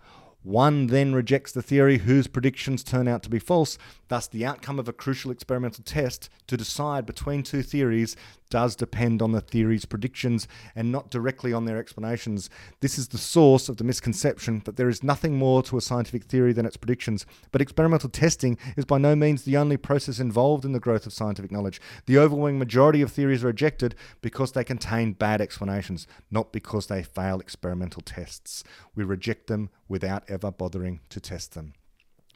One 0.50 0.88
then 0.88 1.14
rejects 1.14 1.52
the 1.52 1.62
theory 1.62 2.00
whose 2.00 2.26
predictions 2.26 2.84
turn 2.84 3.08
out 3.08 3.22
to 3.22 3.30
be 3.30 3.38
false. 3.38 3.78
Thus, 4.08 4.26
the 4.26 4.47
outcome 4.47 4.80
of 4.80 4.88
a 4.88 4.93
crucial 4.93 5.30
experimental 5.30 5.84
test 5.84 6.28
to 6.47 6.58
decide 6.58 7.06
between 7.06 7.43
two 7.43 7.62
theories 7.62 8.16
does 8.50 8.76
depend 8.76 9.22
on 9.22 9.32
the 9.32 9.41
theory's 9.41 9.86
predictions 9.86 10.47
and 10.76 10.91
not 10.91 11.12
directly 11.12 11.54
on 11.54 11.66
their 11.66 11.78
explanations. 11.78 12.50
This 12.80 12.97
is 12.97 13.10
the 13.10 13.18
source 13.18 13.70
of 13.70 13.78
the 13.78 13.84
misconception 13.84 14.62
that 14.66 14.76
there 14.76 14.89
is 14.89 15.04
nothing 15.04 15.38
more 15.38 15.62
to 15.64 15.78
a 15.78 15.82
scientific 15.82 16.26
theory 16.26 16.54
than 16.54 16.66
its 16.66 16.78
predictions. 16.78 17.26
But 17.52 17.62
experimental 17.62 18.10
testing 18.10 18.58
is 18.76 18.86
by 18.86 18.97
no 18.97 19.16
means 19.16 19.43
the 19.43 19.58
only 19.58 19.78
process 19.78 20.20
involved 20.20 20.66
in 20.66 20.72
the 20.72 20.80
growth 20.80 21.06
of 21.06 21.14
scientific 21.14 21.52
knowledge. 21.52 21.80
The 22.06 22.18
overwhelming 22.18 22.60
majority 22.60 23.02
of 23.02 23.12
theories 23.12 23.43
are 23.43 23.47
rejected 23.47 23.95
because 24.22 24.52
they 24.52 24.64
contain 24.64 25.14
bad 25.14 25.41
explanations, 25.41 26.08
not 26.32 26.52
because 26.52 26.88
they 26.88 27.04
fail 27.04 27.39
experimental 27.39 28.02
tests. 28.02 28.64
We 28.95 29.04
reject 29.04 29.47
them 29.47 29.70
without 29.88 30.24
ever 30.28 30.52
bothering 30.52 31.02
to 31.10 31.20
test 31.20 31.54
them. 31.54 31.74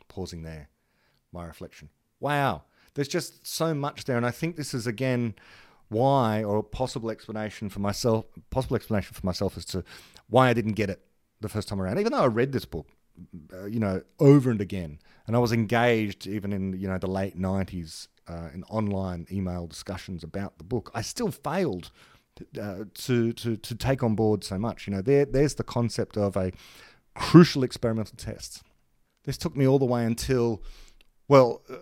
Pausing 0.08 0.44
there. 0.44 0.70
My 1.32 1.46
reflection. 1.46 1.90
Wow. 2.20 2.64
There's 2.94 3.08
just 3.08 3.48
so 3.48 3.74
much 3.74 4.06
there. 4.06 4.18
And 4.18 4.26
I 4.26 4.32
think 4.32 4.56
this 4.56 4.74
is, 4.74 4.86
again, 4.86 5.34
why 5.90 6.44
or 6.44 6.58
a 6.58 6.64
possible 6.64 7.12
explanation 7.12 7.70
for 7.70 7.80
myself 7.80 8.26
possible 8.50 8.76
explanation 8.76 9.14
for 9.14 9.26
myself 9.26 9.58
as 9.58 9.66
to 9.66 9.84
why 10.30 10.50
I 10.50 10.54
didn't 10.54 10.74
get 10.74 10.90
it 10.90 11.02
the 11.42 11.50
first 11.50 11.68
time 11.68 11.82
around 11.82 12.00
even 12.00 12.12
though 12.12 12.24
I 12.24 12.28
read 12.28 12.52
this 12.52 12.66
book 12.66 12.88
uh, 13.54 13.66
you 13.66 13.80
know 13.80 14.02
over 14.20 14.50
and 14.50 14.62
again. 14.62 15.00
And 15.28 15.36
I 15.36 15.40
was 15.40 15.52
engaged 15.52 16.28
even 16.28 16.52
in 16.54 16.74
you 16.74 16.88
know 16.88 16.98
the 16.98 17.08
late 17.08 17.38
90s 17.40 18.08
uh, 18.28 18.50
in 18.54 18.64
online 18.66 19.28
email 19.32 19.68
discussions 19.68 20.24
about 20.24 20.58
the 20.58 20.64
book. 20.64 20.92
I 20.94 21.02
still 21.02 21.32
failed 21.32 21.92
uh, 22.60 22.86
to 22.94 23.34
to 23.34 23.56
to 23.58 23.76
take 23.76 24.04
on 24.04 24.16
board 24.16 24.44
so 24.44 24.58
much. 24.58 24.88
You 24.88 24.96
know 24.96 25.02
there 25.02 25.26
there's 25.26 25.56
the 25.56 25.64
concept 25.64 26.18
of 26.18 26.36
a 26.36 26.52
crucial 27.16 27.64
experimental 27.64 28.18
test. 28.18 28.64
This 29.24 29.38
took 29.38 29.56
me 29.56 29.68
all 29.68 29.80
the 29.80 29.86
way 29.86 30.06
until 30.06 30.62
well 31.28 31.62
uh, 31.70 31.76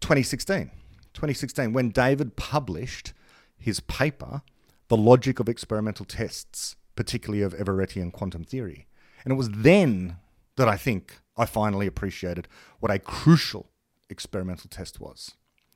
2016 0.00 0.70
2016 1.14 1.72
when 1.72 1.90
David 1.90 2.36
published 2.36 3.12
his 3.62 3.80
paper, 3.80 4.42
The 4.88 4.96
Logic 4.96 5.38
of 5.40 5.48
Experimental 5.48 6.04
Tests, 6.04 6.76
particularly 6.96 7.42
of 7.42 7.54
Everettian 7.54 8.12
quantum 8.12 8.44
theory. 8.44 8.86
And 9.24 9.32
it 9.32 9.36
was 9.36 9.50
then 9.50 10.16
that 10.56 10.68
I 10.68 10.76
think 10.76 11.20
I 11.36 11.46
finally 11.46 11.86
appreciated 11.86 12.48
what 12.80 12.92
a 12.92 12.98
crucial 12.98 13.70
experimental 14.10 14.68
test 14.68 15.00
was. 15.00 15.32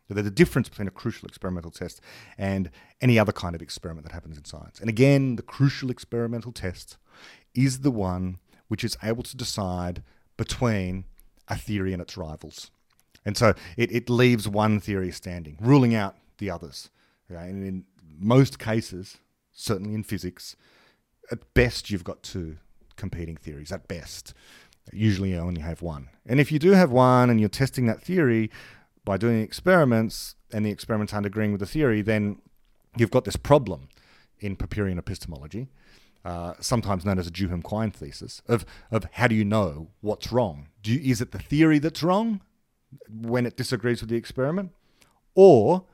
There's 0.08 0.26
a 0.26 0.30
difference 0.30 0.68
between 0.68 0.86
a 0.86 0.92
crucial 0.92 1.26
experimental 1.26 1.70
test 1.70 2.00
and 2.38 2.70
any 3.00 3.18
other 3.18 3.32
kind 3.32 3.56
of 3.56 3.62
experiment 3.62 4.06
that 4.06 4.12
happens 4.12 4.36
in 4.36 4.44
science. 4.44 4.78
And 4.78 4.88
again, 4.88 5.36
the 5.36 5.42
crucial 5.42 5.90
experimental 5.90 6.52
test 6.52 6.96
is 7.54 7.80
the 7.80 7.90
one 7.90 8.38
which 8.68 8.84
is 8.84 8.96
able 9.02 9.22
to 9.24 9.36
decide 9.36 10.02
between 10.36 11.04
a 11.48 11.56
theory 11.56 11.92
and 11.92 12.02
its 12.02 12.16
rivals. 12.16 12.70
And 13.24 13.36
so 13.36 13.54
it, 13.76 13.90
it 13.90 14.08
leaves 14.08 14.46
one 14.46 14.78
theory 14.78 15.10
standing, 15.10 15.56
ruling 15.60 15.94
out 15.94 16.16
the 16.38 16.50
others. 16.50 16.90
And 17.28 17.64
in 17.66 17.84
most 18.18 18.58
cases, 18.58 19.18
certainly 19.52 19.94
in 19.94 20.02
physics, 20.02 20.56
at 21.30 21.54
best 21.54 21.90
you've 21.90 22.04
got 22.04 22.22
two 22.22 22.56
competing 22.96 23.36
theories. 23.36 23.72
At 23.72 23.88
best, 23.88 24.34
usually 24.92 25.32
you 25.32 25.38
only 25.38 25.60
have 25.60 25.82
one. 25.82 26.08
And 26.26 26.40
if 26.40 26.50
you 26.52 26.58
do 26.58 26.70
have 26.70 26.90
one, 26.90 27.30
and 27.30 27.40
you're 27.40 27.48
testing 27.48 27.86
that 27.86 28.02
theory 28.02 28.50
by 29.04 29.16
doing 29.16 29.40
experiments, 29.40 30.36
and 30.52 30.64
the 30.64 30.70
experiments 30.70 31.12
aren't 31.12 31.26
agreeing 31.26 31.52
with 31.52 31.60
the 31.60 31.66
theory, 31.66 32.02
then 32.02 32.40
you've 32.96 33.10
got 33.10 33.24
this 33.24 33.36
problem 33.36 33.88
in 34.40 34.56
Popperian 34.56 34.98
epistemology. 34.98 35.68
Uh, 36.24 36.54
sometimes 36.58 37.04
known 37.04 37.20
as 37.20 37.28
a 37.28 37.30
Duhem 37.30 37.62
Quine 37.62 37.92
thesis, 37.92 38.42
of, 38.48 38.66
of 38.90 39.06
how 39.12 39.28
do 39.28 39.34
you 39.36 39.44
know 39.44 39.90
what's 40.00 40.32
wrong? 40.32 40.66
Do 40.82 40.92
you, 40.92 41.12
is 41.12 41.20
it 41.20 41.30
the 41.30 41.38
theory 41.38 41.78
that's 41.78 42.02
wrong 42.02 42.40
when 43.08 43.46
it 43.46 43.56
disagrees 43.56 44.00
with 44.00 44.10
the 44.10 44.16
experiment? 44.16 44.72
Or 45.36 45.84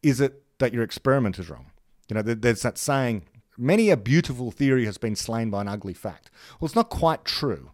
is 0.00 0.20
it 0.20 0.44
that 0.62 0.72
your 0.72 0.84
experiment 0.84 1.38
is 1.38 1.50
wrong. 1.50 1.66
You 2.08 2.14
know, 2.14 2.22
there's 2.22 2.62
that 2.62 2.78
saying, 2.78 3.24
many 3.58 3.90
a 3.90 3.96
beautiful 3.96 4.50
theory 4.50 4.84
has 4.86 4.96
been 4.96 5.16
slain 5.16 5.50
by 5.50 5.60
an 5.60 5.68
ugly 5.68 5.94
fact. 5.94 6.30
Well, 6.58 6.66
it's 6.66 6.76
not 6.76 6.88
quite 6.88 7.24
true. 7.24 7.72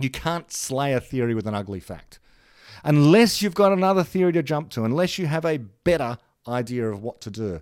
You 0.00 0.10
can't 0.10 0.50
slay 0.50 0.92
a 0.92 1.00
theory 1.00 1.34
with 1.34 1.46
an 1.46 1.54
ugly 1.54 1.80
fact. 1.80 2.18
Unless 2.84 3.42
you've 3.42 3.54
got 3.54 3.72
another 3.72 4.02
theory 4.02 4.32
to 4.32 4.42
jump 4.42 4.70
to, 4.70 4.84
unless 4.84 5.18
you 5.18 5.26
have 5.26 5.44
a 5.44 5.58
better 5.58 6.18
idea 6.48 6.88
of 6.88 7.02
what 7.02 7.20
to 7.20 7.30
do. 7.30 7.60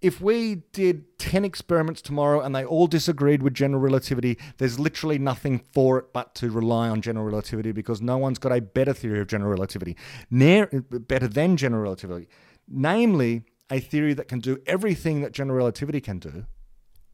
If 0.00 0.20
we 0.20 0.56
did 0.72 1.18
10 1.18 1.44
experiments 1.44 2.02
tomorrow 2.02 2.40
and 2.40 2.54
they 2.54 2.64
all 2.64 2.86
disagreed 2.86 3.42
with 3.42 3.54
general 3.54 3.80
relativity, 3.80 4.38
there's 4.58 4.78
literally 4.78 5.18
nothing 5.18 5.58
for 5.72 5.98
it 5.98 6.12
but 6.12 6.34
to 6.36 6.50
rely 6.50 6.88
on 6.88 7.00
general 7.00 7.24
relativity 7.24 7.72
because 7.72 8.02
no 8.02 8.18
one's 8.18 8.38
got 8.38 8.52
a 8.52 8.60
better 8.60 8.92
theory 8.92 9.20
of 9.20 9.26
general 9.26 9.50
relativity, 9.50 9.96
near, 10.30 10.66
better 10.90 11.26
than 11.26 11.56
general 11.56 11.82
relativity. 11.82 12.28
Namely, 12.68 13.44
a 13.70 13.80
theory 13.80 14.14
that 14.14 14.28
can 14.28 14.40
do 14.40 14.58
everything 14.66 15.20
that 15.22 15.32
general 15.32 15.56
relativity 15.56 16.00
can 16.00 16.18
do 16.18 16.46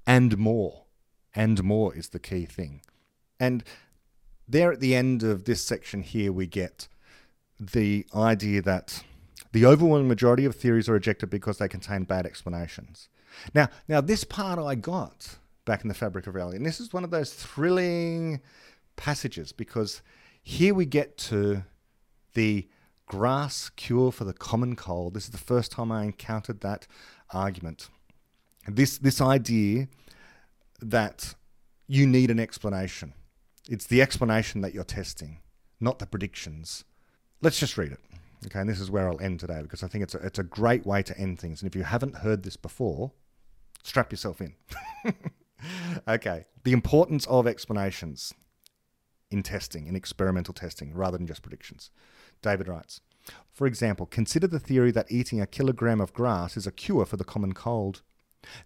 and 0.07 0.37
more. 0.39 0.85
And 1.35 1.63
more 1.63 1.95
is 1.95 2.09
the 2.09 2.19
key 2.19 2.45
thing. 2.45 2.83
And 3.39 3.63
there 4.49 4.73
at 4.73 4.81
the 4.81 4.95
end 4.95 5.23
of 5.23 5.45
this 5.45 5.63
section 5.63 6.03
here, 6.03 6.33
we 6.33 6.47
get 6.47 6.89
the 7.59 8.07
idea 8.15 8.63
that 8.63 9.05
the 9.53 9.67
overwhelming 9.67 10.09
majority 10.09 10.45
of 10.45 10.57
theories 10.57 10.89
are 10.89 10.95
rejected 10.95 11.31
because 11.31 11.59
they 11.59 11.69
contain 11.69 12.05
bad 12.05 12.27
explanations. 12.27 13.09
Now, 13.55 13.69
now 13.89 14.01
this 14.01 14.25
part 14.25 14.59
I 14.59 14.75
got 14.75 15.39
back 15.65 15.83
in 15.83 15.89
the 15.89 15.95
fabric 15.95 16.27
of 16.27 16.35
reality, 16.35 16.57
and 16.57 16.67
this 16.67 16.81
is 16.81 16.93
one 16.93 17.05
of 17.05 17.11
those 17.11 17.33
thrilling 17.33 18.41
passages 18.97 19.53
because 19.53 20.03
here 20.43 20.75
we 20.75 20.87
get 20.87 21.17
to 21.17 21.65
the 22.35 22.69
grass 23.11 23.71
cure 23.71 24.13
for 24.13 24.23
the 24.23 24.33
common 24.33 24.77
cold. 24.77 25.15
This 25.15 25.25
is 25.25 25.31
the 25.31 25.39
first 25.39 25.73
time 25.73 25.91
I 25.91 26.05
encountered 26.05 26.61
that 26.61 26.87
argument. 27.31 27.89
This 28.69 28.99
this 28.99 29.21
idea 29.21 29.89
that 30.81 31.35
you 31.89 32.07
need 32.07 32.31
an 32.31 32.39
explanation. 32.39 33.15
It's 33.69 33.89
the 33.89 34.01
explanation 34.01 34.61
that 34.61 34.73
you're 34.73 34.85
testing, 34.85 35.41
not 35.81 35.99
the 35.99 36.07
predictions. 36.07 36.85
Let's 37.43 37.59
just 37.59 37.77
read 37.77 37.91
it. 37.91 37.99
Okay, 38.47 38.61
and 38.61 38.71
this 38.71 38.79
is 38.79 38.93
where 38.93 39.09
I'll 39.09 39.21
end 39.21 39.41
today 39.41 39.61
because 39.61 39.83
I 39.83 39.89
think 39.89 40.05
it's 40.05 40.15
a, 40.15 40.19
it's 40.19 40.39
a 40.39 40.45
great 40.45 40.87
way 40.87 41.03
to 41.03 41.19
end 41.19 41.41
things. 41.41 41.61
And 41.61 41.69
if 41.69 41.75
you 41.75 41.83
haven't 41.83 42.19
heard 42.19 42.45
this 42.45 42.57
before, 42.57 43.11
strap 43.83 44.13
yourself 44.13 44.41
in. 44.41 44.55
okay, 46.09 46.45
the 46.63 46.73
importance 46.73 47.27
of 47.27 47.49
explanations 47.49 48.33
in 49.33 49.43
testing, 49.43 49.89
in 49.89 49.97
experimental 49.97 50.55
testing, 50.55 50.95
rather 50.95 51.19
than 51.19 51.27
just 51.27 51.43
predictions. 51.43 51.91
David 52.43 52.69
writes 52.69 53.01
For 53.53 53.67
example, 53.67 54.07
consider 54.07 54.47
the 54.47 54.59
theory 54.59 54.91
that 54.93 55.11
eating 55.11 55.41
a 55.41 55.47
kilogram 55.47 56.01
of 56.01 56.13
grass 56.13 56.57
is 56.57 56.67
a 56.67 56.73
cure 56.73 57.05
for 57.05 57.17
the 57.17 57.25
common 57.25 57.53
cold. 57.53 58.03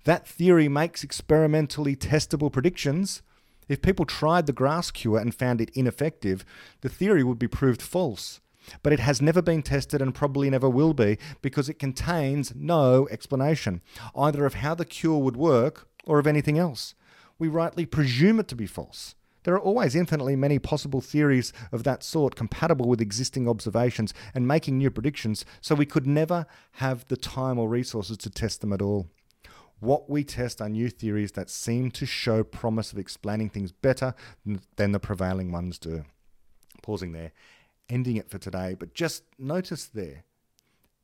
That 0.04 0.26
theory 0.26 0.68
makes 0.68 1.02
experimentally 1.02 1.96
testable 1.96 2.52
predictions. 2.52 3.22
If 3.68 3.82
people 3.82 4.04
tried 4.04 4.46
the 4.46 4.52
grass 4.52 4.90
cure 4.90 5.18
and 5.18 5.34
found 5.34 5.60
it 5.60 5.70
ineffective, 5.74 6.44
the 6.82 6.88
theory 6.88 7.24
would 7.24 7.38
be 7.38 7.48
proved 7.48 7.82
false. 7.82 8.40
but 8.82 8.92
it 8.92 9.00
has 9.00 9.20
never 9.20 9.42
been 9.42 9.62
tested 9.62 10.00
and 10.00 10.14
probably 10.14 10.48
never 10.48 10.68
will 10.68 10.94
be 10.94 11.18
because 11.42 11.68
it 11.68 11.78
contains 11.78 12.54
no 12.54 13.06
explanation, 13.10 13.82
either 14.16 14.46
of 14.46 14.54
how 14.54 14.74
the 14.74 14.84
cure 14.84 15.18
would 15.18 15.36
work 15.36 15.86
or 16.06 16.18
of 16.18 16.26
anything 16.26 16.58
else. 16.58 16.94
We 17.38 17.48
rightly 17.48 17.84
presume 17.86 18.40
it 18.40 18.48
to 18.48 18.56
be 18.56 18.66
false. 18.66 19.14
There 19.44 19.54
are 19.54 19.60
always 19.60 19.94
infinitely 19.94 20.36
many 20.36 20.58
possible 20.58 21.00
theories 21.00 21.52
of 21.70 21.84
that 21.84 22.02
sort 22.02 22.34
compatible 22.34 22.88
with 22.88 23.00
existing 23.00 23.48
observations 23.48 24.12
and 24.34 24.48
making 24.48 24.78
new 24.78 24.90
predictions, 24.90 25.44
so 25.60 25.74
we 25.74 25.86
could 25.86 26.06
never 26.06 26.46
have 26.72 27.06
the 27.08 27.16
time 27.16 27.58
or 27.58 27.68
resources 27.68 28.16
to 28.18 28.30
test 28.30 28.60
them 28.60 28.72
at 28.72 28.82
all. 28.82 29.08
What 29.80 30.08
we 30.08 30.24
test 30.24 30.62
are 30.62 30.68
new 30.68 30.88
theories 30.88 31.32
that 31.32 31.50
seem 31.50 31.90
to 31.92 32.06
show 32.06 32.42
promise 32.42 32.92
of 32.92 32.98
explaining 32.98 33.50
things 33.50 33.70
better 33.70 34.14
than 34.76 34.92
the 34.92 35.00
prevailing 35.00 35.52
ones 35.52 35.78
do. 35.78 36.04
Pausing 36.82 37.12
there, 37.12 37.32
ending 37.88 38.16
it 38.16 38.30
for 38.30 38.38
today, 38.38 38.74
but 38.78 38.94
just 38.94 39.24
notice 39.38 39.84
there 39.84 40.24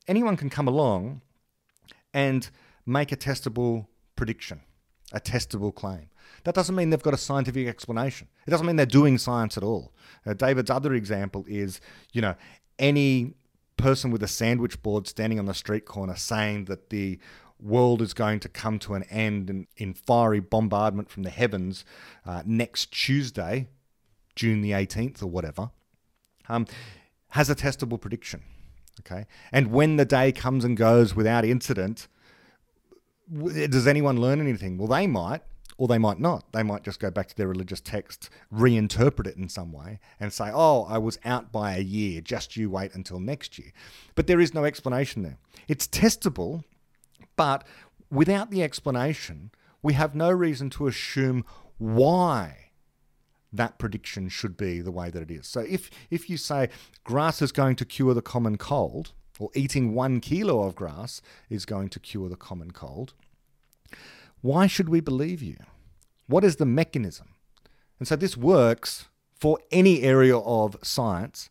anyone 0.09 0.37
can 0.37 0.51
come 0.51 0.67
along 0.67 1.21
and 2.15 2.51
make 2.87 3.13
a 3.13 3.17
testable 3.17 3.87
prediction, 4.17 4.63
a 5.13 5.21
testable 5.21 5.75
claim. 5.75 6.10
That 6.45 6.55
doesn't 6.55 6.75
mean 6.75 6.91
they've 6.91 7.03
got 7.03 7.15
a 7.15 7.19
scientific 7.19 7.67
explanation. 7.67 8.29
It 8.47 8.51
doesn't 8.51 8.67
mean 8.67 8.77
they're 8.77 8.87
doing 8.87 9.19
science 9.19 9.57
at 9.57 9.63
all. 9.63 9.93
Uh, 10.27 10.35
David's 10.35 10.71
other 10.71 10.95
example 10.95 11.45
is, 11.49 11.81
you 12.13 12.23
know, 12.23 12.35
any 12.79 13.35
person 13.77 14.11
with 14.11 14.23
a 14.23 14.29
sandwich 14.29 14.83
board 14.83 15.07
standing 15.07 15.39
on 15.39 15.47
the 15.47 15.55
street 15.55 15.85
corner 15.85 16.17
saying 16.17 16.67
that 16.67 16.91
the 16.91 17.19
world 17.59 18.01
is 18.03 18.15
going 18.15 18.41
to 18.41 18.49
come 18.49 18.79
to 18.79 18.95
an 18.95 19.03
end 19.05 19.51
in, 19.51 19.67
in 19.77 19.95
fiery 19.95 20.41
bombardment 20.41 21.11
from 21.11 21.23
the 21.23 21.31
heavens 21.31 21.85
uh, 22.27 22.43
next 22.45 22.91
Tuesday, 22.93 23.69
June 24.35 24.63
the 24.63 24.73
18th 24.73 25.23
or 25.23 25.27
whatever, 25.27 25.71
um, 26.49 26.67
has 27.29 27.51
a 27.51 27.55
testable 27.55 28.01
prediction. 28.01 28.43
Okay. 29.01 29.27
And 29.53 29.71
when 29.71 29.97
the 29.97 30.05
day 30.05 30.33
comes 30.33 30.65
and 30.65 30.77
goes 30.77 31.15
without 31.15 31.45
incident, 31.45 32.09
does 33.33 33.87
anyone 33.87 34.21
learn 34.21 34.41
anything? 34.41 34.77
Well, 34.77 34.89
they 34.89 35.07
might, 35.07 35.43
or 35.81 35.89
they 35.89 35.97
might 35.97 36.21
not. 36.21 36.53
They 36.53 36.63
might 36.63 36.85
just 36.85 37.01
go 37.01 37.11
back 37.11 37.29
to 37.29 37.37
their 37.37 37.49
religious 37.49 37.81
text, 37.81 38.29
reinterpret 38.53 39.27
it 39.27 39.39
in 39.39 39.49
some 39.49 39.73
way, 39.73 39.99
and 40.21 40.31
say, 40.31 40.51
oh, 40.53 40.85
I 40.85 40.99
was 40.99 41.19
out 41.25 41.51
by 41.51 41.75
a 41.75 41.81
year, 41.81 42.21
just 42.21 42.55
you 42.55 42.69
wait 42.69 42.95
until 42.95 43.19
next 43.19 43.59
year. 43.59 43.73
But 44.15 44.27
there 44.27 44.41
is 44.41 44.53
no 44.53 44.65
explanation 44.65 45.23
there. 45.23 45.39
It's 45.69 45.89
testable 45.89 46.65
but 47.41 47.67
without 48.11 48.51
the 48.51 48.63
explanation, 48.63 49.51
we 49.83 49.95
have 49.95 50.15
no 50.15 50.31
reason 50.31 50.69
to 50.71 50.89
assume 50.89 51.47
why 51.79 52.73
that 53.51 53.79
prediction 53.79 54.29
should 54.29 54.59
be 54.59 54.83
the 54.83 54.91
way 54.91 55.09
that 55.09 55.23
it 55.23 55.31
is. 55.31 55.47
So 55.47 55.61
if, 55.61 55.91
if 56.11 56.29
you 56.29 56.37
say 56.37 56.69
grass 57.03 57.41
is 57.41 57.51
going 57.51 57.77
to 57.77 57.87
cure 57.87 58.13
the 58.13 58.21
common 58.21 58.59
cold, 58.59 59.13
or 59.39 59.49
eating 59.55 59.95
one 59.95 60.21
kilo 60.21 60.65
of 60.65 60.75
grass 60.75 61.23
is 61.49 61.65
going 61.65 61.89
to 61.89 61.99
cure 61.99 62.29
the 62.29 62.37
common 62.37 62.73
cold, 62.73 63.15
why 64.41 64.67
should 64.67 64.89
we 64.89 65.01
believe 65.01 65.43
you? 65.43 65.57
What 66.27 66.45
is 66.45 66.57
the 66.57 66.67
mechanism? 66.67 67.35
And 67.99 68.09
so 68.09 68.17
this 68.17 68.37
works 68.37 69.09
for 69.35 69.59
any 69.71 70.03
area 70.03 70.37
of 70.37 70.77
science, 70.83 71.51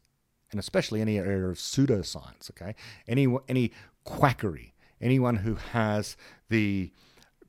and 0.51 0.59
especially 0.59 1.01
any 1.01 1.17
area 1.17 1.47
of 1.47 1.57
pseudoscience, 1.57 2.49
okay? 2.51 2.75
Any, 3.07 3.27
any 3.47 3.71
quackery, 4.03 4.73
anyone 5.01 5.37
who 5.37 5.55
has 5.55 6.17
the 6.49 6.91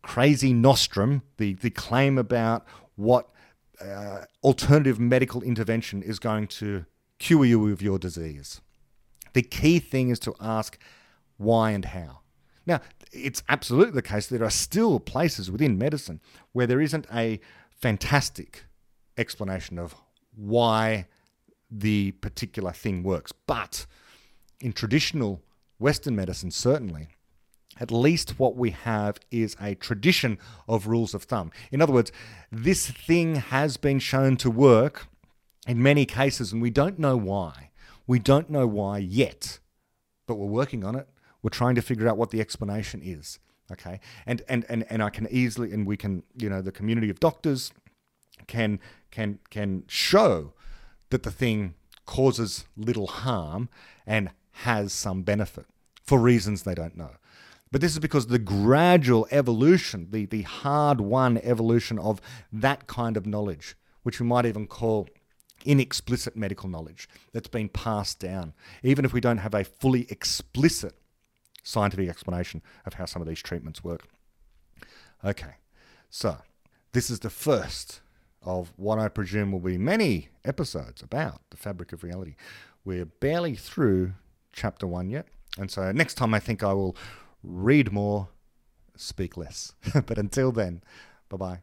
crazy 0.02 0.52
nostrum, 0.52 1.22
the, 1.36 1.54
the 1.54 1.70
claim 1.70 2.18
about 2.18 2.66
what 2.96 3.28
uh, 3.80 4.24
alternative 4.42 4.98
medical 4.98 5.42
intervention 5.42 6.02
is 6.02 6.18
going 6.18 6.46
to 6.46 6.84
cure 7.18 7.44
you 7.44 7.70
of 7.72 7.80
your 7.80 7.98
disease. 7.98 8.60
The 9.32 9.42
key 9.42 9.78
thing 9.78 10.10
is 10.10 10.18
to 10.20 10.34
ask 10.40 10.78
why 11.36 11.70
and 11.70 11.84
how. 11.84 12.20
Now, 12.66 12.80
it's 13.12 13.42
absolutely 13.48 13.92
the 13.92 14.02
case 14.02 14.26
there 14.26 14.44
are 14.44 14.50
still 14.50 15.00
places 15.00 15.50
within 15.50 15.78
medicine 15.78 16.20
where 16.52 16.66
there 16.66 16.80
isn't 16.80 17.06
a 17.12 17.40
fantastic 17.70 18.64
explanation 19.16 19.78
of 19.78 19.94
why 20.34 21.06
the 21.70 22.12
particular 22.12 22.72
thing 22.72 23.02
works. 23.02 23.32
But 23.32 23.86
in 24.60 24.72
traditional 24.72 25.42
Western 25.78 26.16
medicine, 26.16 26.50
certainly, 26.50 27.08
at 27.78 27.90
least 27.90 28.38
what 28.38 28.56
we 28.56 28.70
have 28.70 29.18
is 29.30 29.56
a 29.60 29.74
tradition 29.74 30.38
of 30.68 30.86
rules 30.86 31.14
of 31.14 31.24
thumb. 31.24 31.50
In 31.70 31.80
other 31.80 31.92
words, 31.92 32.12
this 32.52 32.90
thing 32.90 33.36
has 33.36 33.76
been 33.76 33.98
shown 33.98 34.36
to 34.38 34.50
work 34.50 35.06
in 35.66 35.82
many 35.82 36.04
cases, 36.04 36.52
and 36.52 36.60
we 36.60 36.70
don't 36.70 36.98
know 36.98 37.16
why. 37.16 37.70
We 38.06 38.18
don't 38.18 38.50
know 38.50 38.66
why 38.66 38.98
yet, 38.98 39.60
but 40.26 40.34
we're 40.34 40.46
working 40.46 40.84
on 40.84 40.96
it. 40.96 41.08
We're 41.42 41.50
trying 41.50 41.74
to 41.76 41.82
figure 41.82 42.08
out 42.08 42.16
what 42.16 42.30
the 42.30 42.40
explanation 42.40 43.00
is. 43.02 43.38
Okay, 43.72 44.00
and 44.26 44.42
and 44.48 44.64
and 44.68 44.84
and 44.90 45.02
I 45.02 45.10
can 45.10 45.28
easily, 45.30 45.72
and 45.72 45.86
we 45.86 45.96
can, 45.96 46.24
you 46.36 46.48
know, 46.48 46.60
the 46.60 46.72
community 46.72 47.08
of 47.08 47.20
doctors 47.20 47.72
can 48.46 48.80
can 49.10 49.38
can 49.48 49.84
show 49.86 50.52
that 51.10 51.22
the 51.22 51.30
thing 51.30 51.74
causes 52.06 52.64
little 52.76 53.06
harm 53.06 53.68
and 54.06 54.30
has 54.52 54.92
some 54.92 55.22
benefit 55.22 55.66
for 56.02 56.18
reasons 56.18 56.62
they 56.62 56.74
don't 56.74 56.96
know. 56.96 57.12
But 57.70 57.80
this 57.80 57.92
is 57.92 58.00
because 58.00 58.26
the 58.26 58.38
gradual 58.40 59.28
evolution, 59.30 60.08
the, 60.10 60.26
the 60.26 60.42
hard 60.42 61.00
won 61.00 61.38
evolution 61.38 61.98
of 62.00 62.20
that 62.52 62.88
kind 62.88 63.16
of 63.16 63.26
knowledge, 63.26 63.76
which 64.02 64.18
we 64.18 64.26
might 64.26 64.44
even 64.44 64.66
call 64.66 65.08
inexplicit 65.64 66.36
medical 66.36 66.68
knowledge 66.68 67.08
that's 67.32 67.48
been 67.48 67.68
passed 67.68 68.18
down, 68.18 68.54
even 68.82 69.04
if 69.04 69.12
we 69.12 69.20
don't 69.20 69.38
have 69.38 69.54
a 69.54 69.62
fully 69.62 70.06
explicit 70.10 70.99
scientific 71.62 72.08
explanation 72.08 72.62
of 72.86 72.94
how 72.94 73.04
some 73.04 73.22
of 73.22 73.28
these 73.28 73.42
treatments 73.42 73.84
work. 73.84 74.08
Okay, 75.24 75.54
so 76.08 76.38
this 76.92 77.10
is 77.10 77.20
the 77.20 77.30
first 77.30 78.00
of 78.42 78.72
what 78.76 78.98
I 78.98 79.08
presume 79.08 79.52
will 79.52 79.60
be 79.60 79.78
many 79.78 80.28
episodes 80.44 81.02
about 81.02 81.42
the 81.50 81.56
fabric 81.56 81.92
of 81.92 82.02
reality. 82.02 82.36
We're 82.84 83.04
barely 83.04 83.54
through 83.54 84.14
chapter 84.52 84.86
one 84.86 85.10
yet. 85.10 85.26
And 85.58 85.70
so 85.70 85.92
next 85.92 86.14
time 86.14 86.32
I 86.32 86.40
think 86.40 86.62
I 86.62 86.72
will 86.72 86.96
read 87.42 87.92
more, 87.92 88.28
speak 88.96 89.36
less. 89.36 89.72
but 90.06 90.18
until 90.18 90.52
then, 90.52 90.82
bye 91.28 91.36
bye. 91.36 91.60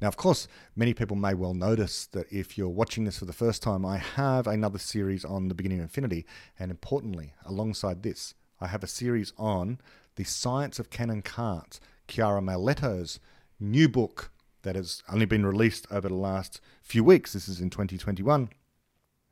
Now, 0.00 0.08
of 0.08 0.16
course, 0.16 0.48
many 0.76 0.92
people 0.92 1.16
may 1.16 1.34
well 1.34 1.54
notice 1.54 2.06
that 2.08 2.30
if 2.30 2.58
you're 2.58 2.68
watching 2.68 3.04
this 3.04 3.18
for 3.18 3.24
the 3.24 3.32
first 3.32 3.62
time, 3.62 3.86
I 3.86 3.98
have 3.98 4.46
another 4.46 4.78
series 4.78 5.24
on 5.24 5.48
the 5.48 5.54
beginning 5.54 5.78
of 5.78 5.84
infinity. 5.84 6.26
And 6.58 6.70
importantly, 6.70 7.32
alongside 7.44 8.02
this, 8.02 8.34
I 8.60 8.68
have 8.68 8.82
a 8.82 8.88
series 8.88 9.32
on 9.36 9.78
the 10.16 10.24
science 10.24 10.78
of 10.78 10.90
Can 10.90 11.10
and 11.10 11.24
Can't, 11.24 11.80
Chiara 12.08 12.40
Marletto's 12.40 13.20
new 13.58 13.88
book 13.88 14.30
that 14.62 14.76
has 14.76 15.02
only 15.10 15.26
been 15.26 15.46
released 15.46 15.86
over 15.90 16.08
the 16.08 16.14
last 16.14 16.60
few 16.82 17.04
weeks. 17.04 17.32
This 17.32 17.48
is 17.48 17.60
in 17.60 17.70
2021. 17.70 18.48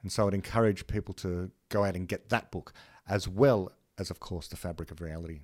And 0.03 0.13
so 0.13 0.27
I'd 0.27 0.35
encourage 0.35 0.87
people 0.87 1.15
to 1.15 1.51
go 1.69 1.85
out 1.85 1.97
and 1.97 2.09
get 2.09 2.29
that 2.29 2.51
book, 2.51 2.73
as 3.09 3.29
well 3.29 3.73
as, 3.99 4.11
of 4.11 4.21
course, 4.21 4.49
the 4.49 4.57
fabric 4.57 4.91
of 4.91 5.01
reality. 5.01 5.41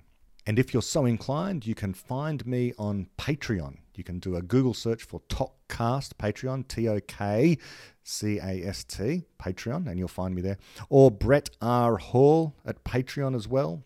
And 0.49 0.57
if 0.57 0.73
you're 0.73 0.81
so 0.81 1.05
inclined, 1.05 1.67
you 1.67 1.75
can 1.75 1.93
find 1.93 2.43
me 2.43 2.73
on 2.79 3.05
Patreon. 3.19 3.77
You 3.93 4.03
can 4.03 4.17
do 4.17 4.35
a 4.35 4.41
Google 4.41 4.73
search 4.73 5.03
for 5.03 5.19
ToKCast 5.29 6.15
Patreon, 6.15 6.67
T 6.67 6.89
O 6.89 6.99
K 7.01 7.59
C 8.01 8.39
A 8.39 8.65
S 8.65 8.83
T, 8.83 9.25
Patreon, 9.39 9.87
and 9.87 9.99
you'll 9.99 10.07
find 10.07 10.33
me 10.33 10.41
there. 10.41 10.57
Or 10.89 11.11
Brett 11.11 11.51
R. 11.61 11.97
Hall 11.97 12.55
at 12.65 12.83
Patreon 12.83 13.35
as 13.35 13.47
well. 13.47 13.83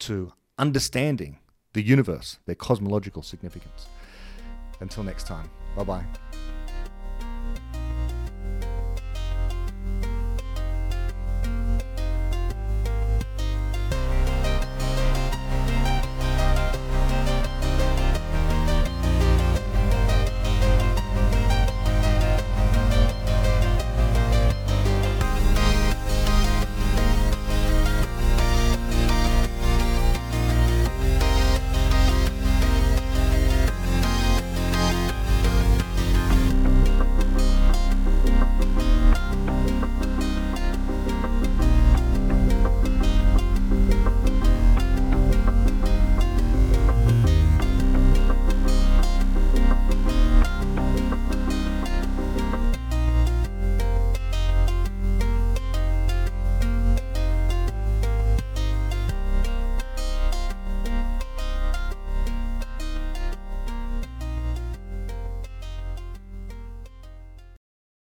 to 0.00 0.32
understanding 0.58 1.38
the 1.72 1.82
universe, 1.82 2.38
their 2.46 2.54
cosmological 2.54 3.22
significance. 3.22 3.86
Until 4.80 5.04
next 5.04 5.26
time, 5.26 5.50
bye 5.76 5.84
bye. 5.84 6.04